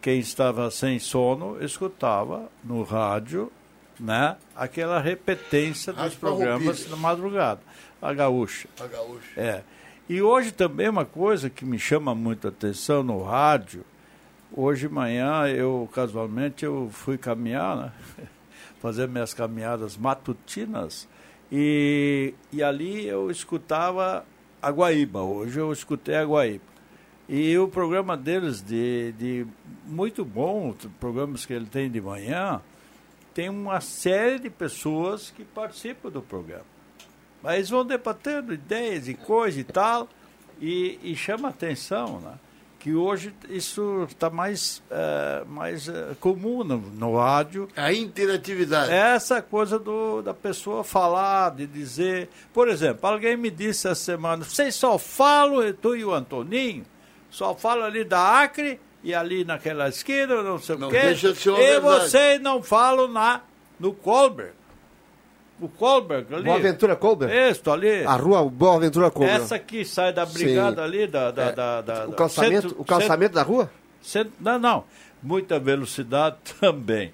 quem 0.00 0.20
estava 0.20 0.70
sem 0.70 0.98
sono 0.98 1.62
escutava 1.62 2.50
no 2.64 2.82
rádio, 2.82 3.52
né? 4.00 4.36
Aquela 4.56 4.98
repetência 4.98 5.92
dos 5.92 6.14
programas 6.14 6.88
na 6.88 6.96
madrugada. 6.96 7.60
A 8.00 8.12
gaúcha. 8.12 8.68
A 8.80 8.86
gaúcha. 8.86 9.28
É. 9.36 9.62
E 10.08 10.22
hoje 10.22 10.50
também 10.50 10.88
uma 10.88 11.04
coisa 11.04 11.50
que 11.50 11.64
me 11.64 11.78
chama 11.78 12.14
muito 12.14 12.48
a 12.48 12.50
atenção 12.50 13.02
no 13.02 13.22
rádio. 13.22 13.84
Hoje 14.52 14.88
de 14.88 14.94
manhã 14.94 15.46
eu 15.46 15.88
casualmente 15.94 16.64
eu 16.64 16.88
fui 16.90 17.16
caminhar, 17.16 17.76
né? 17.76 17.92
fazer 18.80 19.06
minhas 19.06 19.34
caminhadas 19.34 19.96
matutinas 19.96 21.06
e, 21.52 22.32
e 22.50 22.62
ali 22.62 23.06
eu 23.06 23.30
escutava 23.30 24.24
a 24.62 24.70
Guaíba. 24.70 25.20
Hoje 25.20 25.58
eu 25.58 25.72
escutei 25.72 26.14
a 26.16 26.24
Guaíba. 26.24 26.64
E 27.28 27.56
o 27.58 27.68
programa 27.68 28.16
deles 28.16 28.60
de, 28.60 29.12
de 29.12 29.46
muito 29.86 30.24
bom, 30.24 30.70
os 30.70 30.86
programas 30.98 31.46
que 31.46 31.52
ele 31.52 31.66
tem 31.66 31.88
de 31.90 32.00
manhã, 32.00 32.60
tem 33.40 33.48
uma 33.48 33.80
série 33.80 34.38
de 34.38 34.50
pessoas 34.50 35.32
que 35.34 35.44
participam 35.44 36.10
do 36.10 36.20
programa. 36.20 36.66
Mas 37.42 37.70
vão 37.70 37.86
debatendo 37.86 38.52
ideias 38.52 39.08
e 39.08 39.14
coisa 39.14 39.58
e 39.58 39.64
tal, 39.64 40.06
e, 40.60 41.00
e 41.02 41.16
chama 41.16 41.48
a 41.48 41.50
atenção, 41.50 42.20
né? 42.20 42.34
Que 42.78 42.94
hoje 42.94 43.32
isso 43.48 44.04
está 44.10 44.28
mais, 44.28 44.82
eh, 44.90 45.42
mais 45.48 45.88
eh, 45.88 46.14
comum 46.20 46.62
no, 46.62 46.76
no 46.76 47.16
rádio. 47.16 47.66
A 47.74 47.94
interatividade. 47.94 48.92
Essa 48.92 49.40
coisa 49.40 49.78
do, 49.78 50.20
da 50.20 50.34
pessoa 50.34 50.84
falar, 50.84 51.54
de 51.54 51.66
dizer. 51.66 52.28
Por 52.52 52.68
exemplo, 52.68 53.08
alguém 53.08 53.38
me 53.38 53.50
disse 53.50 53.88
essa 53.88 53.94
semana: 53.94 54.44
vocês 54.44 54.74
só 54.74 54.98
falam, 54.98 55.72
tu 55.72 55.96
e 55.96 56.04
o 56.04 56.12
Antoninho, 56.12 56.84
só 57.30 57.54
falam 57.54 57.86
ali 57.86 58.04
da 58.04 58.42
Acre 58.42 58.78
e 59.02 59.14
ali 59.14 59.44
naquela 59.44 59.88
esquina, 59.88 60.42
não 60.42 60.58
sei 60.58 60.76
Não 60.76 60.88
o 60.88 60.90
quê. 60.90 61.00
deixa 61.00 61.32
de 61.32 61.38
ser 61.38 61.50
uma 61.50 61.60
e 61.60 61.62
verdade. 61.80 61.84
vocês 62.10 62.40
não 62.40 62.62
falam 62.62 63.08
na, 63.08 63.40
no 63.78 63.92
Colberg. 63.92 64.52
O 65.60 65.68
Colberg 65.68 66.34
ali. 66.34 66.44
Boaventura 66.44 66.96
Colber? 66.96 67.30
Isso, 67.50 67.70
ali. 67.70 68.02
A 68.04 68.14
rua 68.16 68.42
Boaventura 68.48 69.10
Colber. 69.10 69.34
Essa 69.34 69.58
que 69.58 69.84
sai 69.84 70.12
da 70.12 70.24
brigada 70.24 70.76
Sim. 70.76 70.82
ali, 70.88 71.06
da. 71.06 71.30
da, 71.30 71.42
É, 71.44 71.52
da, 71.52 71.80
da- 71.82 72.08
o 72.08 72.12
calçamento, 72.12 72.68
centro- 72.68 72.80
o 72.80 72.84
calçamento 72.84 73.34
da 73.34 73.42
rua? 73.42 73.70
centro- 74.02 74.32
não, 74.40 74.58
não. 74.58 74.84
Muita 75.22 75.58
velocidade 75.58 76.36
também. 76.58 77.12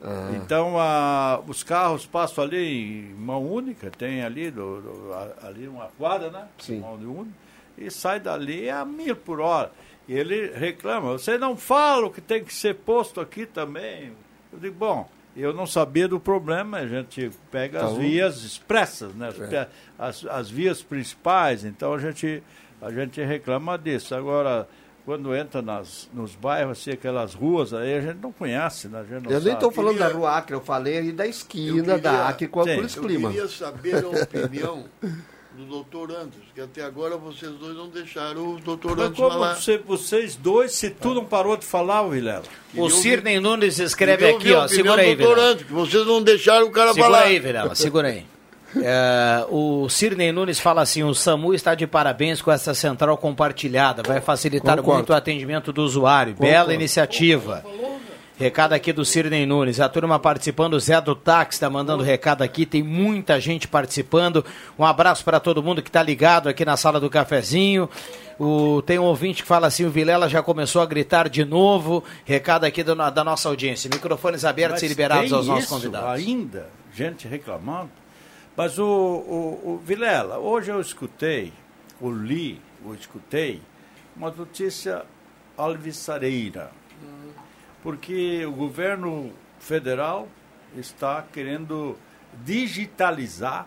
Ah. 0.00 0.30
Então, 0.36 0.78
a, 0.78 1.40
os 1.48 1.64
carros 1.64 2.06
passam 2.06 2.44
ali 2.44 3.08
em 3.10 3.14
mão 3.14 3.44
única, 3.44 3.90
tem 3.90 4.22
ali, 4.22 4.48
do, 4.48 4.80
do- 4.80 5.12
ali 5.42 5.66
uma 5.66 5.88
quadra, 5.98 6.30
né? 6.30 6.44
Sim. 6.58 6.78
Mão 6.78 6.96
de 6.96 7.04
única, 7.04 7.34
e 7.80 7.90
sai 7.90 8.20
dali 8.20 8.68
a 8.70 8.84
mil 8.84 9.14
por 9.16 9.40
hora. 9.40 9.70
E 10.06 10.14
ele 10.14 10.52
reclama, 10.54 11.12
você 11.12 11.36
não 11.36 11.56
fala 11.56 12.10
que 12.10 12.20
tem 12.20 12.42
que 12.42 12.52
ser 12.54 12.74
posto 12.76 13.20
aqui 13.20 13.44
também. 13.46 14.12
Eu 14.52 14.58
digo, 14.58 14.74
bom, 14.74 15.08
eu 15.36 15.52
não 15.52 15.66
sabia 15.66 16.08
do 16.08 16.18
problema, 16.18 16.78
a 16.78 16.86
gente 16.86 17.30
pega 17.50 17.80
as 17.84 17.90
Então- 17.92 18.00
vias 18.00 18.42
expressas, 18.42 19.14
né? 19.14 19.28
É. 19.52 19.66
As, 19.98 20.24
as 20.26 20.48
vias 20.50 20.82
principais, 20.82 21.64
então 21.64 21.92
a 21.92 21.98
gente, 21.98 22.42
a 22.80 22.90
gente 22.90 23.22
reclama 23.22 23.76
disso. 23.76 24.14
Agora, 24.14 24.66
quando 25.04 25.34
entra 25.34 25.60
nas, 25.62 26.08
nos 26.12 26.34
bairros, 26.34 26.78
assim, 26.80 26.90
aquelas 26.92 27.34
ruas 27.34 27.72
aí, 27.74 27.94
a 27.96 28.00
gente 28.00 28.18
não 28.22 28.32
conhece, 28.32 28.88
né? 28.88 29.00
A 29.00 29.02
gente 29.04 29.24
não 29.24 29.30
Eu 29.30 29.40
nem 29.40 29.52
estou 29.52 29.70
sabe. 29.70 29.74
falando 29.76 29.92
Queria- 29.98 30.08
da 30.08 30.14
rua 30.14 30.36
Acre, 30.38 30.54
eu 30.56 30.60
falei 30.62 30.98
ali 30.98 31.12
da 31.12 31.26
esquina 31.26 31.76
Eu 31.78 31.84
queria- 31.84 31.98
da 31.98 32.28
Acre 32.28 32.48
com 32.48 32.60
a. 32.60 32.64
Cruz 32.64 32.96
Eu 32.96 33.02
Clima. 33.02 33.28
queria 33.30 33.48
saber 33.48 34.04
a 34.04 34.08
opinião 34.08 34.84
do 35.58 35.64
doutor 35.64 36.10
Anderson, 36.12 36.38
que 36.54 36.60
até 36.60 36.82
agora 36.82 37.16
vocês 37.16 37.50
dois 37.52 37.76
não 37.76 37.88
deixaram 37.88 38.54
o 38.54 38.58
doutor 38.60 38.96
Mas 38.96 39.06
Anderson 39.06 39.22
como 39.22 39.34
falar. 39.34 39.54
você- 39.56 39.78
vocês 39.78 40.36
dois, 40.36 40.72
se 40.72 40.88
tu 40.90 41.12
não 41.14 41.24
parou 41.24 41.56
de 41.56 41.64
falar, 41.66 42.06
Vilela? 42.08 42.44
O 42.76 42.88
Cirnei 42.88 43.40
Nunes 43.40 43.78
escreve 43.78 44.28
aqui, 44.30 44.52
ó. 44.52 44.68
Segura 44.68 45.02
aí, 45.02 45.16
do 45.16 45.22
doutor. 45.24 45.38
Anderson, 45.42 45.64
que 45.66 45.72
vocês 45.72 46.06
não 46.06 46.22
deixaram 46.22 46.66
o 46.66 46.70
cara 46.70 46.92
Segura 46.94 47.04
falar. 47.12 47.24
aí, 47.24 47.38
Vilela, 47.38 47.74
segura 47.74 48.08
aí. 48.08 48.24
É, 48.76 49.46
o 49.48 49.88
Cirnei 49.88 50.30
Nunes 50.30 50.60
fala 50.60 50.82
assim: 50.82 51.02
o 51.02 51.14
SAMU 51.14 51.54
está 51.54 51.74
de 51.74 51.86
parabéns 51.86 52.40
com 52.42 52.52
essa 52.52 52.74
central 52.74 53.16
compartilhada. 53.16 54.02
Vai 54.06 54.20
facilitar 54.20 54.76
Concordo. 54.76 54.98
muito 54.98 55.10
o 55.10 55.16
atendimento 55.16 55.72
do 55.72 55.82
usuário. 55.82 56.34
Bela 56.38 56.72
iniciativa. 56.74 57.64
Recado 58.38 58.72
aqui 58.72 58.92
do 58.92 59.04
Cirnei 59.04 59.44
Nunes. 59.44 59.80
A 59.80 59.88
turma 59.88 60.16
participando, 60.16 60.74
o 60.74 60.80
Zé 60.80 61.00
do 61.00 61.16
Táxi 61.16 61.56
está 61.56 61.68
mandando 61.68 62.04
recado 62.04 62.42
aqui. 62.42 62.64
Tem 62.64 62.84
muita 62.84 63.40
gente 63.40 63.66
participando. 63.66 64.44
Um 64.78 64.84
abraço 64.84 65.24
para 65.24 65.40
todo 65.40 65.60
mundo 65.60 65.82
que 65.82 65.88
está 65.88 66.00
ligado 66.04 66.48
aqui 66.48 66.64
na 66.64 66.76
sala 66.76 67.00
do 67.00 67.10
cafezinho. 67.10 67.90
O, 68.38 68.80
tem 68.82 68.96
um 68.96 69.02
ouvinte 69.02 69.42
que 69.42 69.48
fala 69.48 69.66
assim: 69.66 69.84
o 69.84 69.90
Vilela 69.90 70.28
já 70.28 70.40
começou 70.40 70.80
a 70.80 70.86
gritar 70.86 71.28
de 71.28 71.44
novo. 71.44 72.04
Recado 72.24 72.62
aqui 72.64 72.84
do- 72.84 72.94
da 72.94 73.24
nossa 73.24 73.48
audiência. 73.48 73.90
Microfones 73.92 74.44
abertos 74.44 74.74
Mas 74.74 74.82
e 74.84 74.88
liberados 74.88 75.32
aos 75.32 75.48
nossos 75.48 75.68
convidados. 75.68 76.08
Ainda, 76.24 76.68
gente 76.94 77.26
reclamando. 77.26 77.90
Mas 78.56 78.78
o, 78.78 78.84
o, 78.84 79.62
o 79.74 79.82
Vilela, 79.84 80.38
hoje 80.38 80.70
eu 80.70 80.80
escutei, 80.80 81.52
ou 82.00 82.12
li, 82.12 82.60
ou 82.84 82.94
escutei, 82.94 83.60
uma 84.16 84.30
notícia 84.30 85.02
alvissareira. 85.56 86.70
Porque 87.82 88.44
o 88.44 88.52
governo 88.52 89.32
federal 89.58 90.28
está 90.76 91.22
querendo 91.32 91.96
digitalizar 92.44 93.66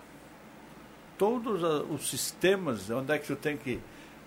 todos 1.18 1.64
os 1.90 2.10
sistemas, 2.10 2.90
onde 2.90 3.14
é 3.14 3.18
que 3.18 3.28
você 3.28 3.36
tem 3.36 3.58
que 3.58 3.80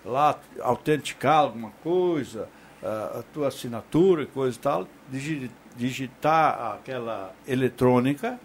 lá 0.05 0.39
autenticar 0.61 1.39
alguma 1.39 1.71
coisa, 1.83 2.49
a, 2.83 3.23
tua 3.33 3.49
assinatura 3.49 4.27
coisa 4.27 4.57
e 4.57 4.61
tal, 4.61 4.89
digi- 5.11 5.51
digitar 5.77 6.75
aquela 6.75 7.35
eletrônica 7.47 8.39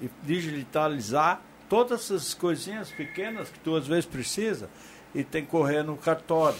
e 0.00 0.08
digitalizar 0.22 1.40
todas 1.68 2.00
essas 2.04 2.34
coisinhas 2.34 2.90
pequenas 2.90 3.48
que 3.50 3.58
tu 3.60 3.76
às 3.76 3.86
vezes 3.86 4.06
precisa 4.06 4.70
e 5.14 5.22
tem 5.22 5.44
que 5.44 5.50
correr 5.50 5.82
no 5.82 5.96
cartório. 5.96 6.58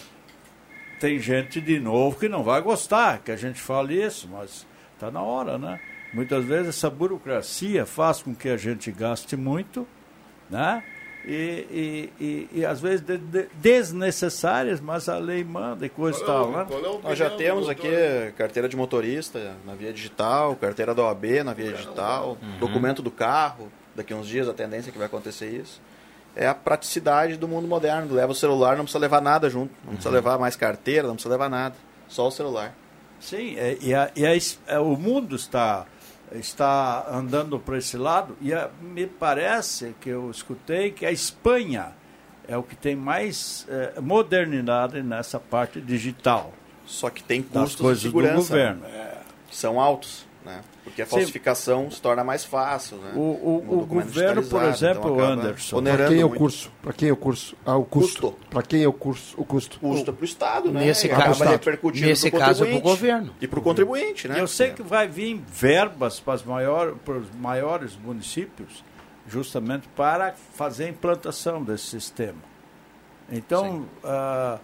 Tem 1.00 1.18
gente 1.18 1.60
de 1.60 1.78
novo 1.78 2.18
que 2.18 2.28
não 2.28 2.42
vai 2.42 2.60
gostar 2.60 3.18
que 3.18 3.30
a 3.30 3.36
gente 3.36 3.60
fale 3.60 4.02
isso, 4.02 4.28
mas 4.30 4.66
está 4.94 5.10
na 5.10 5.22
hora, 5.22 5.56
né? 5.58 5.78
Muitas 6.12 6.44
vezes 6.44 6.68
essa 6.68 6.88
burocracia 6.90 7.84
faz 7.86 8.22
com 8.22 8.34
que 8.34 8.48
a 8.48 8.56
gente 8.56 8.90
gaste 8.90 9.36
muito, 9.36 9.86
né? 10.50 10.82
E, 11.24 12.10
e, 12.20 12.24
e, 12.24 12.48
e 12.60 12.64
às 12.64 12.80
vezes 12.80 13.00
de- 13.02 13.18
de- 13.18 13.48
desnecessárias, 14.02 14.80
mas 14.80 15.08
a 15.08 15.18
lei 15.18 15.44
manda 15.44 15.84
e 15.84 15.88
coisa 15.88 16.18
e 16.22 16.24
tal, 16.24 16.50
né? 16.52 16.66
É 17.04 17.08
Nós 17.08 17.18
já 17.18 17.30
temos 17.36 17.68
aqui 17.68 18.32
carteira 18.36 18.68
de 18.68 18.76
motorista 18.76 19.54
na 19.66 19.74
via 19.74 19.92
digital, 19.92 20.56
carteira 20.56 20.94
da 20.94 21.02
OAB 21.02 21.42
na 21.44 21.52
via 21.52 21.72
digital, 21.72 22.38
documento 22.58 23.02
do 23.02 23.10
carro, 23.10 23.70
daqui 23.94 24.14
uns 24.14 24.26
dias 24.26 24.48
a 24.48 24.54
tendência 24.54 24.90
é 24.90 24.92
que 24.92 24.98
vai 24.98 25.06
acontecer 25.06 25.50
isso. 25.50 25.80
É 26.36 26.46
a 26.46 26.54
praticidade 26.54 27.36
do 27.36 27.48
mundo 27.48 27.66
moderno. 27.66 28.14
Leva 28.14 28.32
o 28.32 28.34
celular, 28.34 28.76
não 28.76 28.84
precisa 28.84 28.98
levar 29.00 29.20
nada 29.20 29.50
junto. 29.50 29.72
Não 29.84 29.94
precisa 29.94 30.10
levar 30.10 30.38
mais 30.38 30.54
carteira, 30.56 31.06
não 31.08 31.14
precisa 31.14 31.32
levar 31.34 31.48
nada. 31.48 31.74
Só 32.08 32.28
o 32.28 32.30
celular. 32.30 32.74
Sim, 33.20 33.56
é, 33.56 33.76
e, 33.80 33.92
a- 33.94 34.10
e 34.14 34.24
a 34.24 34.30
é, 34.68 34.78
o 34.78 34.96
mundo 34.96 35.34
está, 35.34 35.84
está 36.32 37.06
andando 37.10 37.58
para 37.58 37.76
esse 37.78 37.96
lado 37.96 38.36
e 38.40 38.52
a- 38.54 38.70
me 38.80 39.06
parece 39.06 39.94
que 40.00 40.08
eu 40.08 40.30
escutei 40.30 40.90
que 40.92 41.04
a 41.04 41.10
Espanha 41.10 41.88
é 42.46 42.56
o 42.56 42.62
que 42.62 42.76
tem 42.76 42.94
mais 42.94 43.66
é, 43.68 44.00
modernidade 44.00 45.02
nessa 45.02 45.40
parte 45.40 45.80
digital 45.80 46.52
Só 46.86 47.10
que 47.10 47.22
tem 47.22 47.42
custos 47.42 47.72
de 47.76 47.82
coisas 47.82 48.02
do 48.04 48.08
segurança 48.08 48.36
governo. 48.36 48.82
né, 48.82 49.14
que 49.48 49.56
são 49.56 49.80
altos. 49.80 50.24
Né? 50.48 50.60
Porque 50.82 51.02
a 51.02 51.04
Sim. 51.04 51.10
falsificação 51.10 51.90
se 51.90 52.00
torna 52.00 52.24
mais 52.24 52.42
fácil. 52.42 52.96
Né? 52.96 53.12
O, 53.14 53.18
o- 53.20 53.56
o 53.68 53.76
documento 53.80 54.06
governo, 54.06 54.34
por 54.42 54.60
digitalizado, 54.60 54.74
exemplo, 54.98 55.14
então 55.14 55.26
Anderson, 55.26 55.82
Para 55.82 56.08
quem 56.08 56.20
é 56.20 56.24
o 56.24 56.30
curso? 56.30 56.72
Para 56.80 56.92
quem 56.94 57.08
é 57.10 57.12
o 57.12 57.16
curso? 57.16 57.56
Ah, 57.66 57.76
o 57.76 57.84
custo. 57.84 58.22
Custo. 58.30 58.46
Para 58.48 58.62
quem 58.62 58.82
é 58.82 58.88
o 58.88 58.92
curso? 58.94 59.34
O 59.38 59.44
custo. 59.44 59.78
custa 59.78 60.10
para 60.10 60.22
o 60.22 60.24
Estado, 60.24 60.72
né? 60.72 60.80
Nesse 60.86 61.06
E 61.06 61.10
caso- 61.10 61.44
repercutindo 61.44 62.06
Nesse 62.06 62.30
caso, 62.30 62.64
pro 62.64 62.72
contribuinte. 62.72 62.82
governo. 62.82 63.34
E 63.42 63.46
para 63.46 63.58
o 63.58 63.62
contribuinte, 63.62 64.26
né? 64.26 64.40
Eu 64.40 64.46
sei 64.48 64.70
que 64.70 64.82
vai 64.82 65.06
vir 65.06 65.42
verbas 65.52 66.18
para 66.18 66.34
os 66.36 66.42
maiores, 66.42 66.94
para 67.04 67.18
os 67.18 67.30
maiores 67.38 67.94
municípios, 68.02 68.82
justamente 69.28 69.86
para 69.94 70.32
fazer 70.54 70.84
a 70.84 70.88
implantação 70.88 71.62
desse 71.62 71.84
sistema. 71.84 72.38
Então, 73.30 73.84
ah, 74.02 74.58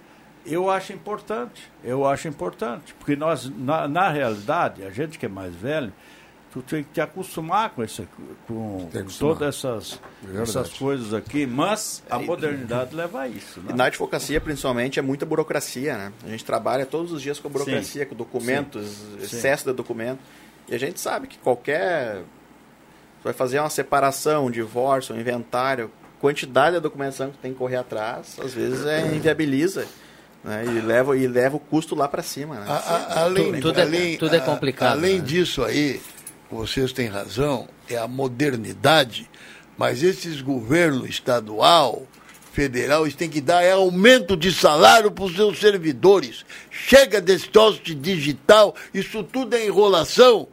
eu 0.47 0.71
acho 0.71 0.93
importante, 0.93 1.71
eu 1.83 2.07
acho 2.07 2.29
importante, 2.29 2.95
porque 2.95 3.17
nós, 3.17 3.51
na, 3.59 3.89
na 3.89 4.11
realidade, 4.11 4.85
a 4.85 4.91
gente 4.91 5.19
que 5.19 5.27
é 5.27 5.29
mais 5.29 5.55
velho, 5.55 5.93
tu 6.53 6.63
tem 6.63 6.85
que 6.85 6.91
te 6.93 7.01
acostumar 7.01 7.71
com, 7.71 7.83
esse, 7.83 8.07
com, 8.47 8.89
com 8.93 9.05
todas 9.19 9.57
essas, 9.57 10.01
Verdade. 10.23 10.49
essas 10.49 10.73
coisas 10.73 11.13
aqui, 11.13 11.47
mas 11.47 12.03
a 12.09 12.19
modernidade 12.19 12.95
leva 12.95 13.23
a 13.23 13.29
isso. 13.29 13.59
E 13.59 13.63
Né? 13.69 13.75
na 13.75 13.87
advocacia, 13.87 14.41
principalmente, 14.41 14.99
é 14.99 15.03
muita 15.03 15.27
burocracia, 15.27 15.97
né? 15.97 16.13
A 16.25 16.29
gente 16.29 16.45
trabalha 16.45 16.87
todos 16.87 17.11
os 17.11 17.21
dias 17.21 17.41
com 17.41 17.49
burocracia, 17.49 18.07
com 18.07 18.15
documentos, 18.15 19.03
excesso 19.21 19.65
de 19.65 19.73
documento. 19.73 20.21
E 20.69 20.75
a 20.75 20.79
gente 20.79 21.01
sabe 21.01 21.27
que 21.27 21.39
qualquer 21.39 22.23
vai 23.25 23.33
fazer 23.33 23.59
uma 23.59 23.71
separação, 23.71 24.47
um 24.47 24.51
divórcio, 24.51 25.15
um 25.15 25.19
inventário, 25.19 25.91
quantidade 26.21 26.77
de 26.77 26.81
documentação 26.83 27.31
que 27.31 27.39
tem 27.39 27.53
que 27.53 27.59
correr 27.59 27.77
atrás, 27.77 28.39
às 28.41 28.55
vezes 28.55 28.87
é, 28.87 29.15
inviabiliza. 29.15 29.87
Né? 30.45 30.65
E, 30.67 30.81
leva, 30.81 31.17
e 31.17 31.27
leva 31.27 31.57
o 31.57 31.61
custo 31.61 31.95
lá 31.95 32.07
para 32.07 32.23
cima. 32.23 32.57
Né? 32.57 32.67
A, 32.69 32.75
a, 32.75 33.23
além, 33.23 33.61
tudo, 33.61 33.81
é, 33.81 33.83
além, 33.83 34.17
tudo 34.19 34.37
é 34.37 34.41
complicado. 34.41 34.91
A, 34.91 34.93
além 34.93 35.19
né? 35.19 35.25
disso 35.25 35.65
aí, 35.65 36.01
vocês 36.51 36.93
têm 36.93 37.09
razão, 37.09 37.67
é 37.89 37.97
a 37.97 38.07
modernidade, 38.07 39.29
mas 39.77 40.03
esses 40.03 40.41
governos 40.43 41.09
estadual, 41.09 42.07
federal, 42.53 43.03
eles 43.03 43.17
têm 43.17 43.29
que 43.29 43.41
dar 43.41 43.63
é 43.63 43.73
aumento 43.73 44.37
de 44.37 44.53
salário 44.53 45.11
para 45.11 45.25
os 45.25 45.35
seus 45.35 45.59
servidores. 45.59 46.45
Chega 46.71 47.21
desse 47.21 47.51
de 47.83 47.95
digital, 47.95 48.75
isso 48.93 49.25
tudo 49.25 49.57
é 49.57 49.67
enrolação. 49.67 50.47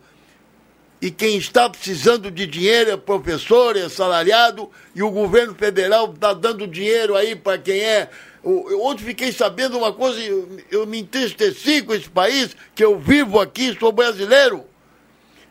E 1.01 1.09
quem 1.09 1.37
está 1.37 1.67
precisando 1.67 2.29
de 2.29 2.45
dinheiro 2.45 2.91
é 2.91 2.97
professor, 2.97 3.75
é 3.75 3.89
salariado, 3.89 4.69
e 4.93 5.01
o 5.01 5.09
governo 5.09 5.55
federal 5.55 6.11
está 6.13 6.31
dando 6.31 6.67
dinheiro 6.67 7.15
aí 7.15 7.35
para 7.35 7.57
quem 7.57 7.79
é. 7.79 8.09
Eu, 8.43 8.83
ontem 8.83 9.03
fiquei 9.03 9.31
sabendo 9.31 9.77
uma 9.77 9.93
coisa, 9.93 10.19
eu, 10.19 10.59
eu 10.71 10.87
me 10.87 10.99
entristeci 10.99 11.81
com 11.81 11.93
esse 11.93 12.09
país, 12.09 12.55
que 12.73 12.83
eu 12.83 12.97
vivo 12.97 13.39
aqui, 13.39 13.77
sou 13.79 13.91
brasileiro. 13.91 14.65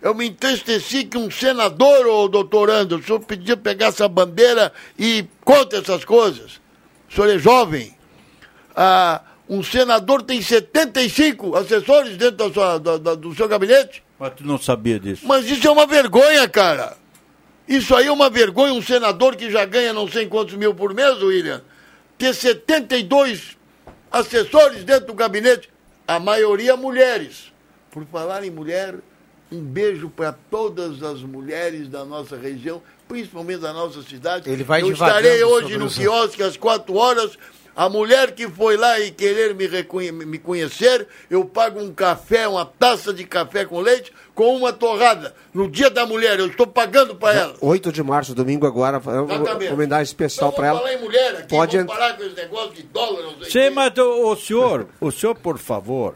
Eu 0.03 0.14
me 0.14 0.28
entristeci 0.28 1.05
que 1.05 1.18
um 1.18 1.30
senador, 1.30 2.07
ô 2.07 2.26
doutor 2.26 2.70
Anderson, 2.70 3.03
o 3.03 3.07
senhor 3.07 3.20
podia 3.20 3.57
pegar 3.57 3.88
essa 3.88 4.09
bandeira 4.09 4.72
e 4.99 5.26
conta 5.45 5.76
essas 5.76 6.05
coisas. 6.05 6.61
O 7.09 7.14
senhor 7.14 7.28
é 7.28 7.38
jovem. 7.38 7.95
Ah, 8.74 9.20
um 9.49 9.62
senador 9.62 10.22
tem 10.22 10.41
75 10.41 11.57
assessores 11.57 12.16
dentro 12.16 12.36
da 12.36 12.53
sua, 12.53 12.78
da, 12.78 12.97
da, 12.97 13.14
do 13.14 13.34
seu 13.34 13.47
gabinete. 13.47 14.03
Mas 14.18 14.32
tu 14.36 14.47
não 14.47 14.59
sabia 14.59 14.99
disso. 14.99 15.26
Mas 15.26 15.45
isso 15.51 15.66
é 15.66 15.70
uma 15.70 15.86
vergonha, 15.86 16.49
cara. 16.49 16.97
Isso 17.68 17.95
aí 17.95 18.07
é 18.07 18.12
uma 18.12 18.30
vergonha. 18.30 18.72
Um 18.72 18.82
senador 18.82 19.36
que 19.36 19.51
já 19.51 19.64
ganha 19.64 19.93
não 19.93 20.09
sei 20.09 20.26
quantos 20.26 20.55
mil 20.55 20.74
por 20.74 20.95
mês, 20.95 21.22
William, 21.22 21.62
ter 22.21 22.35
72 22.35 23.57
assessores 24.12 24.85
dentro 24.85 25.07
do 25.07 25.14
gabinete, 25.14 25.71
a 26.07 26.21
maioria 26.21 26.77
mulheres. 26.77 27.51
Por 27.91 28.05
falar 28.05 28.45
em 28.45 28.51
mulher, 28.51 28.97
um 29.51 29.61
beijo 29.62 30.11
para 30.11 30.33
todas 30.51 31.03
as 31.03 31.23
mulheres 31.23 31.89
da 31.89 32.05
nossa 32.05 32.37
região, 32.37 32.83
principalmente 33.09 33.61
da 33.61 33.73
nossa 33.73 34.03
cidade. 34.03 34.51
Ele 34.51 34.62
vai 34.62 34.83
Eu 34.83 34.93
estarei 34.93 35.43
hoje 35.43 35.79
no 35.79 35.87
os- 35.87 35.97
quiosque 35.97 36.43
às 36.43 36.57
quatro 36.59 36.95
horas. 36.95 37.39
A 37.75 37.89
mulher 37.89 38.33
que 38.33 38.47
foi 38.49 38.77
lá 38.77 39.01
e 39.01 39.11
querer 39.11 39.55
me, 39.55 39.66
me 40.27 40.39
conhecer, 40.39 41.07
eu 41.31 41.45
pago 41.47 41.81
um 41.81 41.95
café, 41.95 42.47
uma 42.47 42.66
taça 42.66 43.14
de 43.14 43.25
café 43.25 43.64
com 43.64 43.81
leite, 43.81 44.12
com 44.41 44.57
uma 44.57 44.72
torrada. 44.72 45.34
No 45.53 45.68
dia 45.70 45.91
da 45.91 46.07
mulher, 46.07 46.38
eu 46.38 46.47
estou 46.47 46.66
pagando 46.66 47.14
para 47.14 47.38
ela. 47.38 47.55
8 47.61 47.93
de 47.93 48.03
março, 48.03 48.34
domingo 48.34 48.66
agora, 48.66 48.97
Exatamente. 48.97 49.70
homenagem 49.72 50.05
especial 50.05 50.51
para 50.51 50.68
ela. 50.68 50.78
falar 50.78 50.95
em 50.95 51.01
mulher 51.03 51.34
aqui, 51.36 51.49
Pode 51.49 51.76
ent- 51.76 51.86
parar 51.86 52.16
com 52.16 52.22
esse 52.22 52.34
negócio 52.36 52.72
de 52.72 52.82
dólar, 52.84 53.22
não 53.22 53.43
sei 53.45 53.68
Sim, 53.68 53.74
mas 53.74 53.93
o, 53.99 54.30
o 54.32 54.36
senhor, 54.36 54.86
o 54.99 55.11
senhor, 55.11 55.34
por 55.34 55.59
favor, 55.59 56.14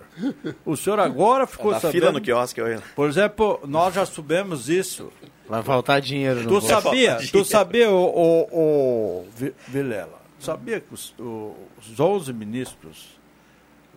o 0.65 0.75
senhor 0.75 0.99
agora 1.01 1.47
ficou 1.47 1.73
Na 1.73 1.81
sabendo. 1.81 2.01
fila 2.01 2.13
no 2.13 2.21
quiosque 2.23 2.63
hoje. 2.63 2.83
Por 2.97 3.09
exemplo, 3.09 3.61
nós 3.65 3.93
já 3.95 4.07
soubemos 4.07 4.71
isso. 4.71 5.13
Vai 5.47 5.63
faltar 5.63 6.01
dinheiro 6.01 6.37
no 6.41 6.47
Tu 6.47 6.51
bolso. 6.53 6.69
sabia, 6.69 7.19
tu 7.31 7.45
sabia, 7.45 7.91
o, 7.91 8.05
o, 8.07 8.49
o 8.53 9.27
Vi- 9.37 9.53
Vilela, 9.69 10.19
sabia 10.41 10.81
que 10.81 10.95
os, 10.95 11.15
o- 11.21 11.55
os 11.79 12.01
11 12.01 12.33
ministros 12.33 13.19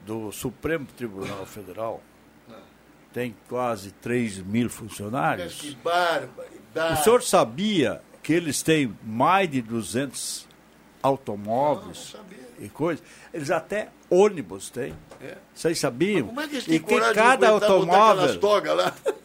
do 0.06 0.34
Supremo 0.34 0.86
Tribunal 0.98 1.46
Federal 1.46 2.02
têm 3.18 3.36
quase 3.50 3.90
3 3.94 4.44
mil 4.44 4.66
Mas 4.66 4.76
funcionários? 4.76 5.54
Que 5.60 5.76
barbaridade. 5.84 7.02
O 7.02 7.04
senhor 7.04 7.24
sabia 7.24 8.00
que 8.22 8.32
eles 8.32 8.62
têm 8.62 8.96
mais 9.04 9.50
de 9.50 9.60
200 9.60 10.48
automóveis 11.02 12.16
e 12.60 12.70
coisas? 12.70 13.04
Eles 13.34 13.50
até 13.50 13.90
ônibus 14.08 14.70
têm. 14.70 14.94
Vocês 15.52 15.80
sabiam? 15.80 16.28
Como 16.28 16.42
é 16.42 16.48
que 16.48 16.58
eles 16.58 16.68
e 16.68 16.80
que 16.80 17.14
cada 17.16 17.50
automóvel, 17.50 18.40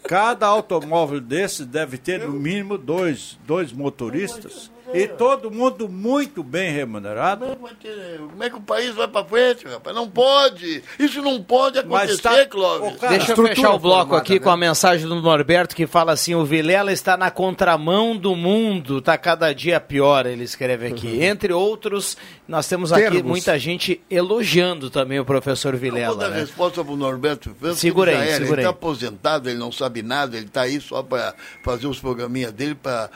cada 0.04 0.46
automóvel 0.46 1.20
desse 1.20 1.66
deve 1.66 1.98
ter 1.98 2.26
no 2.26 2.32
mínimo 2.32 2.78
dois, 2.78 3.38
dois 3.46 3.74
motoristas 3.74 4.71
e 4.94 5.08
todo 5.08 5.50
mundo 5.50 5.88
muito 5.88 6.42
bem 6.42 6.70
remunerado. 6.72 7.46
Como 7.46 7.68
é 7.68 7.72
que- 7.78 8.18
Como 8.18 8.44
é 8.44 8.50
que 8.50 8.56
o 8.56 8.60
país 8.60 8.94
vai 8.94 9.08
para 9.08 9.24
frente, 9.24 9.66
rapaz? 9.66 9.94
Não 9.94 10.08
pode. 10.08 10.82
Isso 10.98 11.20
não 11.22 11.42
pode 11.42 11.78
acontecer, 11.78 12.22
tá- 12.22 12.46
Clóvis. 12.46 12.94
Ô, 12.94 12.98
cara, 12.98 13.16
Deixa 13.16 13.32
eu 13.32 13.46
fechar 13.46 13.70
o 13.74 13.78
bloco 13.78 14.00
formada, 14.10 14.22
aqui 14.22 14.34
né? 14.34 14.38
com 14.40 14.50
a 14.50 14.56
mensagem 14.56 15.06
do 15.06 15.20
Norberto 15.20 15.74
que 15.76 15.86
fala 15.86 16.12
assim: 16.12 16.34
o 16.34 16.44
Vilela 16.44 16.92
está 16.92 17.16
na 17.16 17.30
contramão 17.30 18.16
do 18.16 18.34
mundo, 18.36 19.00
tá 19.00 19.16
cada 19.18 19.52
dia 19.54 19.78
pior, 19.80 20.26
ele 20.26 20.44
escreve 20.44 20.86
aqui. 20.88 21.22
Entre 21.22 21.52
outros, 21.52 22.16
nós 22.52 22.68
temos 22.68 22.92
aqui 22.92 23.04
Termos. 23.04 23.22
muita 23.22 23.58
gente 23.58 23.98
elogiando 24.10 24.90
também 24.90 25.18
o 25.18 25.24
professor 25.24 25.72
Eu 25.72 25.80
vou 25.80 25.90
Vilela. 25.90 26.16
dar 26.16 26.28
Né? 26.28 26.40
resposta 26.40 26.84
pro 26.84 26.94
Norberto 26.96 27.56
França. 27.58 27.80
Segura 27.80 28.10
aí, 28.10 28.28
era. 28.28 28.36
segura 28.44 28.60
Ele 28.60 28.60
está 28.60 28.68
aposentado, 28.68 29.48
ele 29.48 29.58
não 29.58 29.72
sabe 29.72 30.02
nada, 30.02 30.36
ele 30.36 30.44
está 30.44 30.60
aí 30.60 30.78
só 30.78 31.02
para 31.02 31.34
fazer 31.64 31.86
os 31.86 31.98
programinhas 31.98 32.52
dele 32.52 32.74
para 32.74 33.08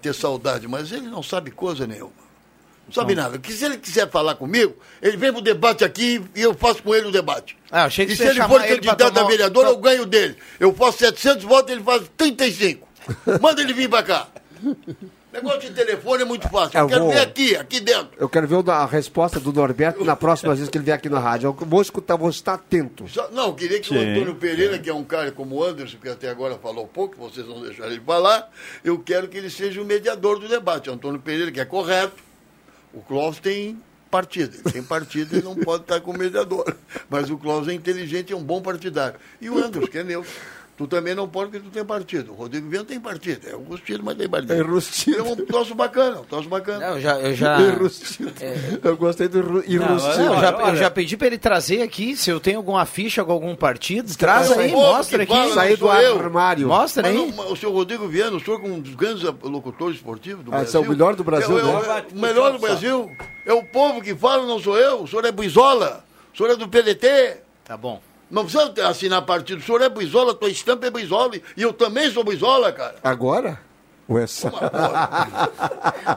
ter 0.00 0.14
saudade. 0.14 0.68
Mas 0.68 0.92
ele 0.92 1.08
não 1.08 1.24
sabe 1.24 1.50
coisa 1.50 1.88
nenhuma. 1.88 2.12
Não 2.86 2.94
sabe 2.94 3.16
nada. 3.16 3.36
Que 3.36 3.52
se 3.52 3.64
ele 3.64 3.78
quiser 3.78 4.08
falar 4.08 4.36
comigo, 4.36 4.76
ele 5.02 5.16
vem 5.16 5.32
pro 5.32 5.42
debate 5.42 5.84
aqui 5.84 6.22
e 6.32 6.42
eu 6.42 6.54
faço 6.54 6.80
com 6.80 6.94
ele 6.94 7.08
o 7.08 7.10
debate. 7.10 7.56
Ah, 7.72 7.86
achei 7.86 8.06
que 8.06 8.12
e 8.12 8.16
você 8.16 8.22
se 8.22 8.30
ele 8.30 8.42
for 8.44 8.62
candidato 8.62 9.12
tomar 9.12 9.26
a 9.26 9.28
vereador, 9.28 9.66
eu 9.66 9.76
ganho 9.76 10.06
dele. 10.06 10.36
Eu 10.60 10.72
faço 10.72 10.98
700 10.98 11.42
votos, 11.42 11.72
ele 11.72 11.82
faz 11.82 12.04
35. 12.16 12.86
Manda 13.42 13.60
ele 13.60 13.72
vir 13.72 13.88
para 13.90 14.04
cá. 14.04 14.28
Negócio 15.34 15.60
de 15.60 15.70
telefone 15.70 16.22
é 16.22 16.24
muito 16.24 16.48
fácil. 16.48 16.78
Eu, 16.78 16.84
Eu 16.84 16.88
quero 16.88 17.00
vou- 17.04 17.12
ver 17.12 17.20
aqui, 17.20 17.56
aqui 17.56 17.80
dentro. 17.80 18.10
Eu 18.16 18.28
quero 18.28 18.46
ver 18.46 18.54
o 18.54 18.70
a 18.70 18.86
resposta 18.86 19.40
do 19.40 19.52
Norberto 19.52 20.04
na 20.04 20.14
próxima 20.14 20.54
vez 20.54 20.68
que 20.68 20.78
ele 20.78 20.84
vier 20.84 20.96
aqui 20.96 21.08
na 21.08 21.18
rádio. 21.18 21.48
Eu 21.60 21.66
vou 21.66 21.82
escutar, 21.82 22.14
vou 22.16 22.30
estar 22.30 22.54
atento. 22.54 23.08
Só- 23.08 23.28
não, 23.32 23.46
eu 23.48 23.54
queria 23.54 23.80
que 23.80 23.92
o 23.92 23.98
Sim. 23.98 24.12
Antônio 24.12 24.36
Pereira, 24.36 24.78
que 24.78 24.88
é 24.88 24.94
um 24.94 25.02
cara 25.02 25.32
como 25.32 25.56
o 25.56 25.64
Anderson, 25.64 25.98
que 26.00 26.08
até 26.08 26.30
agora 26.30 26.56
falou 26.56 26.86
pouco, 26.86 27.16
vocês 27.16 27.46
não 27.48 27.60
deixaram 27.60 27.90
ele 27.90 28.00
falar, 28.00 28.48
eu 28.84 28.96
quero 28.98 29.26
que 29.26 29.36
ele 29.36 29.50
seja 29.50 29.82
o 29.82 29.84
mediador 29.84 30.38
do 30.38 30.48
debate. 30.48 30.88
O 30.88 30.92
Antônio 30.92 31.18
Pereira, 31.20 31.50
que 31.50 31.60
é 31.60 31.64
correto, 31.64 32.14
o 32.92 33.00
Clóvis 33.00 33.40
tem 33.40 33.76
partido. 34.10 34.54
Ele 34.54 34.72
tem 34.72 34.82
partido 34.84 35.36
e 35.36 35.42
não 35.42 35.56
pode 35.56 35.82
estar 35.82 36.00
como 36.00 36.16
mediador. 36.16 36.72
Mas 37.10 37.28
o 37.28 37.36
Clóvis 37.36 37.68
é 37.68 37.72
inteligente 37.74 38.30
e 38.30 38.32
é 38.32 38.36
um 38.36 38.42
bom 38.44 38.62
partidário. 38.62 39.18
E 39.40 39.50
o 39.50 39.58
Anderson, 39.58 39.88
que 39.88 39.98
é 39.98 40.04
neutro. 40.04 40.30
Tu 40.76 40.88
também 40.88 41.14
não 41.14 41.28
pode 41.28 41.52
porque 41.52 41.64
tu 41.64 41.70
tem 41.72 41.84
partido. 41.84 42.32
O 42.32 42.34
Rodrigo 42.34 42.68
Viana 42.68 42.84
tem 42.84 42.98
partido. 42.98 43.46
É 43.48 43.52
rustido, 43.52 44.02
mas 44.02 44.16
tem 44.16 44.28
partido. 44.28 44.54
É 44.54 44.60
rustido. 44.60 45.18
É 45.18 45.22
um 45.22 45.36
troço 45.36 45.72
bacana, 45.72 46.20
um 46.20 46.24
troço 46.24 46.48
bacana. 46.48 46.80
Não, 46.88 46.94
eu 46.96 47.00
já, 47.00 47.20
eu 47.20 47.32
já, 47.32 47.60
Enrustido. 47.60 48.32
Eu 48.82 48.96
gostei 48.96 49.28
do 49.28 49.40
ru-. 49.40 49.62
Não, 49.68 49.92
eu 49.92 50.40
já, 50.40 50.50
eu 50.70 50.76
já 50.76 50.90
pedi 50.90 51.16
pra 51.16 51.28
ele 51.28 51.38
trazer 51.38 51.80
aqui, 51.80 52.16
se 52.16 52.28
eu 52.28 52.40
tenho 52.40 52.56
alguma 52.56 52.84
ficha 52.86 53.24
com 53.24 53.30
algum 53.30 53.54
partido, 53.54 54.12
traz 54.16 54.50
aí, 54.50 54.72
o 54.72 54.76
mostra 54.76 55.22
aqui. 55.22 55.32
fala, 55.32 55.54
Sair 55.54 55.76
do 55.76 55.86
eu. 55.86 56.18
armário. 56.18 56.66
Mostra 56.66 57.04
Mas 57.04 57.12
aí. 57.16 57.32
não, 57.32 57.52
o 57.52 57.56
senhor 57.56 57.72
Rodrigo 57.72 58.08
Viana, 58.08 58.36
o 58.36 58.40
senhor 58.40 58.60
como 58.60 58.74
um 58.74 58.80
dos 58.80 58.96
grandes 58.96 59.22
locutores 59.44 59.94
esportivos 59.96 60.44
do 60.44 60.48
Ah, 60.50 60.58
Brasil. 60.58 60.66
esse 60.66 60.76
é 60.76 60.80
o 60.80 60.88
melhor 60.90 61.14
do 61.14 61.22
Brasil, 61.22 61.56
é, 61.56 61.60
é, 61.60 61.64
né? 61.64 62.04
é, 62.10 62.16
o 62.16 62.18
melhor 62.20 62.50
do 62.52 62.58
Brasil. 62.58 63.08
É 63.46 63.52
o 63.52 63.62
povo 63.62 64.02
que 64.02 64.12
fala, 64.12 64.44
não 64.44 64.58
sou 64.58 64.76
eu. 64.76 65.02
O 65.02 65.06
senhor 65.06 65.24
é 65.24 65.30
Buizola. 65.30 66.04
O 66.32 66.36
senhor 66.36 66.50
é 66.50 66.56
do 66.56 66.66
PDT. 66.68 67.36
Tá 67.64 67.76
bom. 67.76 68.02
Não 68.30 68.44
precisa 68.44 68.88
assinar 68.88 69.22
partido. 69.22 69.58
O 69.60 69.62
senhor 69.62 69.82
é 69.82 69.88
Buizola, 69.88 70.34
tua 70.34 70.48
estampa 70.50 70.86
é 70.86 70.90
Buizola. 70.90 71.36
E 71.56 71.62
eu 71.62 71.72
também 71.72 72.10
sou 72.10 72.24
Buizola, 72.24 72.72
cara. 72.72 72.96
Agora? 73.02 73.60
Ué, 74.08 74.26
só- 74.26 74.50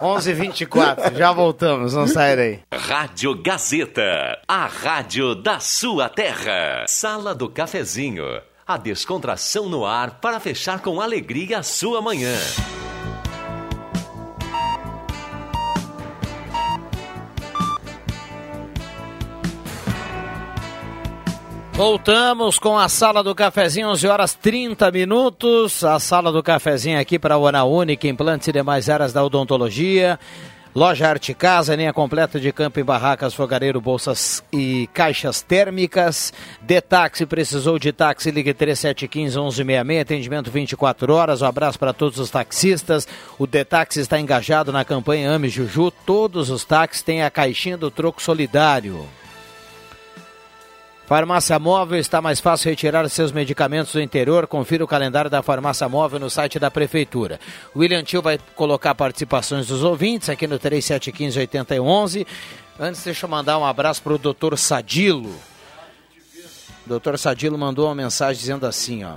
11h24, 0.01 1.13
já 1.15 1.31
voltamos, 1.31 1.93
não 1.93 2.07
sai 2.07 2.35
daí. 2.35 2.59
Rádio 2.73 3.41
Gazeta, 3.41 4.39
a 4.47 4.65
rádio 4.65 5.35
da 5.35 5.59
sua 5.59 6.09
terra. 6.09 6.85
Sala 6.87 7.33
do 7.33 7.47
Cafezinho, 7.49 8.25
a 8.65 8.77
descontração 8.77 9.69
no 9.69 9.85
ar 9.85 10.19
para 10.19 10.39
fechar 10.39 10.81
com 10.81 10.99
alegria 10.99 11.59
a 11.59 11.63
sua 11.63 12.01
manhã. 12.01 12.35
Voltamos 21.77 22.57
com 22.57 22.75
a 22.75 22.89
Sala 22.89 23.23
do 23.23 23.35
Cafezinho, 23.35 23.89
11 23.89 24.07
horas 24.07 24.33
30 24.33 24.89
minutos. 24.89 25.83
A 25.83 25.99
Sala 25.99 26.31
do 26.31 26.41
Cafezinho 26.41 26.99
aqui 26.99 27.19
para 27.19 27.35
a 27.35 27.37
Hora 27.37 27.63
Única, 27.65 28.07
implantes 28.07 28.47
e 28.47 28.51
demais 28.51 28.89
áreas 28.89 29.13
da 29.13 29.23
odontologia. 29.23 30.19
Loja 30.73 31.07
Arte 31.07 31.35
Casa, 31.35 31.75
linha 31.75 31.93
completa 31.93 32.39
de 32.39 32.51
campo 32.51 32.79
em 32.79 32.83
barracas, 32.83 33.35
fogareiro, 33.35 33.79
bolsas 33.79 34.43
e 34.51 34.89
caixas 34.91 35.43
térmicas. 35.43 36.33
Detaxi, 36.63 37.27
precisou 37.27 37.77
de 37.77 37.91
táxi, 37.91 38.31
ligue 38.31 38.55
3715-1166, 38.55 40.01
atendimento 40.01 40.49
24 40.49 41.13
horas. 41.13 41.43
Um 41.43 41.45
abraço 41.45 41.77
para 41.77 41.93
todos 41.93 42.17
os 42.17 42.31
taxistas. 42.31 43.07
O 43.37 43.45
Detaxi 43.45 43.99
está 43.99 44.19
engajado 44.19 44.71
na 44.71 44.83
campanha 44.83 45.29
Ame 45.29 45.47
Juju. 45.47 45.91
Todos 45.91 46.49
os 46.49 46.65
táxis 46.65 47.03
têm 47.03 47.21
a 47.21 47.29
caixinha 47.29 47.77
do 47.77 47.91
troco 47.91 48.19
solidário. 48.19 49.05
Farmácia 51.07 51.57
Móvel 51.57 52.01
está 52.01 52.21
mais 52.21 52.41
fácil 52.41 52.69
retirar 52.69 53.07
seus 53.07 53.31
medicamentos 53.31 53.93
do 53.93 54.01
interior. 54.01 54.45
Confira 54.45 54.83
o 54.83 54.87
calendário 54.87 55.31
da 55.31 55.41
Farmácia 55.41 55.87
Móvel 55.87 56.19
no 56.19 56.29
site 56.29 56.59
da 56.59 56.69
Prefeitura. 56.69 57.39
William 57.73 58.03
Tio 58.03 58.21
vai 58.21 58.37
colocar 58.57 58.93
participações 58.93 59.67
dos 59.67 59.83
ouvintes 59.83 60.27
aqui 60.27 60.45
no 60.45 60.59
3715-8111. 60.59 62.27
Antes, 62.77 63.05
deixa 63.05 63.25
eu 63.25 63.29
mandar 63.29 63.57
um 63.57 63.65
abraço 63.65 64.03
para 64.03 64.15
o 64.15 64.17
doutor 64.17 64.57
Sadilo. 64.57 65.33
O 66.85 66.89
doutor 66.89 67.17
Sadilo 67.17 67.57
mandou 67.57 67.85
uma 67.85 67.95
mensagem 67.95 68.37
dizendo 68.37 68.65
assim, 68.65 69.05
ó. 69.05 69.13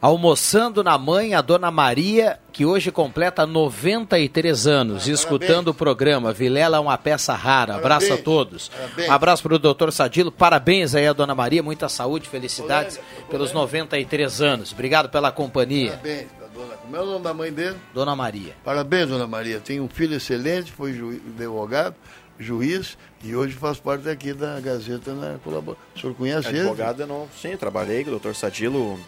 Almoçando 0.00 0.82
na 0.82 0.96
mãe, 0.96 1.34
a 1.34 1.42
dona 1.42 1.70
Maria, 1.70 2.38
que 2.52 2.64
hoje 2.64 2.90
completa 2.90 3.46
93 3.46 4.66
anos, 4.66 5.06
ah, 5.06 5.12
escutando 5.12 5.46
parabéns. 5.46 5.66
o 5.66 5.74
programa. 5.74 6.32
Vilela 6.32 6.78
é 6.78 6.80
uma 6.80 6.96
peça 6.96 7.34
rara. 7.34 7.76
Abraço 7.76 8.06
parabéns. 8.06 8.20
a 8.20 8.24
todos. 8.24 8.68
Parabéns. 8.70 9.08
Um 9.08 9.12
abraço 9.12 9.42
para 9.42 9.54
o 9.54 9.58
doutor 9.58 9.92
Sadilo. 9.92 10.32
Parabéns 10.32 10.94
aí 10.94 11.06
a 11.06 11.12
dona 11.12 11.34
Maria. 11.34 11.62
Muita 11.62 11.86
saúde, 11.88 12.28
felicidades 12.28 12.98
pelos 13.28 13.52
93 13.52 14.40
anos. 14.40 14.72
Obrigado 14.72 15.10
pela 15.10 15.30
companhia. 15.30 15.90
Parabéns, 15.90 16.28
dona. 16.54 16.74
Como 16.76 16.96
é 16.96 17.00
o 17.00 17.06
nome 17.06 17.24
da 17.24 17.34
mãe 17.34 17.52
dele? 17.52 17.76
Dona 17.94 18.16
Maria. 18.16 18.54
Parabéns, 18.64 19.08
dona 19.08 19.26
Maria. 19.26 19.60
Tem 19.60 19.80
um 19.80 19.88
filho 19.88 20.16
excelente, 20.16 20.72
foi 20.72 20.92
advogado, 21.36 21.94
juiz 22.38 22.96
e 23.22 23.36
hoje 23.36 23.54
faz 23.54 23.78
parte 23.78 24.08
aqui 24.08 24.32
da 24.32 24.58
Gazeta 24.60 25.12
na 25.12 25.38
colaboração. 25.44 25.84
O 25.94 26.00
senhor 26.00 26.14
conhece 26.14 26.48
advogado, 26.48 26.56
ele? 26.56 26.68
Advogado, 26.68 27.06
não. 27.06 27.28
Sim, 27.40 27.56
trabalhei 27.56 28.02
com 28.02 28.08
o 28.08 28.12
doutor 28.12 28.34
Sadilo 28.34 28.98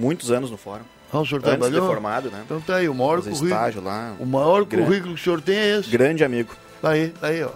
muitos 0.00 0.30
anos 0.30 0.50
no 0.50 0.56
fórum. 0.56 0.84
Ah, 1.12 1.18
o 1.18 1.26
senhor 1.26 1.38
Antes 1.38 1.50
trabalhou? 1.50 1.80
de 1.80 1.86
formado, 1.86 2.30
né? 2.30 2.42
Então 2.44 2.60
tá 2.60 2.76
aí, 2.76 2.88
o 2.88 2.94
maior 2.94 3.20
currículo. 3.20 3.48
estágio 3.48 3.82
lá. 3.82 4.14
O 4.18 4.24
maior 4.24 4.64
grande, 4.64 4.86
currículo 4.86 5.14
que 5.14 5.20
o 5.20 5.24
senhor 5.24 5.40
tem 5.40 5.56
é 5.56 5.78
esse. 5.78 5.90
Grande 5.90 6.24
amigo. 6.24 6.54
Tá 6.80 6.90
aí, 6.90 7.08
tá 7.08 7.26
aí, 7.26 7.42
ó. 7.42 7.50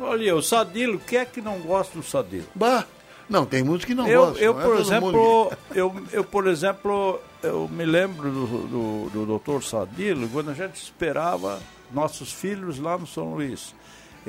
Olha, 0.00 0.36
o 0.36 0.42
Sadilo, 0.42 1.00
quem 1.00 1.18
é 1.18 1.24
que 1.24 1.40
não 1.40 1.58
gosta 1.58 1.98
do 1.98 2.04
Sadilo? 2.04 2.46
Bah, 2.54 2.84
não, 3.28 3.44
tem 3.44 3.62
muitos 3.62 3.84
que 3.84 3.94
não 3.94 4.06
eu, 4.06 4.26
gostam. 4.26 4.42
Eu, 4.42 4.54
não 4.54 4.60
é 4.60 4.64
por 4.64 4.76
é 4.76 4.80
exemplo, 4.80 5.52
eu, 5.74 5.96
eu, 6.12 6.24
por 6.24 6.46
exemplo, 6.46 7.20
eu 7.42 7.68
me 7.68 7.84
lembro 7.84 8.30
do, 8.30 8.46
do, 8.46 9.10
do 9.10 9.26
doutor 9.26 9.62
Sadilo, 9.64 10.28
quando 10.28 10.50
a 10.50 10.54
gente 10.54 10.76
esperava 10.76 11.58
nossos 11.92 12.32
filhos 12.32 12.78
lá 12.78 12.96
no 12.96 13.06
São 13.06 13.34
Luís. 13.34 13.74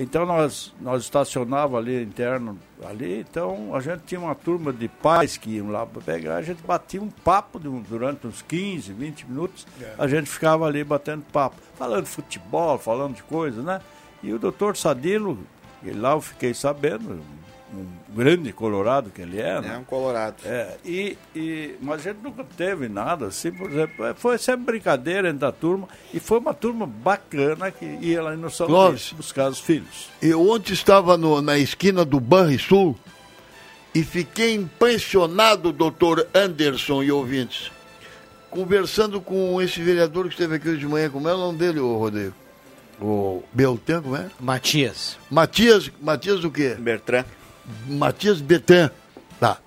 Então 0.01 0.25
nós, 0.25 0.73
nós 0.79 1.03
estacionava 1.03 1.77
ali 1.77 2.01
interno 2.01 2.57
ali, 2.87 3.19
então 3.19 3.75
a 3.75 3.81
gente 3.81 4.03
tinha 4.05 4.21
uma 4.21 4.33
turma 4.33 4.71
de 4.71 4.87
pais 4.87 5.35
que 5.35 5.57
iam 5.57 5.69
lá 5.69 5.85
para 5.85 6.01
pegar, 6.01 6.37
a 6.37 6.41
gente 6.41 6.63
batia 6.63 7.01
um 7.01 7.09
papo 7.09 7.59
durante 7.59 8.25
uns 8.25 8.41
15, 8.41 8.93
20 8.93 9.27
minutos, 9.27 9.67
é. 9.81 9.95
a 9.97 10.07
gente 10.07 10.29
ficava 10.29 10.65
ali 10.65 10.85
batendo 10.85 11.25
papo, 11.33 11.57
falando 11.75 12.05
de 12.05 12.09
futebol, 12.09 12.77
falando 12.77 13.13
de 13.15 13.23
coisas, 13.23 13.61
né? 13.61 13.81
E 14.23 14.31
o 14.31 14.39
doutor 14.39 14.77
Sadilo, 14.77 15.37
lá 15.83 16.13
eu 16.13 16.21
fiquei 16.21 16.53
sabendo, 16.53 17.19
um 17.73 18.15
grande 18.15 18.51
colorado 18.51 19.09
que 19.09 19.21
ele 19.21 19.39
é, 19.39 19.61
né? 19.61 19.75
É 19.75 19.77
um 19.77 19.83
colorado. 19.83 20.35
É, 20.43 20.77
e, 20.83 21.17
e, 21.35 21.75
mas 21.81 22.01
a 22.01 22.11
gente 22.11 22.23
nunca 22.23 22.43
teve 22.57 22.89
nada 22.89 23.27
assim, 23.27 23.51
por 23.51 23.69
exemplo, 23.69 24.05
é, 24.05 24.13
foi 24.13 24.37
sempre 24.37 24.65
brincadeira 24.65 25.29
entre 25.29 25.45
a 25.45 25.51
turma, 25.51 25.87
e 26.13 26.19
foi 26.19 26.39
uma 26.39 26.53
turma 26.53 26.85
bacana 26.85 27.71
que 27.71 27.85
ia 28.01 28.21
lá 28.21 28.35
no 28.35 28.49
São 28.49 28.67
Luís 28.67 29.13
buscar 29.15 29.49
os 29.49 29.59
filhos. 29.59 30.09
Eu 30.21 30.49
ontem 30.49 30.73
estava 30.73 31.17
no, 31.17 31.41
na 31.41 31.57
esquina 31.57 32.03
do 32.03 32.19
Banrisul 32.19 32.97
e 33.93 34.03
fiquei 34.03 34.55
impressionado, 34.55 35.71
doutor 35.71 36.27
Anderson 36.33 37.03
e 37.03 37.11
ouvintes, 37.11 37.71
conversando 38.49 39.21
com 39.21 39.61
esse 39.61 39.81
vereador 39.81 40.25
que 40.25 40.31
esteve 40.31 40.55
aqui 40.55 40.69
hoje 40.69 40.79
de 40.79 40.87
manhã, 40.87 41.09
como 41.09 41.29
é 41.29 41.33
o 41.33 41.37
nome 41.37 41.57
dele, 41.57 41.79
ô 41.79 41.97
Rodrigo? 41.97 42.33
O 43.01 43.43
Beltrán, 43.53 44.01
como 44.01 44.15
é? 44.15 44.29
Matias. 44.39 45.17
Matias, 45.31 45.89
Matias 46.01 46.43
o 46.43 46.51
quê? 46.51 46.75
Bertrand. 46.77 47.25
Matias 47.87 48.41
Betan. 48.41 48.91
Tá. 49.39 49.57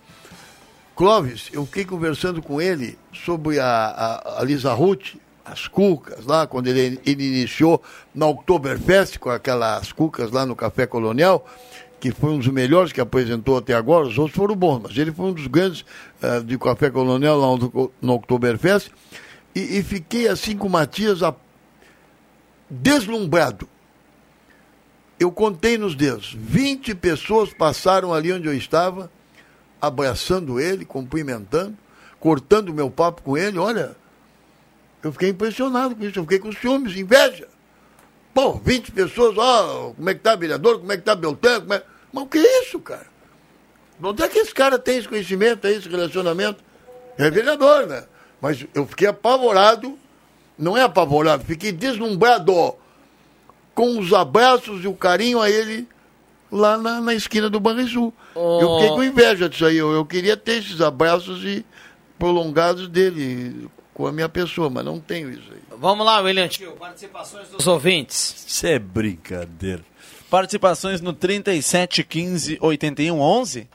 Clóvis, 0.94 1.48
eu 1.52 1.64
fiquei 1.66 1.84
conversando 1.84 2.42
com 2.42 2.60
ele 2.60 2.98
sobre 3.12 3.58
a, 3.58 3.66
a, 3.66 4.40
a 4.40 4.44
Lisa 4.44 4.72
Ruth, 4.72 5.14
as 5.44 5.66
cucas 5.66 6.24
lá, 6.24 6.46
quando 6.46 6.68
ele, 6.68 7.00
ele 7.04 7.26
iniciou 7.26 7.82
na 8.14 8.26
Oktoberfest 8.26 9.18
com 9.18 9.30
aquelas 9.30 9.92
cucas 9.92 10.30
lá 10.30 10.46
no 10.46 10.54
Café 10.54 10.86
Colonial, 10.86 11.46
que 12.00 12.10
foi 12.10 12.30
um 12.30 12.38
dos 12.38 12.48
melhores 12.48 12.92
que 12.92 13.00
apresentou 13.00 13.56
até 13.56 13.74
agora, 13.74 14.06
os 14.06 14.18
outros 14.18 14.36
foram 14.36 14.56
bons, 14.56 14.80
mas 14.82 14.96
ele 14.96 15.12
foi 15.12 15.26
um 15.26 15.32
dos 15.32 15.46
grandes 15.46 15.84
uh, 16.22 16.42
de 16.44 16.58
Café 16.58 16.90
Colonial 16.90 17.38
lá 17.38 17.56
no, 17.56 17.92
no 18.00 18.14
Oktoberfest, 18.14 18.90
e, 19.54 19.78
e, 19.78 19.82
fiquei 19.82 20.28
assim 20.28 20.56
com 20.56 20.66
o 20.66 20.70
Matias 20.70 21.22
a, 21.22 21.34
deslumbrado 22.70 23.68
eu 25.18 25.30
contei 25.30 25.78
nos 25.78 25.94
dedos, 25.94 26.34
20 26.38 26.94
pessoas 26.94 27.52
passaram 27.52 28.12
ali 28.12 28.32
onde 28.32 28.46
eu 28.46 28.54
estava, 28.54 29.10
abraçando 29.80 30.60
ele, 30.60 30.84
cumprimentando, 30.84 31.76
cortando 32.20 32.72
meu 32.72 32.90
papo 32.90 33.22
com 33.22 33.36
ele. 33.36 33.58
Olha, 33.58 33.96
eu 35.02 35.12
fiquei 35.12 35.30
impressionado 35.30 35.96
com 35.96 36.04
isso, 36.04 36.18
eu 36.18 36.22
fiquei 36.22 36.38
com 36.38 36.52
ciúmes, 36.52 36.96
inveja. 36.96 37.48
Pô, 38.32 38.54
20 38.54 38.92
pessoas, 38.92 39.36
ó, 39.36 39.88
oh, 39.88 39.94
como 39.94 40.08
é 40.08 40.14
que 40.14 40.20
tá 40.20 40.36
vereador, 40.36 40.78
como 40.78 40.92
é 40.92 40.96
que 40.96 41.02
tá 41.02 41.14
Beltrán, 41.14 41.60
como 41.60 41.74
é... 41.74 41.82
Mas 42.12 42.24
o 42.24 42.26
que 42.26 42.38
é 42.38 42.62
isso, 42.62 42.78
cara? 42.78 43.06
Onde 44.02 44.22
é 44.22 44.28
que 44.28 44.38
esse 44.38 44.54
cara 44.54 44.78
tem 44.78 44.98
esse 44.98 45.08
conhecimento, 45.08 45.66
esse 45.66 45.88
relacionamento? 45.88 46.62
É 47.18 47.30
vereador, 47.30 47.86
né? 47.86 48.04
Mas 48.40 48.66
eu 48.74 48.86
fiquei 48.86 49.08
apavorado, 49.08 49.98
não 50.58 50.76
é 50.76 50.82
apavorado, 50.82 51.44
fiquei 51.44 51.72
deslumbrado 51.72 52.76
com 53.74 53.98
os 53.98 54.12
abraços 54.12 54.84
e 54.84 54.88
o 54.88 54.94
carinho 54.94 55.40
a 55.40 55.50
ele 55.50 55.88
lá 56.50 56.76
na, 56.76 57.00
na 57.00 57.14
esquina 57.14 57.48
do 57.48 57.58
Banrisul. 57.58 58.12
Oh. 58.34 58.60
Eu 58.60 58.74
fiquei 58.74 58.88
com 58.90 59.04
inveja 59.04 59.48
disso 59.48 59.64
aí. 59.64 59.76
Eu, 59.76 59.92
eu 59.92 60.04
queria 60.04 60.36
ter 60.36 60.58
esses 60.58 60.80
abraços 60.80 61.44
e 61.44 61.64
prolongados 62.18 62.88
dele 62.88 63.68
com 63.94 64.06
a 64.06 64.12
minha 64.12 64.28
pessoa, 64.28 64.70
mas 64.70 64.84
não 64.84 65.00
tenho 65.00 65.30
isso 65.30 65.50
aí. 65.52 65.60
Vamos 65.78 66.06
lá, 66.06 66.20
William 66.20 66.48
Tio, 66.48 66.72
participações 66.72 67.48
dos 67.48 67.66
ouvintes. 67.66 68.44
Isso 68.46 68.66
é 68.66 68.78
brincadeira. 68.78 69.82
Participações 70.30 71.00
no 71.00 71.12
3715 71.12 72.58
8111. 72.60 73.68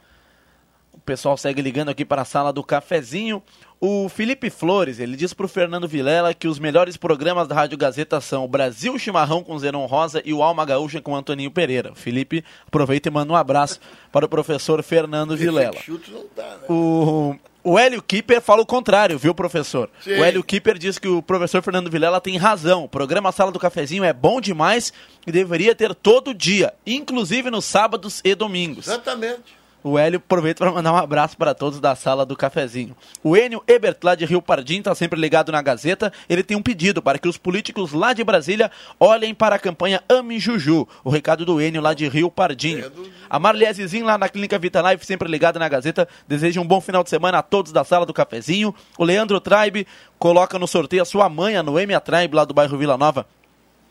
O 0.94 1.00
pessoal 1.00 1.38
segue 1.38 1.62
ligando 1.62 1.90
aqui 1.90 2.06
para 2.06 2.22
a 2.22 2.26
sala 2.26 2.52
do 2.52 2.64
cafezinho. 2.64 3.44
O 3.80 4.10
Felipe 4.10 4.50
Flores, 4.50 5.00
ele 5.00 5.16
diz 5.16 5.34
para 5.34 5.46
o 5.46 5.50
Fernando 5.50 5.88
Vilela 5.88 6.34
que 6.34 6.48
os 6.48 6.58
melhores 6.58 6.98
programas 6.98 7.48
da 7.48 7.54
Rádio 7.54 7.78
Gazeta 7.78 8.20
são 8.20 8.44
o 8.44 8.48
Brasil 8.48 8.98
Chimarrão 8.98 9.44
com 9.44 9.60
Zeron 9.60 9.86
Rosa 9.86 10.20
e 10.26 10.34
o 10.34 10.42
Alma 10.42 10.66
Gaúcha 10.66 11.00
com 11.00 11.16
Antoninho 11.16 11.52
Pereira. 11.52 11.94
Felipe 11.94 12.44
aproveita 12.66 13.08
e 13.08 13.12
manda 13.12 13.32
um 13.32 13.36
abraço 13.36 13.80
para 14.12 14.26
o 14.26 14.30
professor 14.30 14.82
Fernando 14.82 15.38
Vilela. 15.38 15.76
Né? 15.76 16.56
O, 16.68 17.36
o 17.64 17.78
Hélio 17.78 18.02
Kipper 18.02 18.42
fala 18.42 18.64
o 18.64 18.66
contrário, 18.66 19.20
viu, 19.20 19.36
professor? 19.36 19.92
Sim. 20.02 20.14
O 20.14 20.24
Hélio 20.24 20.44
Kipper 20.44 20.78
diz 20.80 20.98
que 20.98 21.08
o 21.08 21.22
professor 21.22 21.62
Fernando 21.62 21.92
Vilela 21.92 22.20
tem 22.20 22.36
razão. 22.36 22.86
O 22.86 22.90
programa 22.90 23.32
Sala 23.32 23.52
do 23.52 23.60
Cafezinho 23.60 24.04
é 24.04 24.12
bom 24.12 24.42
demais 24.42 24.92
e 25.28 25.32
deveria 25.32 25.76
ter 25.76 25.94
todo 25.94 26.34
dia, 26.34 26.74
inclusive 26.84 27.52
nos 27.52 27.66
sábados 27.66 28.22
e 28.24 28.34
domingos. 28.34 28.88
Exatamente. 28.88 29.56
O 29.88 29.98
Hélio 29.98 30.18
aproveita 30.18 30.66
para 30.66 30.74
mandar 30.74 30.92
um 30.92 30.98
abraço 30.98 31.38
para 31.38 31.56
todos 31.56 31.80
da 31.80 31.96
sala 31.96 32.26
do 32.26 32.36
cafezinho. 32.36 32.94
O 33.24 33.38
Enio 33.38 33.64
Ebert, 33.66 33.96
lá 34.04 34.16
de 34.16 34.26
Rio 34.26 34.42
Pardim, 34.42 34.80
está 34.80 34.94
sempre 34.94 35.18
ligado 35.18 35.50
na 35.50 35.62
Gazeta. 35.62 36.12
Ele 36.28 36.44
tem 36.44 36.58
um 36.58 36.62
pedido 36.62 37.02
para 37.02 37.18
que 37.18 37.26
os 37.26 37.38
políticos 37.38 37.94
lá 37.94 38.12
de 38.12 38.22
Brasília 38.22 38.70
olhem 39.00 39.34
para 39.34 39.56
a 39.56 39.60
campanha 39.60 40.04
Ame 40.10 40.40
Juju. 40.40 40.86
O 41.06 41.10
recado 41.10 41.46
do 41.46 41.62
Enio 41.62 41.82
lá 41.82 41.94
de 41.94 42.06
Rio 42.10 42.30
Pardim. 42.30 42.84
A 43.30 43.40
Marliesezinho 43.40 44.06
lá 44.06 44.18
na 44.18 44.28
Clínica 44.28 44.60
Vitalife, 44.60 45.06
sempre 45.06 45.30
ligada 45.30 45.58
na 45.58 45.70
Gazeta. 45.70 46.06
Deseja 46.28 46.60
um 46.60 46.68
bom 46.68 46.82
final 46.82 47.02
de 47.02 47.10
semana 47.10 47.38
a 47.38 47.42
todos 47.42 47.72
da 47.72 47.86
sala 47.86 48.06
do 48.06 48.14
cafezinho. 48.14 48.76
O 48.98 49.06
Leandro 49.06 49.40
Tribe 49.40 49.88
coloca 50.20 50.60
no 50.60 50.68
sorteio 50.68 51.02
a 51.02 51.06
sua 51.06 51.30
mãe, 51.30 51.56
a 51.56 51.64
Noêmia 51.64 52.02
Tribe, 52.02 52.36
lá 52.36 52.44
do 52.44 52.54
bairro 52.54 52.78
Vila 52.78 52.98
Nova 52.98 53.26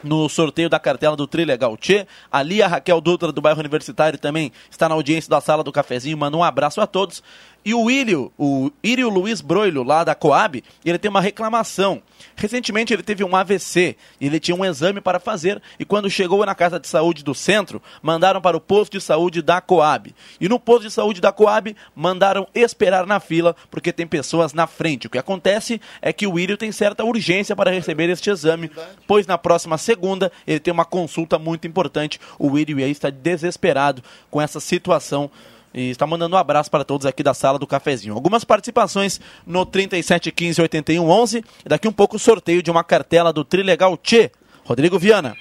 no 0.02 0.28
sorteio 0.28 0.68
da 0.68 0.78
cartela 0.78 1.16
do 1.16 1.26
Trilegal 1.26 1.76
Tchê. 1.76 2.06
Ali 2.30 2.62
a 2.62 2.66
Raquel 2.68 3.00
Dutra 3.00 3.32
do 3.32 3.40
bairro 3.40 3.60
Universitário 3.60 4.18
também 4.18 4.52
está 4.70 4.88
na 4.88 4.94
audiência 4.94 5.28
da 5.30 5.40
sala 5.40 5.62
do 5.64 5.72
cafezinho. 5.72 6.16
Manda 6.16 6.36
um 6.36 6.44
abraço 6.44 6.80
a 6.80 6.86
todos. 6.86 7.22
E 7.66 7.74
o 7.74 7.90
Írio, 7.90 8.32
o 8.38 8.70
Írio 8.80 9.08
Luiz 9.08 9.40
Broilho, 9.40 9.82
lá 9.82 10.04
da 10.04 10.14
Coab, 10.14 10.62
ele 10.84 10.98
tem 10.98 11.10
uma 11.10 11.20
reclamação. 11.20 12.00
Recentemente 12.36 12.92
ele 12.92 13.02
teve 13.02 13.24
um 13.24 13.34
AVC, 13.34 13.96
ele 14.20 14.38
tinha 14.38 14.56
um 14.56 14.64
exame 14.64 15.00
para 15.00 15.18
fazer 15.18 15.60
e 15.76 15.84
quando 15.84 16.08
chegou 16.08 16.46
na 16.46 16.54
casa 16.54 16.78
de 16.78 16.86
saúde 16.86 17.24
do 17.24 17.34
centro, 17.34 17.82
mandaram 18.00 18.40
para 18.40 18.56
o 18.56 18.60
posto 18.60 18.92
de 18.92 19.00
saúde 19.00 19.42
da 19.42 19.60
Coab. 19.60 20.14
E 20.40 20.48
no 20.48 20.60
posto 20.60 20.82
de 20.82 20.92
saúde 20.92 21.20
da 21.20 21.32
Coab, 21.32 21.74
mandaram 21.92 22.46
esperar 22.54 23.04
na 23.04 23.18
fila 23.18 23.56
porque 23.68 23.92
tem 23.92 24.06
pessoas 24.06 24.52
na 24.52 24.68
frente. 24.68 25.08
O 25.08 25.10
que 25.10 25.18
acontece 25.18 25.80
é 26.00 26.12
que 26.12 26.24
o 26.24 26.38
Írio 26.38 26.56
tem 26.56 26.70
certa 26.70 27.02
urgência 27.02 27.56
para 27.56 27.72
receber 27.72 28.08
este 28.08 28.30
exame, 28.30 28.70
pois 29.08 29.26
na 29.26 29.36
próxima 29.36 29.76
segunda 29.76 30.30
ele 30.46 30.60
tem 30.60 30.72
uma 30.72 30.84
consulta 30.84 31.36
muito 31.36 31.66
importante. 31.66 32.20
O 32.38 32.56
Írio 32.56 32.76
aí 32.76 32.92
está 32.92 33.10
desesperado 33.10 34.04
com 34.30 34.40
essa 34.40 34.60
situação 34.60 35.28
e 35.76 35.90
está 35.90 36.06
mandando 36.06 36.34
um 36.34 36.38
abraço 36.38 36.70
para 36.70 36.84
todos 36.84 37.06
aqui 37.06 37.22
da 37.22 37.34
sala 37.34 37.58
do 37.58 37.66
cafezinho. 37.66 38.14
Algumas 38.14 38.42
participações 38.42 39.20
no 39.46 39.66
3715 39.66 40.62
8111 40.62 41.44
e 41.64 41.68
daqui 41.68 41.86
um 41.86 41.92
pouco 41.92 42.16
o 42.16 42.18
sorteio 42.18 42.62
de 42.62 42.70
uma 42.70 42.82
cartela 42.82 43.32
do 43.32 43.44
Trilegal 43.44 43.96
Tchê. 43.98 44.30
Rodrigo 44.64 44.98
Viana. 44.98 45.36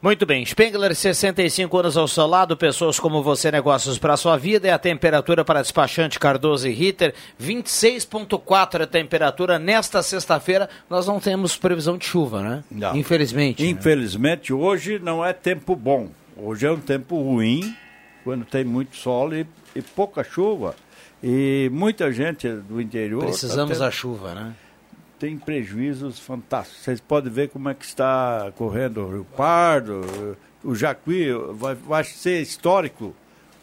Muito 0.00 0.26
bem, 0.26 0.44
Spengler, 0.44 0.94
65 0.94 1.78
anos 1.78 1.96
ao 1.96 2.06
seu 2.06 2.26
lado, 2.26 2.56
pessoas 2.56 3.00
como 3.00 3.22
você, 3.22 3.50
negócios 3.50 3.98
para 3.98 4.12
a 4.12 4.16
sua 4.16 4.36
vida, 4.36 4.68
é 4.68 4.70
a 4.70 4.78
temperatura 4.78 5.42
para 5.42 5.62
despachante 5.62 6.18
Cardoso 6.18 6.68
e 6.68 6.72
Ritter, 6.72 7.14
26.4 7.42 8.80
é 8.80 8.82
a 8.84 8.86
temperatura. 8.86 9.58
Nesta 9.58 10.02
sexta-feira, 10.02 10.68
nós 10.88 11.06
não 11.06 11.18
temos 11.18 11.56
previsão 11.56 11.96
de 11.96 12.04
chuva, 12.04 12.42
né? 12.42 12.64
Não. 12.70 12.94
Infelizmente. 12.94 13.64
né? 13.64 13.70
Infelizmente, 13.70 14.52
hoje 14.52 15.00
não 15.00 15.24
é 15.24 15.32
tempo 15.32 15.74
bom. 15.74 16.08
Hoje 16.36 16.66
é 16.66 16.70
um 16.70 16.78
tempo 16.78 17.20
ruim, 17.20 17.74
quando 18.26 18.44
tem 18.44 18.64
muito 18.64 18.96
sol 18.96 19.32
e, 19.32 19.46
e 19.74 19.80
pouca 19.80 20.24
chuva. 20.24 20.74
E 21.22 21.70
muita 21.72 22.10
gente 22.12 22.48
do 22.48 22.80
interior 22.80 23.22
Precisamos 23.24 23.78
da 23.78 23.88
chuva, 23.88 24.34
né? 24.34 24.52
tem 25.16 25.38
prejuízos 25.38 26.18
fantásticos. 26.18 26.82
Vocês 26.82 27.00
podem 27.00 27.32
ver 27.32 27.48
como 27.50 27.68
é 27.68 27.74
que 27.74 27.84
está 27.84 28.52
correndo 28.56 29.02
o 29.02 29.10
Rio 29.10 29.26
Pardo, 29.36 30.36
o 30.64 30.74
Jacuí, 30.74 31.28
vai, 31.52 31.74
vai 31.76 32.02
ser 32.04 32.42
histórico. 32.42 33.14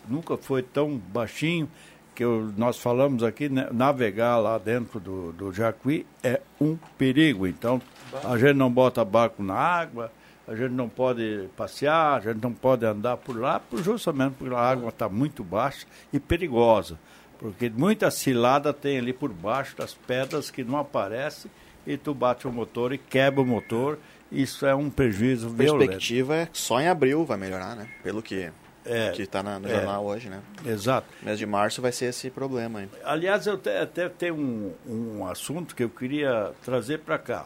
Nunca 0.08 0.38
foi 0.38 0.64
tão 0.64 0.98
baixinho 0.98 1.70
que 2.16 2.24
eu- 2.24 2.52
nós 2.58 2.80
falamos 2.80 3.22
aqui, 3.22 3.50
né, 3.50 3.68
navegar 3.72 4.38
lá 4.38 4.58
dentro 4.58 5.00
do, 5.00 5.32
do 5.34 5.52
Jacuí 5.52 6.06
é 6.24 6.40
um 6.62 6.78
perigo. 6.98 7.46
Então, 7.46 7.82
a 8.24 8.38
gente 8.38 8.56
não 8.56 8.72
bota 8.72 9.04
barco 9.06 9.44
na 9.44 9.56
água, 9.56 10.10
a 10.48 10.56
gente 10.56 10.72
não 10.72 10.90
pode 10.90 11.48
passear, 11.56 12.18
a 12.18 12.20
gente 12.20 12.42
não 12.44 12.52
pode 12.54 12.86
andar 12.86 13.18
por 13.18 13.38
lá, 13.40 13.62
justamente 13.74 14.36
porque 14.38 14.54
a 14.54 14.60
água 14.60 14.90
está 14.90 15.08
muito 15.10 15.44
baixa 15.44 15.86
e 16.12 16.20
perigosa. 16.20 16.98
Porque 17.40 17.70
muita 17.70 18.10
cilada 18.12 18.72
tem 18.74 18.98
ali 18.98 19.12
por 19.14 19.30
baixo 19.32 19.76
das 19.78 19.94
pedras 19.94 20.50
que 20.50 20.64
não 20.64 20.78
aparece 20.78 21.50
e 21.86 21.98
tu 21.98 22.14
bate 22.14 22.48
o 22.48 22.52
motor 22.52 22.94
e 22.94 22.98
quebra 22.98 23.42
o 23.42 23.46
motor. 23.46 23.98
Isso 24.32 24.66
é 24.66 24.74
um 24.74 24.90
prejuízo 24.90 25.48
A 25.48 25.50
violento. 25.52 25.90
perspectiva 25.90 26.36
é 26.36 26.46
que 26.46 26.58
só 26.58 26.80
em 26.80 26.88
abril 26.88 27.26
vai 27.26 27.38
melhorar, 27.38 27.76
né? 27.76 27.88
Pelo 28.02 28.22
que 28.22 28.50
É, 28.86 29.12
que 29.12 29.26
tá 29.26 29.42
na- 29.44 29.60
no 29.60 29.68
é. 29.68 29.72
jornal 29.76 30.06
hoje, 30.06 30.28
né? 30.30 30.42
Exato. 30.66 31.08
Mês 31.22 31.38
de 31.40 31.46
março 31.46 31.82
vai 31.82 31.92
ser 31.92 32.06
esse 32.06 32.30
problema 32.30 32.80
aí. 32.80 32.90
Aliás, 33.04 33.46
eu 33.48 33.58
te- 33.58 33.70
até 33.70 34.10
tenho 34.10 34.36
um, 34.36 34.74
um 35.20 35.28
assunto 35.28 35.76
que 35.76 35.84
eu 35.84 35.90
queria 35.90 36.52
trazer 36.64 37.00
para 37.00 37.18
cá. 37.18 37.46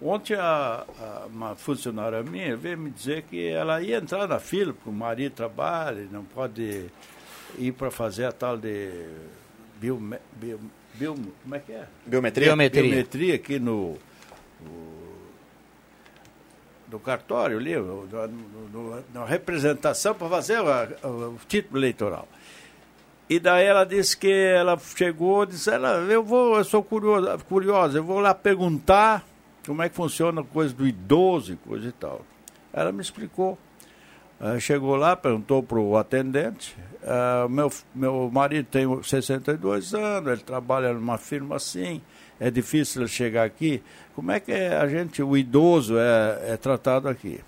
Ontem 0.00 0.34
a, 0.34 0.84
a- 1.00 1.26
uma 1.26 1.56
funcionária 1.56 2.22
minha 2.22 2.56
veio 2.56 2.78
me 2.78 2.90
dizer 2.90 3.22
que 3.22 3.48
ela 3.48 3.82
ia 3.82 3.96
entrar 3.98 4.28
na 4.28 4.38
fila, 4.38 4.72
porque 4.72 4.88
o 4.88 4.92
marido 4.92 5.32
trabalha, 5.32 6.06
não 6.12 6.24
pode 6.24 6.86
ir 7.58 7.72
para 7.72 7.90
fazer 7.90 8.26
a 8.26 8.32
tal 8.32 8.56
de 8.56 8.90
bio, 9.80 9.96
bio, 10.36 10.60
bio, 10.94 11.14
como 11.42 11.54
é 11.54 11.58
que 11.58 11.72
é? 11.72 11.86
Biometria? 12.06 12.46
Biometria. 12.48 12.82
biometria 12.82 13.34
aqui 13.34 13.58
no, 13.58 13.96
no, 14.60 14.98
no 16.92 17.00
cartório 17.00 17.58
ali, 17.58 17.74
no- 17.76 18.06
no- 18.06 18.28
no- 18.68 19.04
na 19.12 19.24
representação 19.24 20.14
para 20.14 20.28
fazer 20.28 20.60
o, 20.60 21.30
o 21.30 21.38
título 21.48 21.78
eleitoral. 21.80 22.28
E 23.28 23.38
daí 23.38 23.66
ela 23.66 23.84
disse 23.84 24.16
que 24.16 24.30
ela 24.30 24.78
chegou, 24.78 25.44
disse, 25.44 25.68
ela, 25.70 25.98
eu 26.10 26.22
vou, 26.22 26.56
eu 26.56 26.64
sou 26.64 26.82
curiosa, 26.82 27.36
curiosa, 27.48 27.98
eu 27.98 28.04
vou 28.04 28.20
lá 28.20 28.32
perguntar 28.32 29.26
como 29.68 29.82
é 29.82 29.88
que 29.90 29.94
funciona 29.94 30.40
a 30.40 30.44
coisa 30.44 30.72
do 30.72 30.88
idoso 30.88 31.52
e 31.52 31.56
coisa 31.56 31.86
e 31.86 31.92
tal. 31.92 32.24
Ela 32.72 32.90
me 32.90 33.02
explicou. 33.02 33.58
Aí 34.40 34.58
chegou 34.58 34.96
lá, 34.96 35.14
perguntou 35.14 35.62
para 35.62 35.78
o 35.78 35.94
atendente. 35.98 36.74
ah, 37.04 37.46
meu, 37.50 37.70
meu 37.94 38.30
marido 38.32 38.66
tem 38.70 38.86
62 39.02 39.92
anos, 39.92 40.32
ele 40.32 40.40
trabalha 40.40 40.94
numa 40.94 41.18
firma 41.18 41.56
assim, 41.56 42.00
é 42.40 42.50
difícil 42.50 43.02
ele 43.02 43.10
chegar 43.10 43.44
aqui. 43.44 43.82
Como 44.14 44.32
é 44.32 44.40
que 44.40 44.52
é 44.52 44.74
a 44.74 44.88
gente, 44.88 45.22
o 45.22 45.36
idoso, 45.36 45.98
é, 45.98 46.52
é 46.54 46.56
tratado 46.56 47.06
aqui? 47.06 47.38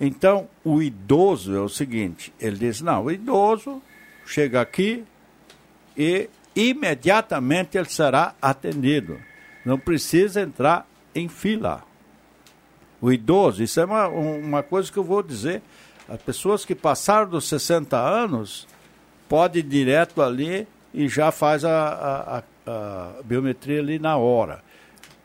Então, 0.00 0.48
o 0.62 0.80
idoso 0.80 1.56
é 1.56 1.60
o 1.60 1.68
seguinte: 1.68 2.32
ele 2.38 2.56
diz, 2.56 2.80
não, 2.80 3.06
o 3.06 3.10
idoso 3.10 3.82
chega 4.24 4.60
aqui 4.60 5.04
e 5.96 6.30
imediatamente 6.54 7.76
ele 7.76 7.88
será 7.88 8.32
atendido. 8.40 9.18
Não 9.64 9.76
precisa 9.76 10.40
entrar 10.40 10.86
em 11.14 11.28
fila. 11.28 11.82
O 13.00 13.10
idoso, 13.12 13.62
isso 13.62 13.80
é 13.80 13.84
uma, 13.84 14.06
uma 14.08 14.62
coisa 14.62 14.90
que 14.90 14.98
eu 14.98 15.04
vou 15.04 15.22
dizer. 15.22 15.60
As 16.08 16.20
pessoas 16.22 16.64
que 16.64 16.74
passaram 16.74 17.28
dos 17.30 17.48
60 17.48 17.96
anos 17.98 18.66
pode 19.28 19.58
ir 19.60 19.62
direto 19.62 20.22
ali 20.22 20.66
e 20.94 21.08
já 21.08 21.30
faz 21.32 21.64
a, 21.64 21.70
a, 21.88 22.38
a- 22.38 22.42
a 23.18 23.22
biometria 23.24 23.80
ali 23.80 23.98
na 23.98 24.16
hora. 24.16 24.62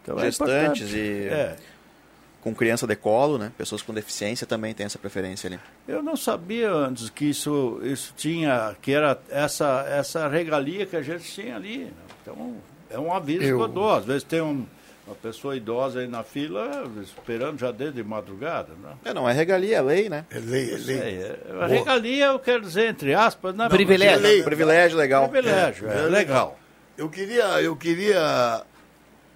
Então, 0.02 0.18
é 0.20 0.24
Gestantes 0.24 0.82
importante. 0.90 0.98
e- 0.98 1.28
É. 1.28 1.56
Com 2.42 2.56
criança 2.56 2.88
de 2.88 2.96
colo, 2.96 3.38
né? 3.38 3.52
Pessoas 3.58 3.82
com 3.82 3.94
deficiência 3.94 4.48
também 4.48 4.74
têm 4.74 4.86
essa 4.86 4.98
preferência 4.98 5.48
ali. 5.50 5.60
Eu 5.88 6.02
não 6.02 6.16
sabia 6.16 6.72
antes 6.72 7.10
que 7.10 7.26
isso, 7.26 7.80
isso 7.84 8.14
tinha, 8.16 8.74
que 8.82 8.94
era 8.94 9.20
essa, 9.30 9.86
essa 9.90 10.28
regalia 10.30 10.86
que 10.86 10.96
a 10.96 11.02
gente 11.02 11.26
tinha 11.30 11.58
ali. 11.58 11.92
Então, 12.22 12.56
é 12.90 12.98
um 12.98 13.14
aviso 13.14 13.44
Eu- 13.44 13.58
que 13.58 13.64
eu 13.64 13.68
dou. 13.68 13.92
Às 13.94 14.06
vezes 14.06 14.24
tem 14.24 14.42
um- 14.42 14.66
uma 15.08 15.16
pessoa 15.16 15.56
idosa 15.56 16.02
aí 16.02 16.08
na 16.08 16.22
fila, 16.22 16.84
esperando 17.02 17.58
já 17.58 17.72
desde 17.72 18.04
madrugada. 18.04 18.74
Né? 18.84 18.92
É, 19.06 19.14
não 19.14 19.28
é 19.28 19.32
regalia, 19.34 19.78
é 19.78 19.82
lei, 19.82 20.10
né? 20.10 20.26
É 20.30 20.38
lei, 20.38 20.74
é 20.74 20.78
lei. 20.78 20.98
É, 21.00 21.40
é, 21.50 21.64
a 21.64 21.66
regalia, 21.66 22.26
eu 22.26 22.40
quero 22.40 22.62
dizer, 22.62 22.90
entre 22.90 23.14
aspas, 23.16 23.56
né? 23.56 23.70
Privilégio. 23.70 24.26
É 24.28 24.44
Privilégio 24.44 24.98
legal. 24.98 25.30
Privilégio, 25.30 25.90
é, 25.90 26.00
É, 26.00 26.02
legal. 26.04 26.60
Eu 26.98 27.10
queria, 27.10 27.62
eu 27.62 27.76
queria, 27.76 28.64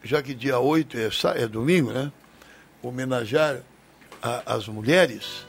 já 0.04 0.22
que 0.22 0.34
dia 0.34 0.60
8 0.60 0.98
é, 0.98 1.10
sa- 1.12 1.36
é 1.38 1.48
domingo, 1.48 1.92
né? 1.94 2.12
Homenagear 2.84 3.60
a- 4.22 4.42
as 4.56 4.68
mulheres 4.68 5.46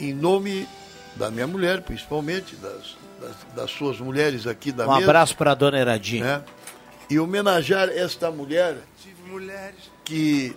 em 0.00 0.12
nome 0.12 0.66
da 1.14 1.30
minha 1.30 1.46
mulher, 1.46 1.82
principalmente, 1.82 2.56
das, 2.56 2.96
das, 3.20 3.36
das 3.54 3.70
suas 3.70 4.00
mulheres 4.00 4.46
aqui 4.46 4.72
da 4.72 4.88
Um 4.88 4.94
mesa. 4.94 5.04
abraço 5.04 5.36
para 5.36 5.52
a 5.52 5.54
dona 5.54 5.78
Eradinha. 5.78 6.24
né? 6.38 6.44
E 7.10 7.18
homenagear 7.18 7.88
esta 7.90 8.30
mulher 8.30 8.76
que 10.04 10.54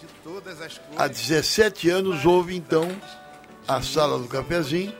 há 0.97 1.07
17 1.07 1.89
anos 1.89 2.25
houve 2.25 2.55
então 2.55 2.89
a 3.67 3.81
sala 3.81 4.17
do 4.17 4.27
cafezinho, 4.27 4.93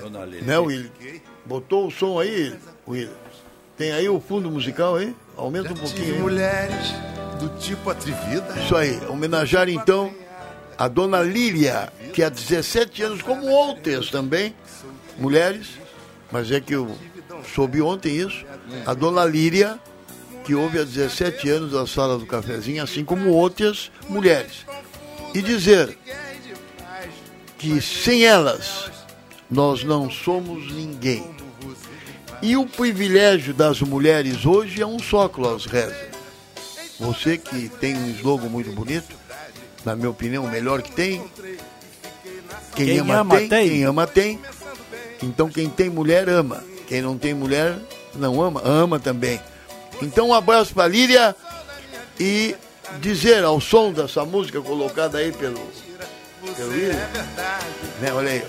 Dona 0.00 0.24
Lília. 0.24 0.42
né, 0.42 0.58
William? 0.58 0.90
Botou 1.44 1.86
o 1.86 1.90
som 1.90 2.18
aí, 2.18 2.56
William? 2.86 3.12
Tem 3.76 3.92
aí 3.92 4.08
o 4.08 4.20
fundo 4.20 4.50
musical 4.50 4.96
aí? 4.96 5.14
Aumenta 5.36 5.72
um 5.72 5.76
pouquinho. 5.76 6.14
aí. 6.14 6.20
mulheres 6.20 6.94
do 7.38 7.48
tipo 7.58 7.90
atrevida. 7.90 8.46
Isso 8.62 8.76
aí, 8.76 9.00
homenagear 9.08 9.68
então 9.68 10.14
a 10.76 10.88
dona 10.88 11.20
Lília, 11.22 11.92
que 12.12 12.22
há 12.22 12.28
17 12.28 13.02
anos, 13.02 13.22
como 13.22 13.46
outras 13.46 14.10
também, 14.10 14.54
mulheres, 15.18 15.78
mas 16.30 16.50
é 16.50 16.60
que 16.60 16.74
eu 16.74 16.96
soube 17.54 17.80
ontem 17.80 18.16
isso, 18.16 18.44
a 18.86 18.94
dona 18.94 19.24
Lília, 19.24 19.78
que 20.44 20.54
houve 20.54 20.78
há 20.78 20.84
17 20.84 21.48
anos 21.48 21.74
a 21.74 21.86
sala 21.86 22.18
do 22.18 22.26
cafezinho, 22.26 22.82
assim 22.82 23.04
como 23.04 23.30
outras 23.30 23.90
mulheres. 24.08 24.66
E 25.34 25.40
dizer 25.40 25.98
que 27.58 27.80
sem 27.80 28.24
elas 28.24 28.90
nós 29.50 29.82
não 29.82 30.10
somos 30.10 30.70
ninguém. 30.72 31.34
E 32.42 32.56
o 32.56 32.66
privilégio 32.66 33.54
das 33.54 33.80
mulheres 33.80 34.44
hoje 34.44 34.82
é 34.82 34.86
um 34.86 34.98
só, 34.98 35.28
Klaus 35.28 35.64
Rezer. 35.64 36.10
Você 37.00 37.38
que 37.38 37.68
tem 37.68 37.96
um 37.96 38.10
slogan 38.10 38.48
muito 38.48 38.70
bonito, 38.72 39.16
na 39.84 39.96
minha 39.96 40.10
opinião, 40.10 40.44
o 40.44 40.50
melhor 40.50 40.82
que 40.82 40.92
tem. 40.92 41.24
Quem, 42.76 42.86
Quem 42.86 42.98
ama, 42.98 43.16
ama, 43.16 43.36
tem, 43.38 43.48
tem. 43.48 43.68
quem 43.68 43.84
ama 43.84 44.06
tem. 44.06 44.40
Então 45.22 45.48
quem 45.48 45.68
tem 45.68 45.88
mulher 45.88 46.28
ama. 46.28 46.62
Quem 46.86 47.00
não 47.00 47.16
tem 47.16 47.32
mulher 47.32 47.78
não 48.14 48.40
ama, 48.42 48.60
ama 48.64 49.00
também. 49.00 49.40
Então 50.04 50.28
um 50.28 50.34
abraço 50.34 50.74
para 50.74 50.88
Líria 50.88 51.34
e 52.18 52.54
dizer 53.00 53.42
ao 53.44 53.60
som 53.60 53.92
dessa 53.92 54.24
música 54.24 54.60
colocada 54.60 55.18
aí 55.18 55.32
pelo 55.32 55.60
pelo 56.56 56.70
William, 56.70 57.08
né, 58.00 58.12
olha 58.12 58.30
aí, 58.30 58.44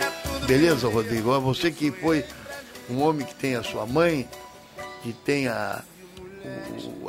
beleza, 0.45 0.88
Rodrigo? 0.89 1.32
Ó, 1.32 1.39
Você 1.39 1.72
que 1.72 1.91
foi 1.91 2.26
um 2.89 3.01
homem 3.01 3.26
que 3.26 3.34
tem 3.34 3.56
a 3.56 3.64
sua 3.64 3.86
mãe, 3.86 4.28
que 5.01 5.14
tem 5.14 5.47
a, 5.47 5.82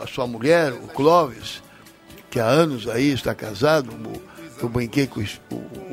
a 0.01 0.07
sua 0.07 0.29
mulher, 0.29 0.73
o 0.73 0.87
Clóvis, 0.89 1.61
que 2.31 2.39
há 2.39 2.47
anos 2.47 2.89
aí 2.89 3.13
está 3.13 3.35
casado. 3.35 3.91
Eu 4.63 4.69
brinquei 4.69 5.07
com 5.07 5.23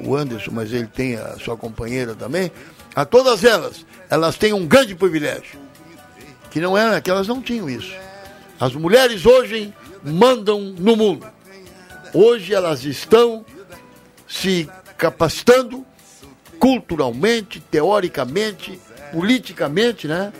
o 0.05 0.15
Anderson, 0.15 0.51
mas 0.51 0.71
ele 0.71 0.87
tem 0.87 1.15
a 1.15 1.37
sua 1.39 1.57
companheira 1.57 2.13
também. 2.15 2.51
A 2.95 3.03
todas 3.03 3.43
elas, 3.43 3.85
elas 4.09 4.37
têm 4.37 4.53
um 4.53 4.65
grande 4.67 4.93
privilégio, 4.93 5.59
que 6.51 6.61
não 6.61 6.77
era, 6.77 7.01
que 7.01 7.09
elas 7.09 7.27
não 7.27 7.41
tinham 7.41 7.69
isso. 7.69 7.93
As 8.63 8.73
mulheres 8.73 9.25
hoje 9.25 9.73
mandam 10.01 10.61
no 10.61 10.95
mundo. 10.95 11.27
Hoje 12.13 12.53
elas 12.53 12.85
estão 12.85 13.45
se 14.25 14.69
capacitando 14.97 15.85
culturalmente, 16.57 17.59
teoricamente, 17.59 18.79
politicamente, 19.11 20.07
né? 20.07 20.31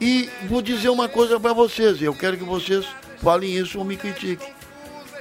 E 0.00 0.30
vou 0.48 0.62
dizer 0.62 0.88
uma 0.88 1.06
coisa 1.06 1.38
para 1.38 1.52
vocês, 1.52 2.00
eu 2.00 2.14
quero 2.14 2.38
que 2.38 2.44
vocês 2.44 2.86
falem 3.18 3.54
isso 3.54 3.78
ou 3.78 3.84
me 3.84 3.98
critiquem. 3.98 4.48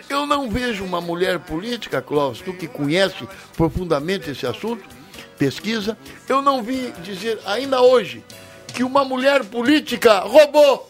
Eu 0.10 0.26
não 0.26 0.50
vejo 0.50 0.82
uma 0.82 1.02
mulher 1.02 1.40
política, 1.40 2.02
Clóvis, 2.02 2.40
tu 2.40 2.54
que 2.54 2.70
conhece 2.70 3.28
profundamente 3.58 4.30
esse 4.30 4.48
assunto, 4.48 4.86
pesquisa, 5.38 5.98
eu 6.30 6.42
não 6.42 6.64
vi 6.64 6.94
dizer 7.04 7.38
ainda 7.46 7.82
hoje 7.82 8.24
que 8.68 8.82
uma 8.82 9.04
mulher 9.04 9.44
política 9.44 10.20
roubou, 10.20 10.90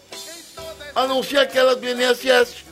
a 0.95 1.07
não 1.07 1.21
ser 1.21 1.37
aquela 1.39 1.75
do 1.75 1.85
INSS. 1.87 2.63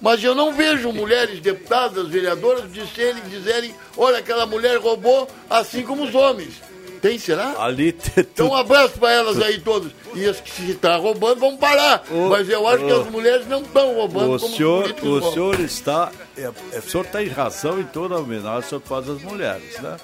Mas 0.00 0.22
eu 0.22 0.34
não 0.34 0.52
vejo 0.54 0.92
mulheres 0.92 1.40
deputadas, 1.40 2.06
vereadoras, 2.08 2.70
dizerem, 2.72 3.20
dizerem 3.28 3.74
olha, 3.96 4.18
aquela 4.18 4.46
mulher 4.46 4.78
roubou, 4.78 5.28
assim 5.50 5.82
como 5.82 6.04
os 6.04 6.14
homens. 6.14 6.54
Tem, 7.02 7.16
será? 7.18 7.54
Ali 7.62 7.96
Então 8.16 8.48
um 8.50 8.54
abraço 8.56 8.98
para 8.98 9.12
elas 9.12 9.40
aí 9.40 9.60
todas. 9.60 9.92
E 10.14 10.24
as 10.24 10.40
que 10.40 10.50
se 10.50 10.70
está 10.72 10.96
roubando 10.96 11.40
vão 11.40 11.56
parar. 11.56 12.04
O- 12.10 12.28
Mas 12.28 12.48
eu 12.48 12.66
acho 12.66 12.84
que 12.84 12.92
o- 12.92 13.00
as 13.02 13.08
mulheres 13.10 13.46
não 13.48 13.60
estão 13.62 13.94
roubando 13.94 14.34
O 14.36 14.40
como 14.40 14.56
senhor, 14.56 14.90
o 15.02 15.08
roubam. 15.10 15.32
senhor 15.32 15.60
está. 15.60 16.10
É, 16.36 16.42
é, 16.72 16.78
o 16.78 16.82
senhor 16.82 17.06
tem 17.06 17.28
razão 17.28 17.80
em 17.80 17.84
toda 17.84 18.14
a 18.16 18.18
homenagem 18.18 18.60
que 18.62 18.66
o 18.66 18.68
senhor 18.68 18.82
faz 18.82 19.08
às 19.08 19.22
mulheres, 19.22 19.78
né? 19.80 19.96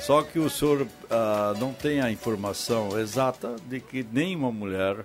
Só 0.00 0.22
que 0.22 0.38
o 0.38 0.48
senhor 0.48 0.86
ah, 1.10 1.52
não 1.58 1.72
tem 1.72 2.00
a 2.00 2.10
informação 2.10 2.98
exata 2.98 3.54
de 3.66 3.80
que 3.80 4.04
nenhuma 4.12 4.50
mulher 4.52 4.96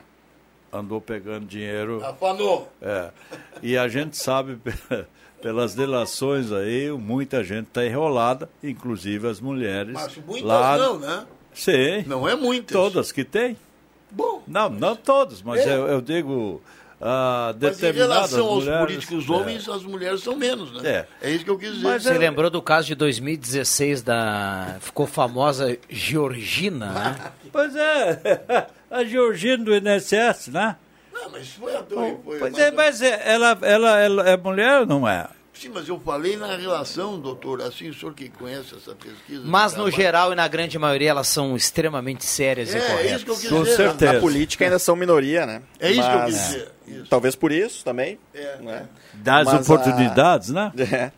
andou 0.79 0.99
pegando 1.01 1.45
dinheiro. 1.45 2.03
Afanou. 2.05 2.71
É. 2.81 3.09
E 3.61 3.77
a 3.77 3.87
gente 3.87 4.17
sabe 4.17 4.55
pe- 4.57 4.73
pelas 5.41 5.75
delações 5.75 6.51
aí, 6.51 6.89
muita 6.91 7.43
gente 7.43 7.67
está 7.67 7.85
enrolada, 7.85 8.49
inclusive 8.63 9.27
as 9.27 9.39
mulheres. 9.39 9.93
Mas 9.93 10.17
muitas 10.17 10.43
lá... 10.43 10.77
não, 10.77 10.99
né? 10.99 11.25
Sim. 11.53 12.03
Não 12.07 12.27
é 12.27 12.35
muitas. 12.35 12.75
Todas 12.75 13.11
que 13.11 13.23
tem. 13.23 13.55
Bom. 14.11 14.43
Não, 14.47 14.69
não 14.69 14.95
todas, 14.95 15.41
mas 15.41 15.61
É. 15.61 15.75
eu, 15.75 15.87
eu 15.87 16.01
digo 16.01 16.61
ah, 17.01 17.53
Mas 17.59 17.83
em 17.83 17.91
relação 17.91 18.45
aos 18.47 18.63
mulheres, 18.63 18.85
políticos 18.85 19.29
é. 19.29 19.31
homens, 19.31 19.69
as 19.69 19.83
mulheres 19.83 20.21
são 20.23 20.35
menos, 20.35 20.71
né? 20.81 21.05
É. 21.21 21.29
isso 21.31 21.43
que 21.43 21.49
eu 21.51 21.57
quis 21.57 21.73
dizer. 21.73 21.83
Mas 21.83 22.03
Você 22.03 22.17
lembrou 22.17 22.49
do 22.49 22.61
caso 22.61 22.87
de 22.87 22.95
2016 22.95 24.01
da. 24.01 24.77
Ficou 24.79 25.05
famosa 25.05 25.77
Georgina, 25.89 26.91
né? 26.91 27.31
Pois 27.51 27.73
é, 27.75 28.67
a 28.95 29.03
Georgina 29.05 29.63
do 29.63 29.75
INSS, 29.75 30.47
né? 30.49 30.75
Não, 31.13 31.29
mas 31.29 31.49
foi 31.49 31.75
a 31.75 31.83
foi, 31.83 32.17
foi 32.23 32.39
Pois 32.39 32.51
mas- 32.53 32.59
é, 32.61 32.71
mas 32.71 33.01
é, 33.01 33.21
ela, 33.25 33.57
ela, 33.61 33.99
ela 33.99 34.29
é 34.29 34.37
mulher 34.37 34.81
ou 34.81 34.85
não 34.85 35.07
é? 35.07 35.27
Sim, 35.53 35.71
mas 35.73 35.87
eu 35.87 35.97
falei 36.01 36.35
na 36.35 36.57
relação, 36.57 37.17
doutor, 37.17 37.61
assim, 37.61 37.87
o 37.89 37.93
senhor 37.93 38.13
que 38.13 38.27
conhece 38.27 38.75
essa 38.75 38.93
pesquisa. 38.93 39.41
Mas 39.45 39.71
de 39.71 39.77
no 39.77 39.85
trabalho. 39.85 40.03
geral 40.03 40.31
e 40.33 40.35
na 40.35 40.45
grande 40.49 40.77
maioria 40.77 41.09
elas 41.11 41.29
são 41.29 41.55
extremamente 41.55 42.25
sérias 42.25 42.73
e 42.73 42.77
É, 42.77 42.79
é 42.79 42.87
corretas. 42.89 43.11
isso 43.15 43.25
que 43.25 43.31
eu 43.31 43.35
quis 43.37 43.49
Com 43.49 43.63
dizer. 43.63 43.75
certeza. 43.77 44.13
Na 44.13 44.19
política 44.19 44.65
ainda 44.65 44.77
são 44.77 44.97
minoria, 44.97 45.45
né? 45.45 45.61
É 45.79 45.89
isso 45.91 46.01
que 46.01 46.13
eu 46.13 46.19
Mas, 46.19 46.35
quis 46.35 46.45
dizer. 46.47 46.71
Isso. 46.87 47.05
Talvez 47.09 47.35
por 47.37 47.53
isso 47.53 47.85
também. 47.85 48.19
É. 48.33 48.57
né? 48.57 48.85
Das 49.13 49.45
Mas 49.45 49.61
oportunidades, 49.69 50.49
né? 50.49 50.73
É. 50.91 51.11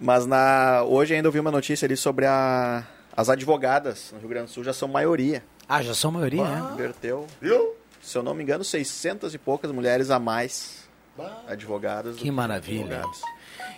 Mas 0.00 0.26
na... 0.26 0.82
hoje 0.82 1.14
ainda 1.14 1.28
eu 1.28 1.32
vi 1.32 1.38
uma 1.38 1.52
notícia 1.52 1.86
ali 1.86 1.96
sobre 1.96 2.26
a... 2.26 2.82
as 3.16 3.30
advogadas 3.30 4.10
no 4.12 4.18
Rio 4.18 4.28
Grande 4.28 4.46
do 4.46 4.50
Sul 4.50 4.64
já 4.64 4.72
são 4.72 4.88
maioria. 4.88 5.40
Ah, 5.68 5.82
já 5.82 5.94
são 5.94 6.10
maioria, 6.10 6.44
né? 6.44 6.70
Inverteu, 6.74 7.26
Viu? 7.40 7.74
se 8.02 8.16
eu 8.18 8.22
não 8.22 8.34
me 8.34 8.42
engano, 8.42 8.62
600 8.64 9.34
e 9.34 9.38
poucas 9.38 9.70
mulheres 9.72 10.10
a 10.10 10.18
mais 10.18 10.84
Bah. 11.16 11.42
advogadas. 11.48 12.16
Que 12.16 12.30
maravilha. 12.30 12.98
advogados. 12.98 13.22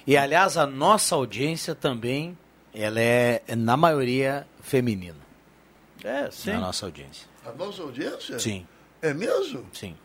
E 0.07 0.17
aliás, 0.17 0.57
a 0.57 0.67
nossa 0.67 1.15
audiência 1.15 1.75
também, 1.75 2.37
ela 2.75 3.01
é, 3.01 3.43
na 3.57 3.77
maioria, 3.77 4.47
feminina. 4.61 5.17
É, 6.03 6.31
sim. 6.31 6.51
Na 6.53 6.61
nossa 6.61 6.87
audiência. 6.87 7.27
A 7.45 7.53
nossa 7.53 7.83
audiência? 7.83 8.39
Sim, 8.39 8.67
É 9.03 9.13
mesmo? 9.15 9.65
sim. 9.73 9.97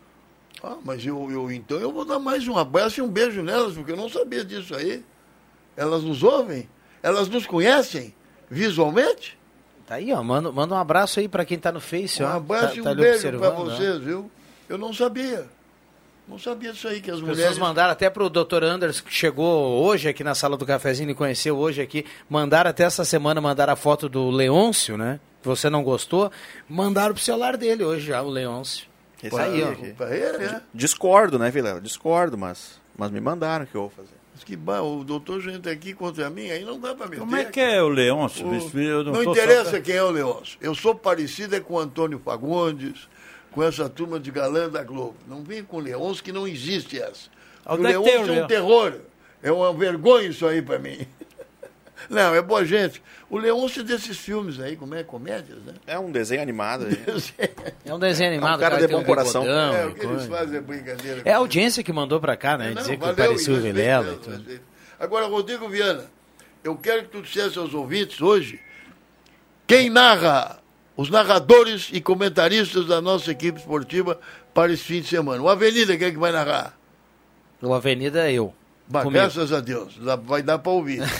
Ah, 0.63 0.77
mas 0.85 1.03
eu, 1.03 1.31
eu 1.31 1.51
então 1.51 1.79
eu 1.79 1.91
vou 1.91 2.05
dar 2.05 2.19
mais 2.19 2.47
um 2.47 2.55
abraço 2.55 2.99
e 2.99 3.03
um 3.03 3.07
beijo 3.07 3.41
nelas, 3.41 3.73
porque 3.73 3.91
eu 3.93 3.97
não 3.97 4.07
sabia 4.07 4.45
disso 4.45 4.75
aí. 4.75 5.03
Elas 5.75 6.03
nos 6.03 6.21
ouvem? 6.21 6.69
Elas 7.01 7.27
nos 7.29 7.47
conhecem 7.47 8.13
visualmente? 8.47 9.39
Tá 9.91 9.95
aí, 9.95 10.13
ó. 10.13 10.23
Manda, 10.23 10.49
manda 10.53 10.73
um 10.73 10.77
abraço 10.77 11.19
aí 11.19 11.27
pra 11.27 11.43
quem 11.43 11.59
tá 11.59 11.69
no 11.69 11.81
Face, 11.81 12.23
Um 12.23 12.25
ó. 12.25 12.29
abraço 12.37 12.67
tá, 12.67 12.75
e 12.75 12.79
um 12.79 12.83
tá 12.85 12.95
beijo 12.95 13.37
para 13.37 13.49
ó. 13.49 13.65
vocês, 13.65 13.97
viu? 13.99 14.31
Eu 14.69 14.77
não 14.77 14.93
sabia. 14.93 15.45
Não 16.25 16.39
sabia 16.39 16.71
disso 16.71 16.87
aí, 16.87 17.01
que 17.01 17.11
as, 17.11 17.17
As 17.17 17.21
mulheres... 17.21 17.41
pessoas 17.41 17.57
mandaram 17.59 17.91
até 17.91 18.09
pro 18.09 18.29
Dr. 18.29 18.63
Anders, 18.63 19.01
que 19.01 19.13
chegou 19.13 19.83
hoje 19.83 20.07
aqui 20.07 20.23
na 20.23 20.33
sala 20.33 20.55
do 20.55 20.65
cafezinho 20.65 21.09
e 21.09 21.13
conheceu 21.13 21.57
hoje 21.57 21.81
aqui. 21.81 22.05
Mandaram 22.29 22.69
até 22.69 22.85
essa 22.85 23.03
semana, 23.03 23.41
mandaram 23.41 23.73
a 23.73 23.75
foto 23.75 24.07
do 24.07 24.29
Leôncio, 24.29 24.95
né? 24.97 25.19
Que 25.41 25.47
você 25.49 25.69
não 25.69 25.83
gostou. 25.83 26.31
Mandaram 26.69 27.13
pro 27.13 27.21
celular 27.21 27.57
dele 27.57 27.83
hoje 27.83 28.05
já, 28.07 28.21
o 28.21 28.29
Leôncio. 28.29 28.87
Esse 29.21 29.35
Tá 29.35 29.43
aí, 29.43 29.61
ó. 29.61 29.71
aqui. 29.71 29.91
Pra 29.91 30.15
ele, 30.15 30.45
é. 30.45 30.61
Discordo, 30.73 31.37
né, 31.37 31.51
Vilela? 31.51 31.81
Discordo, 31.81 32.37
mas, 32.37 32.79
mas 32.97 33.11
me 33.11 33.19
mandaram 33.19 33.65
que 33.65 33.75
eu 33.75 33.81
vou 33.81 33.89
fazer. 33.89 34.20
Mas 34.41 34.43
que 34.43 34.55
o 34.81 35.03
doutor 35.03 35.39
gente 35.41 35.69
aqui 35.69 35.93
contra 35.93 36.29
mim, 36.29 36.49
aí 36.49 36.63
não 36.65 36.79
dá 36.79 36.95
para 36.95 37.05
meter. 37.05 37.19
Como 37.19 37.35
é 37.35 37.45
que 37.45 37.59
é 37.59 37.81
o 37.81 37.87
Leôncio? 37.87 38.47
O- 38.47 38.79
Eu 38.79 39.03
Não, 39.03 39.13
tô 39.13 39.23
só- 39.23 39.31
interessa 39.31 39.79
quem 39.79 39.95
é 39.95 40.03
o 40.03 40.09
Leôncio. 40.09 40.57
Eu 40.61 40.73
sou 40.73 40.95
parecido 40.95 41.55
é 41.55 41.59
com 41.59 41.75
o 41.75 41.79
Antônio 41.79 42.19
Fagundes, 42.23 43.07
com 43.51 43.61
essa 43.61 43.87
turma 43.89 44.19
de 44.19 44.31
galã 44.31 44.69
da 44.69 44.83
Globo. 44.83 45.15
Não 45.27 45.43
vem 45.43 45.63
com 45.63 45.77
o 45.77 45.79
Leôncio, 45.79 46.23
que 46.23 46.31
não 46.31 46.47
existe 46.47 46.99
essa. 46.99 47.29
O 47.65 47.73
é 47.75 47.77
Leôncio 47.77 48.33
é 48.33 48.43
um 48.43 48.47
terror. 48.47 48.93
É 49.43 49.51
uma 49.51 49.71
vergonha 49.73 50.27
isso 50.27 50.45
aí 50.47 50.61
para 50.61 50.79
mim. 50.79 50.99
Não, 52.09 52.33
é 52.35 52.41
boa 52.41 52.65
gente. 52.65 53.01
O 53.29 53.37
Leôncio 53.37 53.83
desses 53.83 54.17
filmes 54.17 54.59
aí, 54.59 54.75
como 54.75 54.93
é? 54.95 55.03
Comédias, 55.03 55.59
né? 55.65 55.73
É 55.87 55.97
um 55.97 56.11
desenho 56.11 56.41
animado. 56.41 56.85
É 57.85 57.93
um 57.93 57.99
desenho 57.99 58.31
animado, 58.31 58.53
É 58.53 58.55
um 58.55 58.59
cara 58.59 58.77
que 58.77 58.87
de 58.87 58.93
bom 58.93 58.99
um 58.99 59.03
coração. 59.03 59.41
bigodão 59.41 59.75
é, 59.75 59.85
o 59.85 59.95
que 59.95 60.05
eles 60.05 60.25
fazem 60.25 60.57
é 60.57 60.61
brincadeira. 60.61 61.21
É 61.25 61.33
a 61.33 61.37
audiência 61.37 61.83
que 61.83 61.91
mandou 61.91 62.19
pra 62.19 62.37
cá, 62.37 62.57
né? 62.57 62.69
Não, 62.69 62.81
Dizer 62.81 62.93
que 62.97 62.99
valeu, 62.99 63.15
parecia 63.15 63.53
o 63.53 63.57
e 63.57 63.61
respeito 63.61 63.75
Vilela 63.75 64.19
e. 64.49 64.59
Agora, 64.99 65.25
Rodrigo 65.27 65.67
Viana, 65.67 66.05
eu 66.63 66.75
quero 66.77 67.03
que 67.03 67.09
tu 67.09 67.21
dissesse 67.21 67.57
aos 67.57 67.73
ouvintes 67.73 68.21
hoje 68.21 68.59
quem 69.65 69.89
narra, 69.89 70.59
os 70.95 71.09
narradores 71.09 71.89
e 71.91 71.99
comentaristas 72.01 72.85
da 72.85 73.01
nossa 73.01 73.31
equipe 73.31 73.59
esportiva 73.59 74.19
para 74.53 74.71
esse 74.71 74.83
fim 74.83 75.01
de 75.01 75.07
semana. 75.07 75.41
O 75.41 75.49
Avenida, 75.49 75.97
quem 75.97 76.07
é 76.07 76.11
que 76.11 76.17
vai 76.19 76.31
narrar? 76.31 76.77
O 77.61 77.73
Avenida 77.73 78.29
é 78.29 78.33
eu. 78.33 78.53
Bah, 78.91 79.03
Comigo. 79.03 79.21
graças 79.21 79.51
a 79.53 79.59
Deus, 79.59 79.97
vai 80.25 80.43
dar 80.43 80.59
para 80.59 80.71
ouvir. 80.71 81.01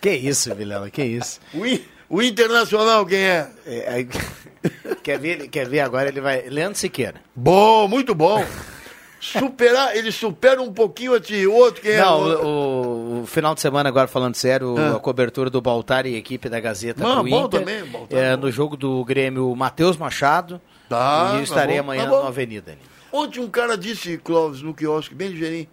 Que 0.00 0.10
isso, 0.10 0.52
Vilela, 0.54 0.90
que 0.90 1.04
isso. 1.04 1.38
o, 1.54 2.16
o 2.16 2.20
Internacional, 2.22 3.06
quem 3.06 3.18
é? 3.20 3.48
É, 3.64 3.88
aí- 3.92 4.08
quer, 5.00 5.16
ver, 5.16 5.46
quer 5.48 5.68
ver 5.68 5.78
agora? 5.78 6.08
Ele 6.08 6.20
vai. 6.20 6.42
Leandro 6.48 6.76
Siqueira. 6.76 7.20
Bom, 7.36 7.86
muito 7.86 8.12
bom. 8.12 8.44
Superar, 9.20 9.96
ele 9.96 10.10
supera 10.10 10.60
um 10.60 10.72
pouquinho. 10.72 11.12
O 11.12 11.54
outro, 11.54 11.80
quem 11.80 11.92
é? 11.92 12.00
Não, 12.00 12.18
O 12.18 12.24
outro? 12.24 12.46
o, 12.48 13.22
o- 13.22 13.26
final 13.26 13.54
de 13.54 13.60
semana, 13.60 13.88
agora 13.88 14.08
falando 14.08 14.34
sério, 14.34 14.74
Ah. 14.76 14.96
a 14.96 14.98
cobertura 14.98 15.48
do 15.48 15.60
Baltar 15.62 16.04
e 16.06 16.16
equipe 16.16 16.48
da 16.48 16.58
Gazeta 16.58 17.00
bom 17.04 17.24
Inter. 17.44 17.60
também, 17.60 17.84
Baltar, 17.84 18.18
é, 18.18 18.36
bom. 18.36 18.42
no 18.46 18.50
jogo 18.50 18.76
do 18.76 19.04
Grêmio, 19.04 19.54
Matheus 19.54 19.96
Machado. 19.96 20.60
Tá, 20.88 21.28
e 21.28 21.34
eu 21.34 21.36
tá 21.38 21.42
estarei 21.44 21.76
bom, 21.76 21.82
amanhã 21.82 22.02
tá 22.04 22.10
no 22.10 22.26
Avenida. 22.26 22.72
ali. 22.72 22.80
Ontem 23.12 23.38
um 23.38 23.48
cara 23.48 23.76
disse, 23.78 24.18
Clóvis, 24.18 24.62
no 24.62 24.74
quiosque, 24.74 25.14
bem 25.14 25.28
ligeirinho, 25.28 25.68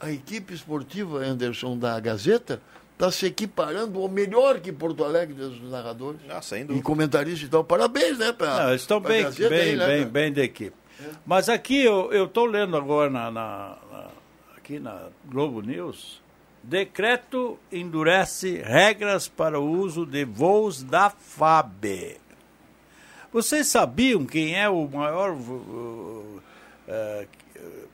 a 0.00 0.10
equipe 0.10 0.54
esportiva, 0.54 1.18
Anderson, 1.18 1.76
da 1.78 1.98
Gazeta, 2.00 2.60
está 2.94 3.10
se 3.10 3.26
equiparando 3.26 4.00
ao 4.00 4.08
melhor 4.08 4.60
que 4.60 4.72
Porto 4.72 5.04
Alegre 5.04 5.34
dos 5.34 5.60
narradores. 5.70 6.20
Ah, 6.28 6.42
sem 6.42 6.62
E 6.62 6.64
dúvida. 6.64 6.84
comentaristas 6.84 7.48
e 7.48 7.50
tal. 7.50 7.62
Parabéns, 7.64 8.18
né? 8.18 8.32
Pra, 8.32 8.66
Não, 8.66 8.74
estão 8.74 9.00
bem, 9.00 9.22
Gazeta 9.24 9.50
bem, 9.50 9.60
aí, 9.70 9.76
né, 9.76 9.86
bem, 9.86 10.06
bem 10.06 10.32
da 10.32 10.42
equipe. 10.42 10.76
Mas 11.24 11.48
aqui 11.48 11.84
eu 11.84 12.24
estou 12.24 12.44
lendo 12.44 12.76
agora 12.76 13.08
na, 13.08 13.30
na- 13.30 13.76
na- 13.92 14.08
aqui 14.56 14.78
na 14.80 15.04
Globo 15.26 15.60
News. 15.60 16.20
Decreto 16.60 17.56
endurece 17.70 18.60
regras 18.64 19.28
para 19.28 19.60
o 19.60 19.70
uso 19.70 20.04
de 20.04 20.24
voos 20.24 20.82
da 20.82 21.08
FAB. 21.08 22.16
Vocês 23.32 23.68
sabiam 23.68 24.24
quem 24.26 24.58
é 24.58 24.68
o 24.68 24.88
maior 24.88 25.30
uh, 25.32 26.42
uh, 26.88 27.26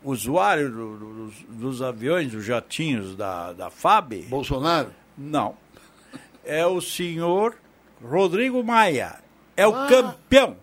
usuário 0.04 0.70
do- 0.70 0.96
do- 0.98 1.14
dos, 1.24 1.34
dos 1.48 1.82
aviões, 1.82 2.30
dos 2.30 2.44
jatinhos 2.44 3.16
da, 3.16 3.52
da 3.52 3.70
FAB? 3.70 4.22
Bolsonaro? 4.28 4.90
Não. 5.16 5.56
É 6.44 6.64
o 6.66 6.80
senhor 6.80 7.54
Rodrigo 8.02 8.62
Maia. 8.62 9.16
É 9.56 9.66
o 9.66 9.74
Ah, 9.74 9.86
campeão. 9.88 10.56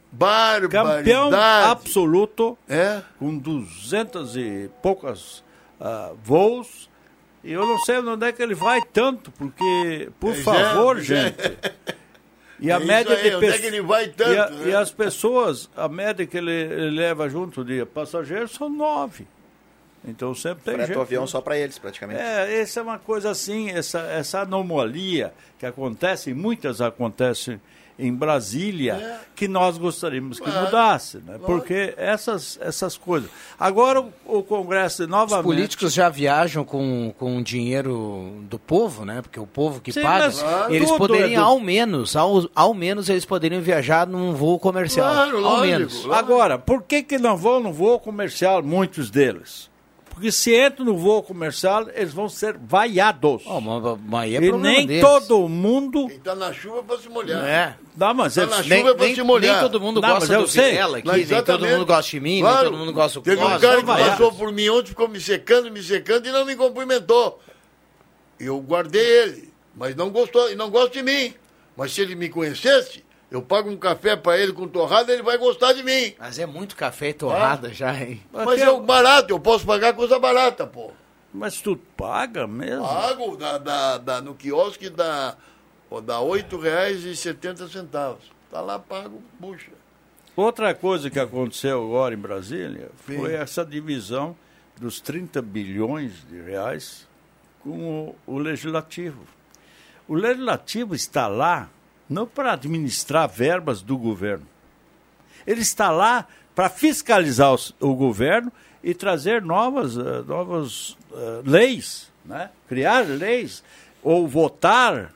Campeão 0.70 1.32
absoluto, 1.34 2.58
É? 2.68 3.02
com 3.18 3.38
duzentas 3.38 4.36
e 4.36 4.70
poucas 4.82 5.44
ah, 5.80 6.12
voos. 6.24 6.90
E 7.44 7.52
eu 7.54 7.66
não 7.66 7.80
sei 7.80 7.98
onde 8.00 8.28
é 8.28 8.32
que 8.32 8.44
ele 8.44 8.54
vai 8.54 8.82
tanto, 8.94 9.32
porque, 9.32 10.12
por 10.20 10.32
É, 10.34 10.44
favor, 10.44 11.00
gente. 11.00 11.38
E 12.62 12.70
É 12.70 12.74
a 12.74 12.78
isso 12.78 12.88
média 12.88 13.16
aí, 13.16 13.30
de 13.30 13.36
onde 13.36 13.46
é 13.48 13.58
que 13.58 13.66
ele 13.66 13.82
vai 13.82 14.08
tanto, 14.10 14.32
e, 14.34 14.38
a- 14.38 14.50
né? 14.50 14.70
e 14.70 14.76
as 14.76 14.92
pessoas, 14.92 15.70
a 15.76 15.90
média 15.90 16.26
que 16.28 16.38
ele, 16.38 16.52
ele 16.52 16.92
leva 16.92 17.28
junto 17.28 17.66
de 17.66 17.84
passageiros 17.86 18.52
são 18.52 18.70
nove. 18.70 19.26
Então 20.06 20.34
sempre 20.34 20.64
tem 20.64 20.74
Freta 20.76 20.88
gente. 20.88 20.98
o 20.98 21.02
avião 21.02 21.28
só 21.28 21.42
para 21.42 21.58
eles, 21.58 21.78
praticamente. 21.78 22.20
É, 22.22 22.60
essa 22.62 22.80
é 22.80 22.84
uma 22.84 22.98
coisa 23.00 23.30
assim, 23.32 23.70
essa, 23.70 24.00
essa 24.02 24.42
anomalia 24.42 25.34
que 25.60 25.66
acontece, 25.66 26.34
muitas 26.34 26.82
acontecem 26.82 27.60
em 28.08 28.14
Brasília 28.14 28.94
É. 28.94 29.20
que 29.36 29.48
nós 29.48 29.78
gostaríamos 29.78 30.40
que 30.40 30.46
Claro. 30.50 30.66
mudasse, 30.66 31.18
né? 31.20 31.40
Porque 31.46 31.94
essas, 31.98 32.58
essas 32.62 32.98
coisas. 32.98 33.30
Agora 33.60 34.02
o, 34.02 34.12
o 34.26 34.44
Congresso 34.44 35.04
Os 35.04 35.10
novamente. 35.10 35.44
políticos 35.46 35.94
já 35.94 36.10
viajam 36.10 36.66
com, 36.66 37.14
com 37.18 37.42
dinheiro 37.42 38.34
do 38.50 38.60
povo, 38.60 39.06
né? 39.06 39.22
Porque 39.22 39.40
o 39.40 39.48
povo 39.48 39.80
que 39.80 39.92
Sim, 39.94 40.02
paga, 40.02 40.32
eles 40.70 40.90
tudo 40.90 40.98
poderiam, 40.98 41.32
é 41.32 41.36
do- 41.36 41.42
ao 41.44 41.60
menos, 41.60 42.16
ao, 42.16 42.50
ao 42.54 42.74
menos 42.74 43.08
eles 43.10 43.24
poderiam 43.26 43.62
viajar 43.62 44.06
num 44.06 44.34
voo 44.34 44.60
comercial. 44.60 45.14
Claro, 45.14 45.38
ao 45.38 45.42
lógico. 45.44 45.66
menos. 45.68 46.06
Agora, 46.12 46.58
por 46.60 46.84
que, 46.84 47.02
que 47.04 47.18
não 47.18 47.38
vão 47.38 47.60
no 47.62 47.72
voo 47.72 48.00
comercial, 48.00 48.62
muitos 48.62 49.10
deles? 49.10 49.71
Porque 50.22 50.32
se 50.32 50.56
entram 50.56 50.86
no 50.86 50.96
voo 50.96 51.24
comercial, 51.24 51.88
eles 51.96 52.14
vão 52.14 52.30
ser 52.30 52.56
vaiados. 52.56 53.42
Oh, 53.48 53.60
mas, 53.60 54.00
mas 54.06 54.32
é 54.32 54.36
e 54.38 54.50
problema 54.50 54.78
nem 54.78 54.86
deles. 54.86 55.02
todo 55.02 55.50
mundo. 55.50 56.08
Quem 56.10 56.20
tá 56.20 56.36
na 56.36 56.54
chuva 56.54 56.84
para 56.84 57.00
se 57.00 57.10
molhar. 57.10 57.44
É. 57.44 57.76
Não, 57.98 58.14
mas 58.14 58.36
Tá 58.36 58.44
eles- 58.44 58.56
na 58.56 58.62
Nem, 58.64 58.78
chuva 58.82 58.92
é 58.92 58.94
pra 58.94 59.06
nem- 59.08 59.16
se 59.16 59.24
molhar. 59.24 59.54
nem 59.54 59.64
todo 59.72 59.82
mundo 59.82 60.00
Não, 60.00 60.10
gosta 60.10 60.38
do. 60.38 60.46
Vilela 60.46 60.98
aqui, 61.00 61.08
Mas 61.08 61.28
nem 61.28 61.44
todo 61.44 61.68
mundo 61.68 61.86
gosta 61.88 62.12
de 62.12 62.20
mim, 62.20 62.40
Claro. 62.42 62.56
nem 62.62 62.70
todo 62.72 62.78
mundo 62.80 62.94
gosta 62.94 63.20
do 63.20 63.24
Teve 63.24 63.44
um 63.44 63.60
cara 63.60 63.78
que 63.78 63.84
passou 63.88 64.32
por 64.32 64.52
mim 64.54 64.70
ontem, 64.70 64.90
ficou 64.90 65.08
me 65.08 65.20
secando, 65.20 65.72
me 65.72 65.82
secando 65.82 66.28
e 66.28 66.32
não 66.32 66.46
me 66.46 66.56
cumprimentou. 66.56 67.42
Eu 68.40 68.60
guardei 68.62 69.02
ele, 69.04 69.52
mas 69.76 69.96
não 69.96 70.12
gostou, 70.12 70.52
e 70.52 70.56
não 70.56 70.70
gosta 70.70 70.92
de 70.92 71.02
mim. 71.02 71.34
Mas 71.76 71.94
se 71.94 72.02
ele 72.02 72.14
me 72.14 72.30
conhecesse, 72.30 73.04
eu 73.32 73.42
pago 73.42 73.70
um 73.70 73.78
café 73.78 74.16
para 74.16 74.38
ele 74.38 74.52
com 74.54 74.68
torrada, 74.68 75.12
ele 75.12 75.24
vai 75.24 75.38
gostar 75.38 75.72
de 75.74 75.82
mim. 75.84 76.14
Mas 76.20 76.38
é 76.38 76.46
muito 76.46 76.76
café 76.76 77.10
e 77.10 77.14
torrada 77.14 77.74
já, 77.74 77.96
hein? 77.96 78.22
Mas 78.32 78.62
é 78.62 78.70
o 78.70 78.82
barato, 78.82 79.32
eu 79.34 79.40
posso 79.40 79.66
pagar 79.66 79.94
coisa 79.94 80.20
barata, 80.20 80.68
pô. 80.68 80.92
Mas 81.34 81.62
tu 81.62 81.78
paga 81.96 82.46
mesmo? 82.46 82.86
Pago 82.86 83.38
da, 83.38 83.58
da, 83.58 83.98
da- 83.98 84.22
no 84.22 84.36
quiosque 84.36 84.90
dá, 84.90 85.38
ó, 85.90 86.02
dá 86.02 86.20
R$ 86.20 86.26
8,70. 86.26 88.18
Tá 88.52 88.60
lá 88.62 88.78
pago, 88.78 89.22
puxa. 89.40 89.72
Outra 90.36 90.74
coisa 90.74 91.10
que 91.10 91.20
aconteceu 91.20 91.82
agora 91.84 92.14
em 92.14 92.18
Brasília 92.18 92.90
Sim. 93.06 93.18
foi 93.18 93.34
essa 93.34 93.64
divisão 93.66 94.36
dos 94.78 95.00
30 95.00 95.42
bilhões 95.42 96.26
de 96.30 96.42
reais 96.42 97.08
com 97.62 98.16
o, 98.28 98.36
o 98.36 98.38
legislativo. 98.38 99.24
O 100.08 100.16
legislativo 100.16 100.96
está 100.96 101.28
lá 101.28 101.70
não 102.12 102.28
para 102.28 102.52
administrar 102.54 103.28
verbas 103.30 103.82
do 103.82 103.98
governo. 103.98 104.46
Ele 105.48 105.62
está 105.62 105.90
lá 105.90 106.28
para 106.54 106.70
fiscalizar 106.70 107.54
os- 107.54 107.74
o 107.80 107.96
governo 107.96 108.52
e 108.84 108.94
trazer 108.94 109.42
novas, 109.42 109.98
eh, 109.98 110.22
novas 110.28 110.98
eh, 111.14 111.42
leis, 111.46 112.12
né? 112.26 112.50
criar 112.68 113.02
leis 113.08 113.64
ou 114.04 114.28
votar. 114.28 115.14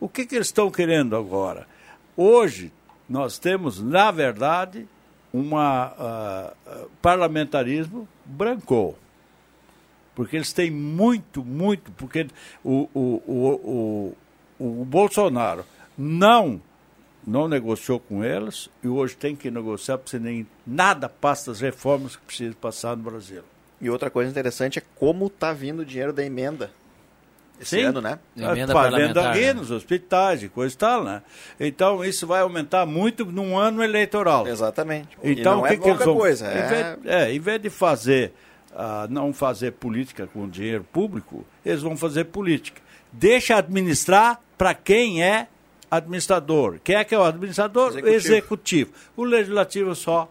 O 0.00 0.08
que, 0.08 0.24
que 0.26 0.34
eles 0.34 0.48
estão 0.48 0.70
querendo 0.70 1.14
agora? 1.14 1.66
Hoje, 2.16 2.72
nós 3.08 3.38
temos, 3.38 3.80
na 3.82 4.10
verdade, 4.10 4.88
uma 5.32 5.92
ah, 5.98 6.52
ah, 6.66 6.84
parlamentarismo 7.02 8.08
branco. 8.24 8.96
Porque 10.14 10.36
eles 10.36 10.52
têm 10.52 10.70
muito, 10.70 11.44
muito. 11.44 11.90
Porque 11.92 12.26
o, 12.62 12.88
o, 12.94 13.22
o, 13.26 14.14
o, 14.58 14.70
o 14.80 14.84
Bolsonaro 14.84 15.64
não, 15.96 16.60
não 17.26 17.48
negociou 17.48 17.98
com 17.98 18.24
eles 18.24 18.68
e 18.82 18.88
hoje 18.88 19.16
tem 19.16 19.34
que 19.34 19.50
negociar 19.50 19.98
porque 19.98 20.18
nem 20.18 20.46
nada 20.66 21.08
passa 21.08 21.50
as 21.50 21.60
reformas 21.60 22.16
que 22.16 22.22
precisa 22.22 22.54
passar 22.60 22.96
no 22.96 23.02
Brasil. 23.02 23.42
E 23.80 23.90
outra 23.90 24.10
coisa 24.10 24.30
interessante 24.30 24.78
é 24.78 24.82
como 24.94 25.28
tá 25.28 25.52
vindo 25.52 25.80
o 25.80 25.84
dinheiro 25.84 26.12
da 26.12 26.24
emenda 26.24 26.70
esse 27.60 27.80
ano, 27.80 28.00
né? 28.00 28.18
Emenda 28.36 28.72
parlamentar, 28.72 29.32
venda 29.32 29.54
né? 29.54 29.60
nos 29.60 29.70
hospitais 29.70 30.42
e 30.42 30.48
coisa 30.48 30.74
e 30.74 30.78
tal, 30.78 31.04
né? 31.04 31.22
Então 31.58 32.04
isso 32.04 32.26
vai 32.26 32.40
aumentar 32.40 32.84
muito 32.84 33.24
num 33.24 33.56
ano 33.56 33.82
eleitoral. 33.82 34.46
Exatamente. 34.46 35.16
Então, 35.22 35.52
e 35.52 35.56
não 35.56 35.62
o 35.62 35.66
é 35.66 35.70
que, 35.70 35.78
que 35.78 35.88
eles 35.88 35.98
pouca 35.98 36.04
vão 36.04 36.16
coisa. 36.16 36.46
Em 36.46 36.56
É... 36.56 36.66
vez, 36.66 36.98
é, 37.04 37.32
em 37.32 37.38
vez 37.38 37.62
de 37.62 37.70
fazer, 37.70 38.32
ah, 38.74 39.06
não 39.08 39.32
fazer 39.32 39.72
política 39.72 40.26
com 40.26 40.48
dinheiro 40.48 40.84
público, 40.92 41.44
eles 41.64 41.80
vão 41.80 41.96
fazer 41.96 42.24
política. 42.24 42.82
Deixa 43.12 43.56
administrar 43.56 44.40
para 44.58 44.74
quem 44.74 45.22
é 45.22 45.46
administrador. 45.96 46.78
Quem 46.82 46.96
é 46.96 47.04
que 47.04 47.14
é 47.14 47.18
o 47.18 47.22
administrador? 47.24 47.88
Executivo. 47.90 48.14
Executivo. 48.16 48.90
O 49.16 49.24
legislativo 49.24 49.94
só 49.94 50.28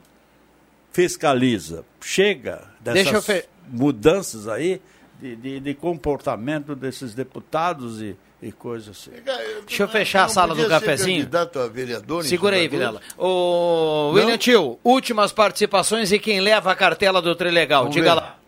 fiscaliza. 0.91 1.84
Chega 2.01 2.61
dessas 2.80 3.26
fe- 3.26 3.45
mudanças 3.68 4.47
aí 4.47 4.82
de, 5.20 5.36
de, 5.36 5.59
de 5.59 5.74
comportamento 5.74 6.76
desses 6.76 7.14
deputados 7.16 8.01
e, 8.01 8.16
e 8.41 8.51
coisas 8.51 8.89
assim. 8.97 9.11
Deixa 9.66 9.84
eu 9.84 9.88
fechar 9.88 10.26
a 10.26 10.28
sala 10.28 10.53
do 10.53 10.68
cafezinho. 10.68 11.28
vereador 11.74 12.24
Segura 12.26 12.55
aí? 12.57 12.68
Vilela. 12.68 13.01
O 13.18 14.11
William 14.14 14.38
Tio, 14.38 14.80
últimas 14.84 15.32
participações 15.32 16.11
e 16.11 16.20
quem 16.20 16.39
leva 16.41 16.72
a 16.72 16.76
cartela 16.76 17.22
do 17.22 17.34
Trilegal. 17.36 17.84
Vamos 17.84 17.95
Diga 17.95 18.09
ver. 18.14 18.22
lá. 18.22 18.39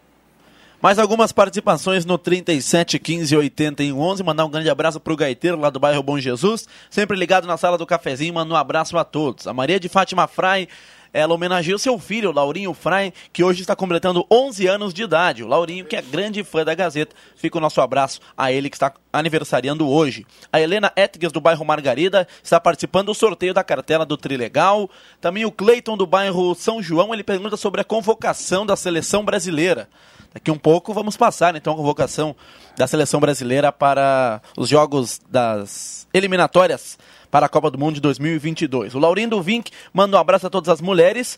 Mais 0.85 0.99
algumas 0.99 1.31
participações 1.31 2.05
no 2.05 2.15
37 2.15 2.99
15 2.99 3.35
81 3.35 3.99
11. 3.99 4.21
Mandar 4.21 4.45
um 4.45 4.51
grande 4.51 4.69
abraço 4.69 4.99
pro 4.99 5.15
Gaiteiro 5.15 5.59
lá 5.59 5.71
do 5.71 5.79
bairro 5.79 6.03
Bom 6.03 6.19
Jesus. 6.19 6.67
Sempre 6.91 7.17
ligado 7.17 7.47
na 7.47 7.57
sala 7.57 7.75
do 7.75 7.87
cafezinho. 7.87 8.35
Manda 8.35 8.53
um 8.53 8.55
abraço 8.55 8.95
a 8.95 9.03
todos. 9.03 9.47
A 9.47 9.51
Maria 9.51 9.79
de 9.79 9.89
Fátima 9.89 10.27
Frai. 10.27 10.67
Ela 11.11 11.33
homenageia 11.33 11.75
o 11.75 11.79
seu 11.79 11.97
filho, 11.97 12.31
Laurinho 12.31 12.71
Frai, 12.71 13.11
que 13.33 13.43
hoje 13.43 13.61
está 13.61 13.75
completando 13.75 14.27
11 14.29 14.67
anos 14.67 14.93
de 14.93 15.01
idade. 15.01 15.43
O 15.43 15.47
Laurinho, 15.47 15.85
que 15.85 15.95
é 15.95 16.03
grande 16.03 16.43
fã 16.43 16.63
da 16.63 16.75
Gazeta. 16.75 17.15
Fica 17.35 17.57
o 17.57 17.61
nosso 17.61 17.81
abraço 17.81 18.19
a 18.37 18.51
ele 18.51 18.69
que 18.69 18.75
está 18.75 18.93
aniversariando 19.11 19.89
hoje. 19.89 20.23
A 20.53 20.61
Helena 20.61 20.93
Etges, 20.95 21.31
do 21.31 21.41
bairro 21.41 21.65
Margarida, 21.65 22.27
está 22.43 22.59
participando 22.59 23.07
do 23.07 23.15
sorteio 23.15 23.55
da 23.55 23.63
cartela 23.63 24.05
do 24.05 24.17
Trilegal. 24.17 24.87
Também 25.19 25.45
o 25.45 25.51
Cleiton, 25.51 25.97
do 25.97 26.05
bairro 26.05 26.53
São 26.53 26.79
João, 26.79 27.11
ele 27.11 27.23
pergunta 27.23 27.57
sobre 27.57 27.81
a 27.81 27.83
convocação 27.83 28.67
da 28.67 28.75
seleção 28.75 29.25
brasileira. 29.25 29.89
Daqui 30.35 30.51
um 30.51 30.57
pouco 30.57 30.93
vamos 30.93 31.15
passar 31.15 31.55
então 31.55 31.71
a 31.73 31.77
convocação 31.77 32.35
da 32.77 32.85
seleção 32.85 33.21
brasileira 33.21 33.71
para 33.71 34.41
os 34.57 34.67
jogos 34.67 35.21
das 35.29 36.05
eliminatórias 36.13 36.99
para 37.31 37.45
a 37.45 37.49
Copa 37.49 37.71
do 37.71 37.77
Mundo 37.77 37.95
de 37.95 38.01
2022. 38.01 38.93
O 38.95 38.99
Laurindo 38.99 39.41
Vink 39.41 39.71
manda 39.93 40.17
um 40.17 40.19
abraço 40.19 40.45
a 40.45 40.49
todas 40.49 40.67
as 40.67 40.81
mulheres 40.81 41.37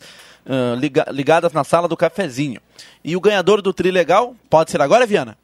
liga- 0.80 1.06
ligadas 1.12 1.52
na 1.52 1.62
sala 1.62 1.86
do 1.86 1.96
cafezinho. 1.96 2.60
E 3.04 3.14
o 3.16 3.20
ganhador 3.20 3.62
do 3.62 3.72
Trilegal, 3.72 4.34
pode 4.50 4.72
ser 4.72 4.80
agora, 4.82 5.06
Viana? 5.06 5.38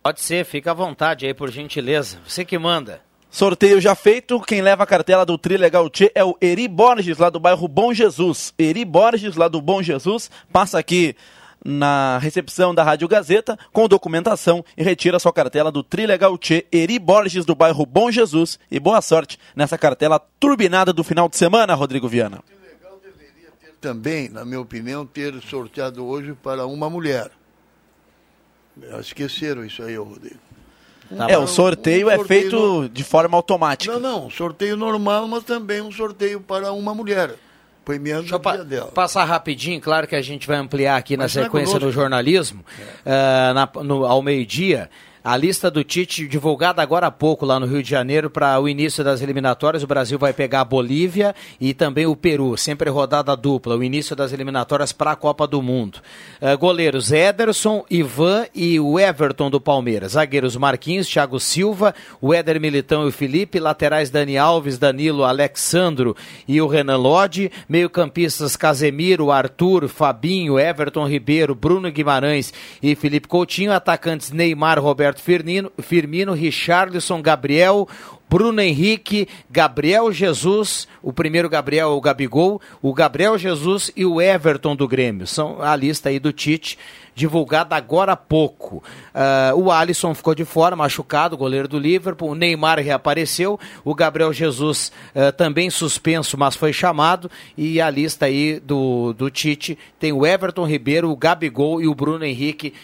Pode 0.00 0.20
ser, 0.20 0.44
fica 0.44 0.70
à 0.70 0.74
vontade 0.74 1.26
aí, 1.26 1.34
por 1.34 1.50
gentileza. 1.50 2.18
Você 2.24 2.44
que 2.44 2.56
manda. 2.58 3.00
Sorteio 3.28 3.80
já 3.80 3.96
feito, 3.96 4.38
quem 4.40 4.62
leva 4.62 4.84
a 4.84 4.86
cartela 4.86 5.26
do 5.26 5.36
Tri 5.36 5.56
Legal 5.56 5.90
Tchê 5.90 6.12
é 6.14 6.22
o 6.22 6.36
Eri 6.40 6.68
Borges, 6.68 7.18
lá 7.18 7.28
do 7.28 7.40
bairro 7.40 7.66
Bom 7.66 7.92
Jesus. 7.92 8.54
Eri 8.56 8.84
Borges, 8.84 9.34
lá 9.34 9.48
do 9.48 9.60
Bom 9.60 9.82
Jesus, 9.82 10.30
passa 10.52 10.78
aqui 10.78 11.16
na 11.64 12.18
recepção 12.18 12.74
da 12.74 12.82
Rádio 12.82 13.08
Gazeta 13.08 13.58
com 13.72 13.88
documentação 13.88 14.62
e 14.76 14.82
retira 14.82 15.18
sua 15.18 15.32
cartela 15.32 15.72
do 15.72 15.82
Tri 15.82 16.06
Legal 16.06 16.36
Tchê, 16.36 16.66
Eri 16.70 16.98
Borges, 16.98 17.46
do 17.46 17.54
bairro 17.54 17.86
Bom 17.86 18.10
Jesus. 18.10 18.58
E 18.70 18.78
boa 18.78 19.00
sorte 19.00 19.38
nessa 19.56 19.78
cartela 19.78 20.20
turbinada 20.38 20.92
do 20.92 21.02
final 21.02 21.28
de 21.28 21.36
semana, 21.36 21.74
Rodrigo 21.74 22.06
Viana. 22.08 22.40
Também, 23.80 24.28
na 24.30 24.44
minha 24.44 24.60
opinião, 24.60 25.04
ter 25.06 25.34
sorteado 25.42 26.04
hoje 26.06 26.34
para 26.42 26.66
uma 26.66 26.88
mulher. 26.88 27.30
Esqueceram 29.00 29.64
isso 29.64 29.82
aí, 29.82 29.96
Rodrigo. 29.96 30.38
Tá 31.16 31.30
é, 31.30 31.36
o 31.38 31.46
sorteio 31.46 32.06
um 32.06 32.10
é 32.10 32.16
sorteio 32.16 32.40
feito 32.40 32.56
no- 32.56 32.88
de 32.88 33.04
forma 33.04 33.36
automática. 33.36 33.92
Não, 33.98 34.00
não, 34.22 34.30
sorteio 34.30 34.76
normal, 34.76 35.28
mas 35.28 35.44
também 35.44 35.80
um 35.82 35.92
sorteio 35.92 36.40
para 36.40 36.72
uma 36.72 36.94
mulher. 36.94 37.34
Premiando 37.84 38.22
Deixa 38.22 38.38
pa- 38.38 38.56
dela. 38.56 38.90
passar 38.92 39.24
rapidinho, 39.24 39.80
claro 39.80 40.06
que 40.06 40.16
a 40.16 40.22
gente 40.22 40.46
vai 40.46 40.56
ampliar 40.56 40.96
aqui 40.96 41.16
na 41.16 41.24
Mas 41.24 41.36
é 41.36 41.42
sequência 41.42 41.78
do 41.78 41.92
jornalismo, 41.92 42.64
eh, 43.04 43.52
na- 43.52 43.68
no- 43.82 44.04
ao 44.06 44.22
meio-dia. 44.22 44.88
A 45.26 45.38
lista 45.38 45.70
do 45.70 45.82
Tite 45.82 46.28
divulgada 46.28 46.82
agora 46.82 47.06
há 47.06 47.10
pouco 47.10 47.46
lá 47.46 47.58
no 47.58 47.64
Rio 47.64 47.82
de 47.82 47.88
Janeiro 47.88 48.28
para 48.28 48.60
o 48.60 48.68
início 48.68 49.02
das 49.02 49.22
eliminatórias. 49.22 49.82
O 49.82 49.86
Brasil 49.86 50.18
vai 50.18 50.34
pegar 50.34 50.60
a 50.60 50.64
Bolívia 50.66 51.34
e 51.58 51.72
também 51.72 52.04
o 52.04 52.14
Peru, 52.14 52.58
sempre 52.58 52.90
rodada 52.90 53.34
dupla, 53.34 53.74
o 53.74 53.82
início 53.82 54.14
das 54.14 54.34
eliminatórias 54.34 54.92
para 54.92 55.12
a 55.12 55.16
Copa 55.16 55.46
do 55.46 55.62
Mundo. 55.62 56.00
Eh, 56.42 56.54
goleiros 56.56 57.10
Ederson, 57.10 57.86
Ivan 57.88 58.44
e 58.54 58.78
o 58.78 59.00
Everton 59.00 59.48
do 59.48 59.58
Palmeiras. 59.58 60.12
Zagueiros 60.12 60.58
Marquinhos, 60.58 61.08
Thiago 61.08 61.40
Silva, 61.40 61.94
o 62.20 62.34
Éder 62.34 62.60
Militão 62.60 63.06
e 63.06 63.08
o 63.08 63.10
Felipe. 63.10 63.58
Laterais 63.58 64.10
Dani 64.10 64.36
Alves, 64.36 64.76
Danilo, 64.76 65.24
Alexandro 65.24 66.14
e 66.46 66.60
o 66.60 66.66
Renan 66.66 66.98
Lodge. 66.98 67.50
Meio-campistas 67.66 68.56
Casemiro, 68.56 69.30
Arthur, 69.30 69.88
Fabinho, 69.88 70.58
Everton 70.58 71.08
Ribeiro, 71.08 71.54
Bruno 71.54 71.90
Guimarães 71.90 72.52
e 72.82 72.94
Felipe 72.94 73.26
Coutinho. 73.26 73.72
Atacantes 73.72 74.30
Neymar, 74.30 74.78
Roberto 74.78 75.13
Roberto 75.14 75.20
Firmino, 75.20 75.72
Firmino 75.78 76.32
Richarlison, 76.32 77.22
Gabriel, 77.22 77.88
Bruno 78.28 78.60
Henrique, 78.60 79.28
Gabriel 79.48 80.10
Jesus, 80.10 80.88
o 81.02 81.12
primeiro 81.12 81.48
Gabriel 81.48 81.90
o 81.90 82.00
Gabigol, 82.00 82.60
o 82.82 82.92
Gabriel 82.92 83.38
Jesus 83.38 83.92
e 83.94 84.04
o 84.04 84.20
Everton 84.20 84.74
do 84.74 84.88
Grêmio. 84.88 85.26
São 85.26 85.62
a 85.62 85.76
lista 85.76 86.08
aí 86.08 86.18
do 86.18 86.32
Tite, 86.32 86.76
divulgada 87.14 87.76
agora 87.76 88.12
há 88.12 88.16
pouco. 88.16 88.82
Uh, 89.14 89.56
o 89.56 89.70
Alisson 89.70 90.14
ficou 90.14 90.34
de 90.34 90.44
fora, 90.44 90.74
machucado, 90.74 91.36
goleiro 91.36 91.68
do 91.68 91.78
Liverpool. 91.78 92.30
O 92.30 92.34
Neymar 92.34 92.80
reapareceu. 92.80 93.60
O 93.84 93.94
Gabriel 93.94 94.32
Jesus 94.32 94.90
uh, 95.14 95.30
também 95.32 95.70
suspenso, 95.70 96.36
mas 96.36 96.56
foi 96.56 96.72
chamado. 96.72 97.30
E 97.56 97.80
a 97.80 97.88
lista 97.88 98.26
aí 98.26 98.58
do, 98.58 99.12
do 99.12 99.30
Tite 99.30 99.78
tem 100.00 100.12
o 100.12 100.26
Everton 100.26 100.66
Ribeiro, 100.66 101.10
o 101.10 101.16
Gabigol 101.16 101.80
e 101.80 101.86
o 101.86 101.94
Bruno 101.94 102.24
Henrique 102.24 102.74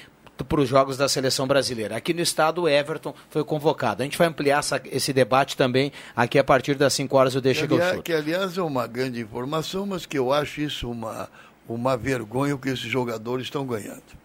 para 0.44 0.60
os 0.60 0.68
jogos 0.68 0.96
da 0.96 1.08
seleção 1.08 1.46
brasileira. 1.46 1.96
Aqui 1.96 2.12
no 2.14 2.20
estado, 2.20 2.62
o 2.62 2.68
Everton 2.68 3.14
foi 3.28 3.44
convocado. 3.44 4.02
A 4.02 4.04
gente 4.04 4.18
vai 4.18 4.26
ampliar 4.26 4.58
essa, 4.58 4.80
esse 4.86 5.12
debate 5.12 5.56
também 5.56 5.92
aqui 6.14 6.38
a 6.38 6.44
partir 6.44 6.74
das 6.74 6.92
5 6.94 7.16
horas 7.16 7.34
do 7.34 7.40
Deixa 7.40 7.66
que, 7.66 7.74
aliás. 7.74 8.00
Que, 8.02 8.12
aliás, 8.12 8.58
é 8.58 8.62
uma 8.62 8.86
grande 8.86 9.20
informação, 9.20 9.86
mas 9.86 10.06
que 10.06 10.18
eu 10.18 10.32
acho 10.32 10.60
isso 10.60 10.90
uma, 10.90 11.28
uma 11.68 11.96
vergonha 11.96 12.54
o 12.54 12.58
que 12.58 12.68
esses 12.68 12.90
jogadores 12.90 13.44
estão 13.44 13.66
ganhando 13.66 14.19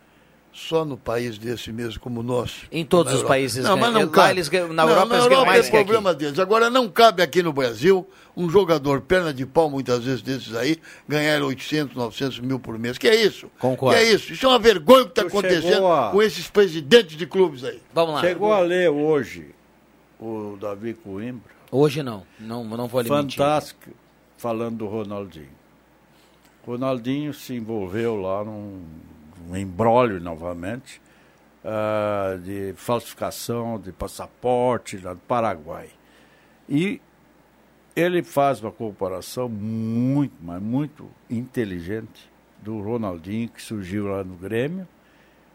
só 0.56 0.86
no 0.86 0.98
país 0.98 1.38
desse 1.38 1.70
mesmo 1.72 2.00
como 2.00 2.22
o 2.22 2.24
nosso. 2.24 2.66
Em 2.72 2.86
todos 2.86 3.14
os 3.14 3.24
países 3.24 3.62
não, 3.64 3.76
mas 3.76 3.94
não 3.94 4.08
cabe. 4.08 4.32
Eles, 4.32 4.50
na 4.50 4.68
não, 4.68 4.90
Europa, 4.90 5.06
na 5.06 5.18
Europa 5.18 5.42
eles 5.42 5.46
mais 5.46 5.68
é 5.68 5.72
problema 5.72 6.12
aqui. 6.12 6.20
deles. 6.20 6.40
Agora 6.40 6.70
não 6.70 6.88
cabe 6.88 7.22
aqui 7.22 7.44
no 7.44 7.52
Brasil 7.52 8.08
um 8.38 8.50
jogador 8.50 9.02
perna 9.02 9.34
de 9.34 9.46
pau 9.46 9.70
muitas 9.70 10.06
vezes 10.06 10.22
desses 10.22 10.56
aí 10.56 10.78
ganhar 11.08 11.42
800, 11.42 11.94
900 11.94 12.40
mil 12.40 12.58
por 12.58 12.80
mês. 12.80 12.98
Que 12.98 13.10
é 13.10 13.16
isso? 13.16 13.52
Concordo. 13.60 13.98
Que 13.98 14.04
é 14.04 14.14
isso? 14.14 14.32
Isso 14.32 14.46
é 14.46 14.50
uma 14.50 14.60
vergonha 14.60 15.04
que 15.04 15.10
está 15.10 15.24
acontecendo 15.24 15.88
a... 15.88 16.12
com 16.12 16.24
esses 16.24 16.50
presidentes 16.50 17.18
de 17.18 17.28
clubes 17.28 17.66
aí. 17.66 17.82
Vamos 17.94 18.16
lá. 18.16 18.22
Chegou 18.22 18.54
a 18.54 18.60
ler 18.62 18.90
hoje 18.90 19.54
o 20.18 20.58
Davi 20.60 20.94
Coimbra. 20.94 21.54
Hoje 21.70 22.02
não, 22.02 22.24
não, 22.40 22.64
não 22.64 22.88
vou 22.88 23.02
limitar. 23.02 23.24
Fantástico, 23.24 23.92
falando 24.38 24.78
do 24.78 24.88
Ronaldinho. 24.88 25.50
Ronaldinho 26.66 27.34
se 27.34 27.54
envolveu 27.54 28.16
lá 28.16 28.44
num 28.44 28.82
um 29.50 29.56
embrólio 29.56 30.20
novamente 30.20 31.02
uh, 31.64 32.40
de 32.40 32.74
falsificação 32.76 33.80
de 33.80 33.92
passaporte 33.92 34.98
lá 34.98 35.14
do 35.14 35.20
Paraguai. 35.22 35.90
E 36.68 37.02
ele 37.96 38.24
faz 38.24 38.62
uma 38.62 38.72
comparação 38.72 39.48
muito, 39.48 40.36
mas 40.42 40.62
muito 40.62 41.10
inteligente 41.30 42.30
do 42.62 42.82
Ronaldinho 42.82 43.48
que 43.50 43.62
surgiu 43.62 44.08
lá 44.08 44.24
no 44.24 44.36
Grêmio 44.36 44.88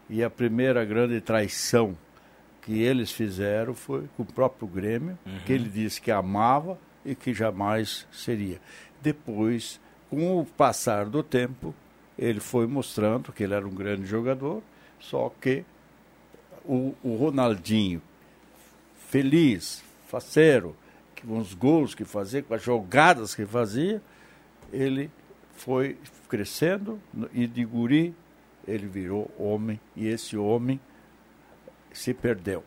e 0.09 0.23
a 0.23 0.29
primeira 0.29 0.83
grande 0.83 1.21
traição 1.21 1.97
que 2.61 2.81
eles 2.81 3.11
fizeram 3.11 3.73
foi 3.73 4.07
com 4.15 4.23
o 4.23 4.25
próprio 4.25 4.67
Grêmio, 4.67 5.17
uhum. 5.25 5.39
que 5.45 5.53
ele 5.53 5.69
disse 5.69 6.01
que 6.01 6.11
amava 6.11 6.77
e 7.03 7.15
que 7.15 7.33
jamais 7.33 8.07
seria. 8.11 8.59
Depois, 9.01 9.79
com 10.09 10.39
o 10.39 10.45
passar 10.45 11.05
do 11.05 11.23
tempo, 11.23 11.73
ele 12.21 12.39
foi 12.39 12.67
mostrando 12.67 13.33
que 13.33 13.43
ele 13.43 13.55
era 13.55 13.67
um 13.67 13.73
grande 13.73 14.05
jogador, 14.05 14.61
só 14.99 15.33
que 15.41 15.65
o, 16.63 16.93
o 17.03 17.15
Ronaldinho, 17.15 17.99
feliz, 19.09 19.83
faceiro, 20.07 20.75
com 21.25 21.39
os 21.39 21.55
gols 21.55 21.95
que 21.95 22.05
fazia, 22.05 22.43
com 22.43 22.53
as 22.53 22.61
jogadas 22.61 23.33
que 23.33 23.43
fazia, 23.43 23.99
ele 24.71 25.09
foi 25.55 25.97
crescendo 26.29 27.01
e 27.33 27.47
de 27.47 27.65
guri 27.65 28.15
ele 28.67 28.85
virou 28.85 29.29
homem 29.37 29.79
e 29.95 30.07
esse 30.07 30.37
homem 30.37 30.79
se 31.91 32.13
perdeu. 32.13 32.63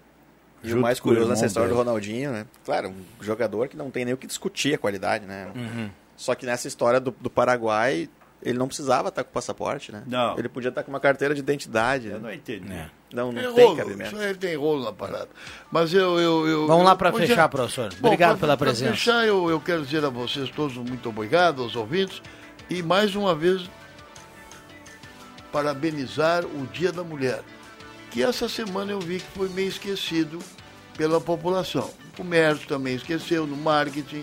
E 0.65 0.73
o 0.73 0.81
mais 0.81 0.99
curioso 0.99 1.29
nessa 1.29 1.47
história 1.47 1.69
dele. 1.69 1.81
do 1.81 1.85
Ronaldinho, 1.85 2.33
né? 2.33 2.47
Claro, 2.65 2.89
um 2.89 3.23
jogador 3.23 3.69
que 3.69 3.77
não 3.77 3.91
tem 3.91 4.05
nem 4.05 4.15
o 4.15 4.17
que 4.17 4.27
discutir 4.27 4.75
a 4.75 4.79
qualidade, 4.79 5.27
né? 5.27 5.53
Uhum. 5.55 5.91
Só 6.17 6.35
que 6.35 6.45
nessa 6.45 6.67
história 6.67 6.99
do, 6.99 7.11
do 7.21 7.31
Paraguai, 7.31 8.09
ele 8.45 8.59
não 8.59 8.67
precisava 8.67 9.09
estar 9.09 9.25
com 9.25 9.33
passaporte, 9.33 9.91
né? 9.91 10.03
Não. 10.07 10.39
Ele 10.39 10.51
podia 10.51 10.69
estar 10.69 10.83
com 10.83 10.91
uma 10.91 11.01
carteira 11.01 11.35
de 11.35 11.41
identidade. 11.41 12.09
Eu 12.09 12.15
né? 12.15 12.19
não 12.21 12.33
entendi. 12.33 12.71
É. 12.71 12.91
Não, 13.13 13.33
não 13.33 13.55
tem, 13.55 13.55
tem 13.55 13.77
cabimento. 13.77 14.17
Isso 14.17 14.39
tem 14.39 14.57
rolo 14.57 14.85
na 14.85 14.93
parada. 14.93 15.29
Mas 15.73 15.95
eu. 15.95 16.19
eu, 16.19 16.47
eu 16.47 16.67
Vamos 16.67 16.85
lá 16.85 16.95
para 16.95 17.11
fechar, 17.13 17.49
professor. 17.49 17.91
Obrigado 17.99 18.33
Bom, 18.33 18.39
pra, 18.39 18.47
pela 18.49 18.57
presença. 18.57 18.91
Para 18.91 18.97
fechar, 18.97 19.27
eu, 19.27 19.49
eu 19.49 19.59
quero 19.61 19.83
dizer 19.83 20.05
a 20.05 20.11
vocês 20.11 20.51
todos 20.51 20.77
muito 20.77 21.09
obrigado, 21.09 21.63
aos 21.63 21.75
ouvintes. 21.75 22.21
E 22.69 22.83
mais 22.83 23.15
uma 23.15 23.35
vez, 23.35 23.71
parabenizar 25.51 26.45
o 26.45 26.67
Dia 26.67 26.93
da 26.93 27.03
Mulher. 27.03 27.41
Que 28.11 28.23
essa 28.23 28.49
semana 28.49 28.93
eu 28.93 29.01
vi 29.01 29.21
que 29.21 29.39
foi 29.39 29.49
meio 29.49 29.69
esquecido 29.69 30.39
pela 30.99 31.21
população. 31.21 31.91
O 32.13 32.17
comércio 32.17 32.69
também 32.69 32.95
esqueceu, 32.95 33.47
no 33.47 33.57
marketing. 33.57 34.21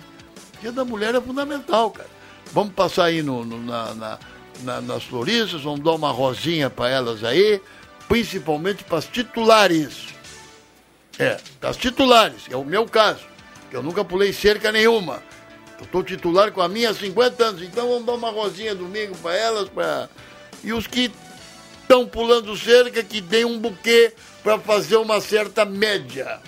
O 0.57 0.61
Dia 0.61 0.71
da 0.71 0.85
Mulher 0.85 1.15
é 1.15 1.21
fundamental, 1.21 1.89
cara. 1.89 2.20
Vamos 2.53 2.73
passar 2.73 3.05
aí 3.05 3.21
no, 3.21 3.45
no 3.45 3.57
na, 3.61 3.93
na, 3.93 4.19
na, 4.63 4.81
nas 4.81 5.03
floristas, 5.03 5.61
vamos 5.61 5.79
dar 5.81 5.93
uma 5.93 6.11
rosinha 6.11 6.69
para 6.69 6.89
elas 6.89 7.23
aí, 7.23 7.61
principalmente 8.07 8.83
para 8.83 8.97
as 8.97 9.05
titulares. 9.05 10.07
É, 11.17 11.37
das 11.59 11.77
titulares, 11.77 12.43
é 12.49 12.55
o 12.55 12.65
meu 12.65 12.85
caso, 12.85 13.21
que 13.69 13.75
eu 13.75 13.83
nunca 13.83 14.03
pulei 14.03 14.33
cerca 14.33 14.71
nenhuma. 14.71 15.23
Eu 15.79 15.85
estou 15.85 16.03
titular 16.03 16.51
com 16.51 16.61
a 16.61 16.67
minha 16.67 16.89
há 16.89 16.93
50 16.93 17.43
anos, 17.43 17.61
então 17.61 17.87
vamos 17.87 18.05
dar 18.05 18.13
uma 18.13 18.29
rosinha 18.29 18.75
domingo 18.75 19.15
para 19.17 19.35
elas, 19.35 19.69
pra... 19.69 20.09
e 20.63 20.73
os 20.73 20.87
que 20.87 21.11
estão 21.81 22.05
pulando 22.05 22.55
cerca, 22.57 23.01
que 23.03 23.21
deem 23.21 23.45
um 23.45 23.59
buquê 23.59 24.13
para 24.43 24.59
fazer 24.59 24.97
uma 24.97 25.21
certa 25.21 25.63
média, 25.63 26.39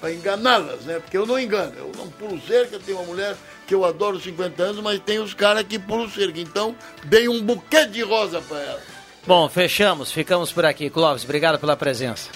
para 0.00 0.12
enganá-las, 0.12 0.82
né? 0.82 1.00
Porque 1.00 1.16
eu 1.16 1.26
não 1.26 1.38
engano, 1.38 1.72
eu 1.76 1.92
não 1.96 2.08
pulo 2.08 2.40
cerca, 2.46 2.78
tenho 2.78 2.98
uma 2.98 3.06
mulher 3.06 3.36
que 3.68 3.74
eu 3.74 3.84
adoro 3.84 4.18
50 4.18 4.62
anos, 4.62 4.82
mas 4.82 4.98
tem 4.98 5.18
os 5.18 5.34
caras 5.34 5.62
que 5.62 5.78
pulam 5.78 6.08
cerca. 6.08 6.40
Então, 6.40 6.74
dei 7.04 7.28
um 7.28 7.42
buquê 7.44 7.86
de 7.86 8.02
rosa 8.02 8.40
para 8.40 8.58
ela. 8.58 8.80
Bom, 9.26 9.46
fechamos, 9.46 10.10
ficamos 10.10 10.50
por 10.50 10.64
aqui. 10.64 10.88
Clóvis, 10.88 11.22
obrigado 11.22 11.58
pela 11.58 11.76
presença. 11.76 12.30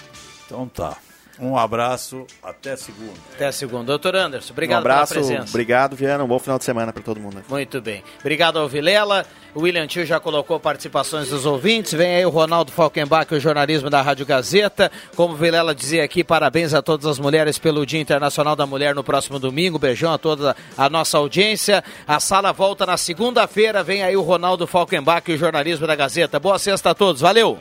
Então 0.45 0.69
tá. 0.69 0.99
Um 1.43 1.59
abraço, 1.59 2.25
até 2.41 2.77
segunda. 2.77 3.19
Até 3.35 3.51
segunda. 3.51 3.85
Doutor 3.85 4.15
Anderson, 4.15 4.53
obrigado 4.53 4.77
um 4.77 4.81
abraço, 4.83 5.15
pela 5.15 5.27
presença. 5.27 5.49
Obrigado, 5.49 5.97
Viana. 5.97 6.23
Um 6.23 6.29
bom 6.29 6.39
final 6.39 6.57
de 6.57 6.65
semana 6.65 6.93
para 6.93 7.03
todo 7.03 7.19
mundo. 7.19 7.43
Muito 7.49 7.81
bem. 7.81 8.05
Obrigado 8.21 8.61
ao 8.61 8.69
Vilela. 8.69 9.27
O 9.53 9.63
William 9.63 9.87
Tio 9.89 10.07
já 10.07 10.21
colocou 10.21 10.61
participações 10.61 11.31
dos 11.31 11.45
ouvintes. 11.45 11.95
Vem 11.95 12.15
aí 12.15 12.25
o 12.25 12.31
Ronaldo 12.31 12.71
Falkenbach, 12.71 13.35
o 13.35 13.41
jornalismo 13.41 13.91
da 13.91 14.01
Rádio 14.01 14.25
Gazeta. 14.25 14.91
Como 15.17 15.35
o 15.35 15.37
Vilela 15.37 15.75
dizia 15.75 16.05
aqui, 16.05 16.23
parabéns 16.23 16.73
a 16.75 16.81
todas 16.81 17.07
as 17.07 17.19
mulheres 17.19 17.59
pelo 17.59 17.85
Dia 17.85 18.01
Internacional 18.01 18.55
da 18.55 18.65
Mulher 18.65 18.95
no 18.95 19.03
próximo 19.03 19.41
domingo. 19.41 19.81
Beijão 19.81 20.13
a 20.13 20.19
toda 20.19 20.57
a 20.79 20.89
nossa 20.89 21.19
audiência. 21.19 21.83
A 22.07 22.21
sala 22.21 22.53
volta 22.53 22.87
na 22.87 22.97
segunda-feira. 22.97 23.83
Vem 23.83 24.05
aí 24.05 24.17
o 24.17 24.23
Ronaldo 24.23 24.65
Falkenbach, 24.65 25.29
o 25.33 25.37
jornalismo 25.37 25.89
da 25.89 25.97
Gazeta. 25.97 26.39
Boa 26.39 26.59
sexta 26.59 26.91
a 26.91 26.95
todos. 26.95 27.21
Valeu! 27.21 27.59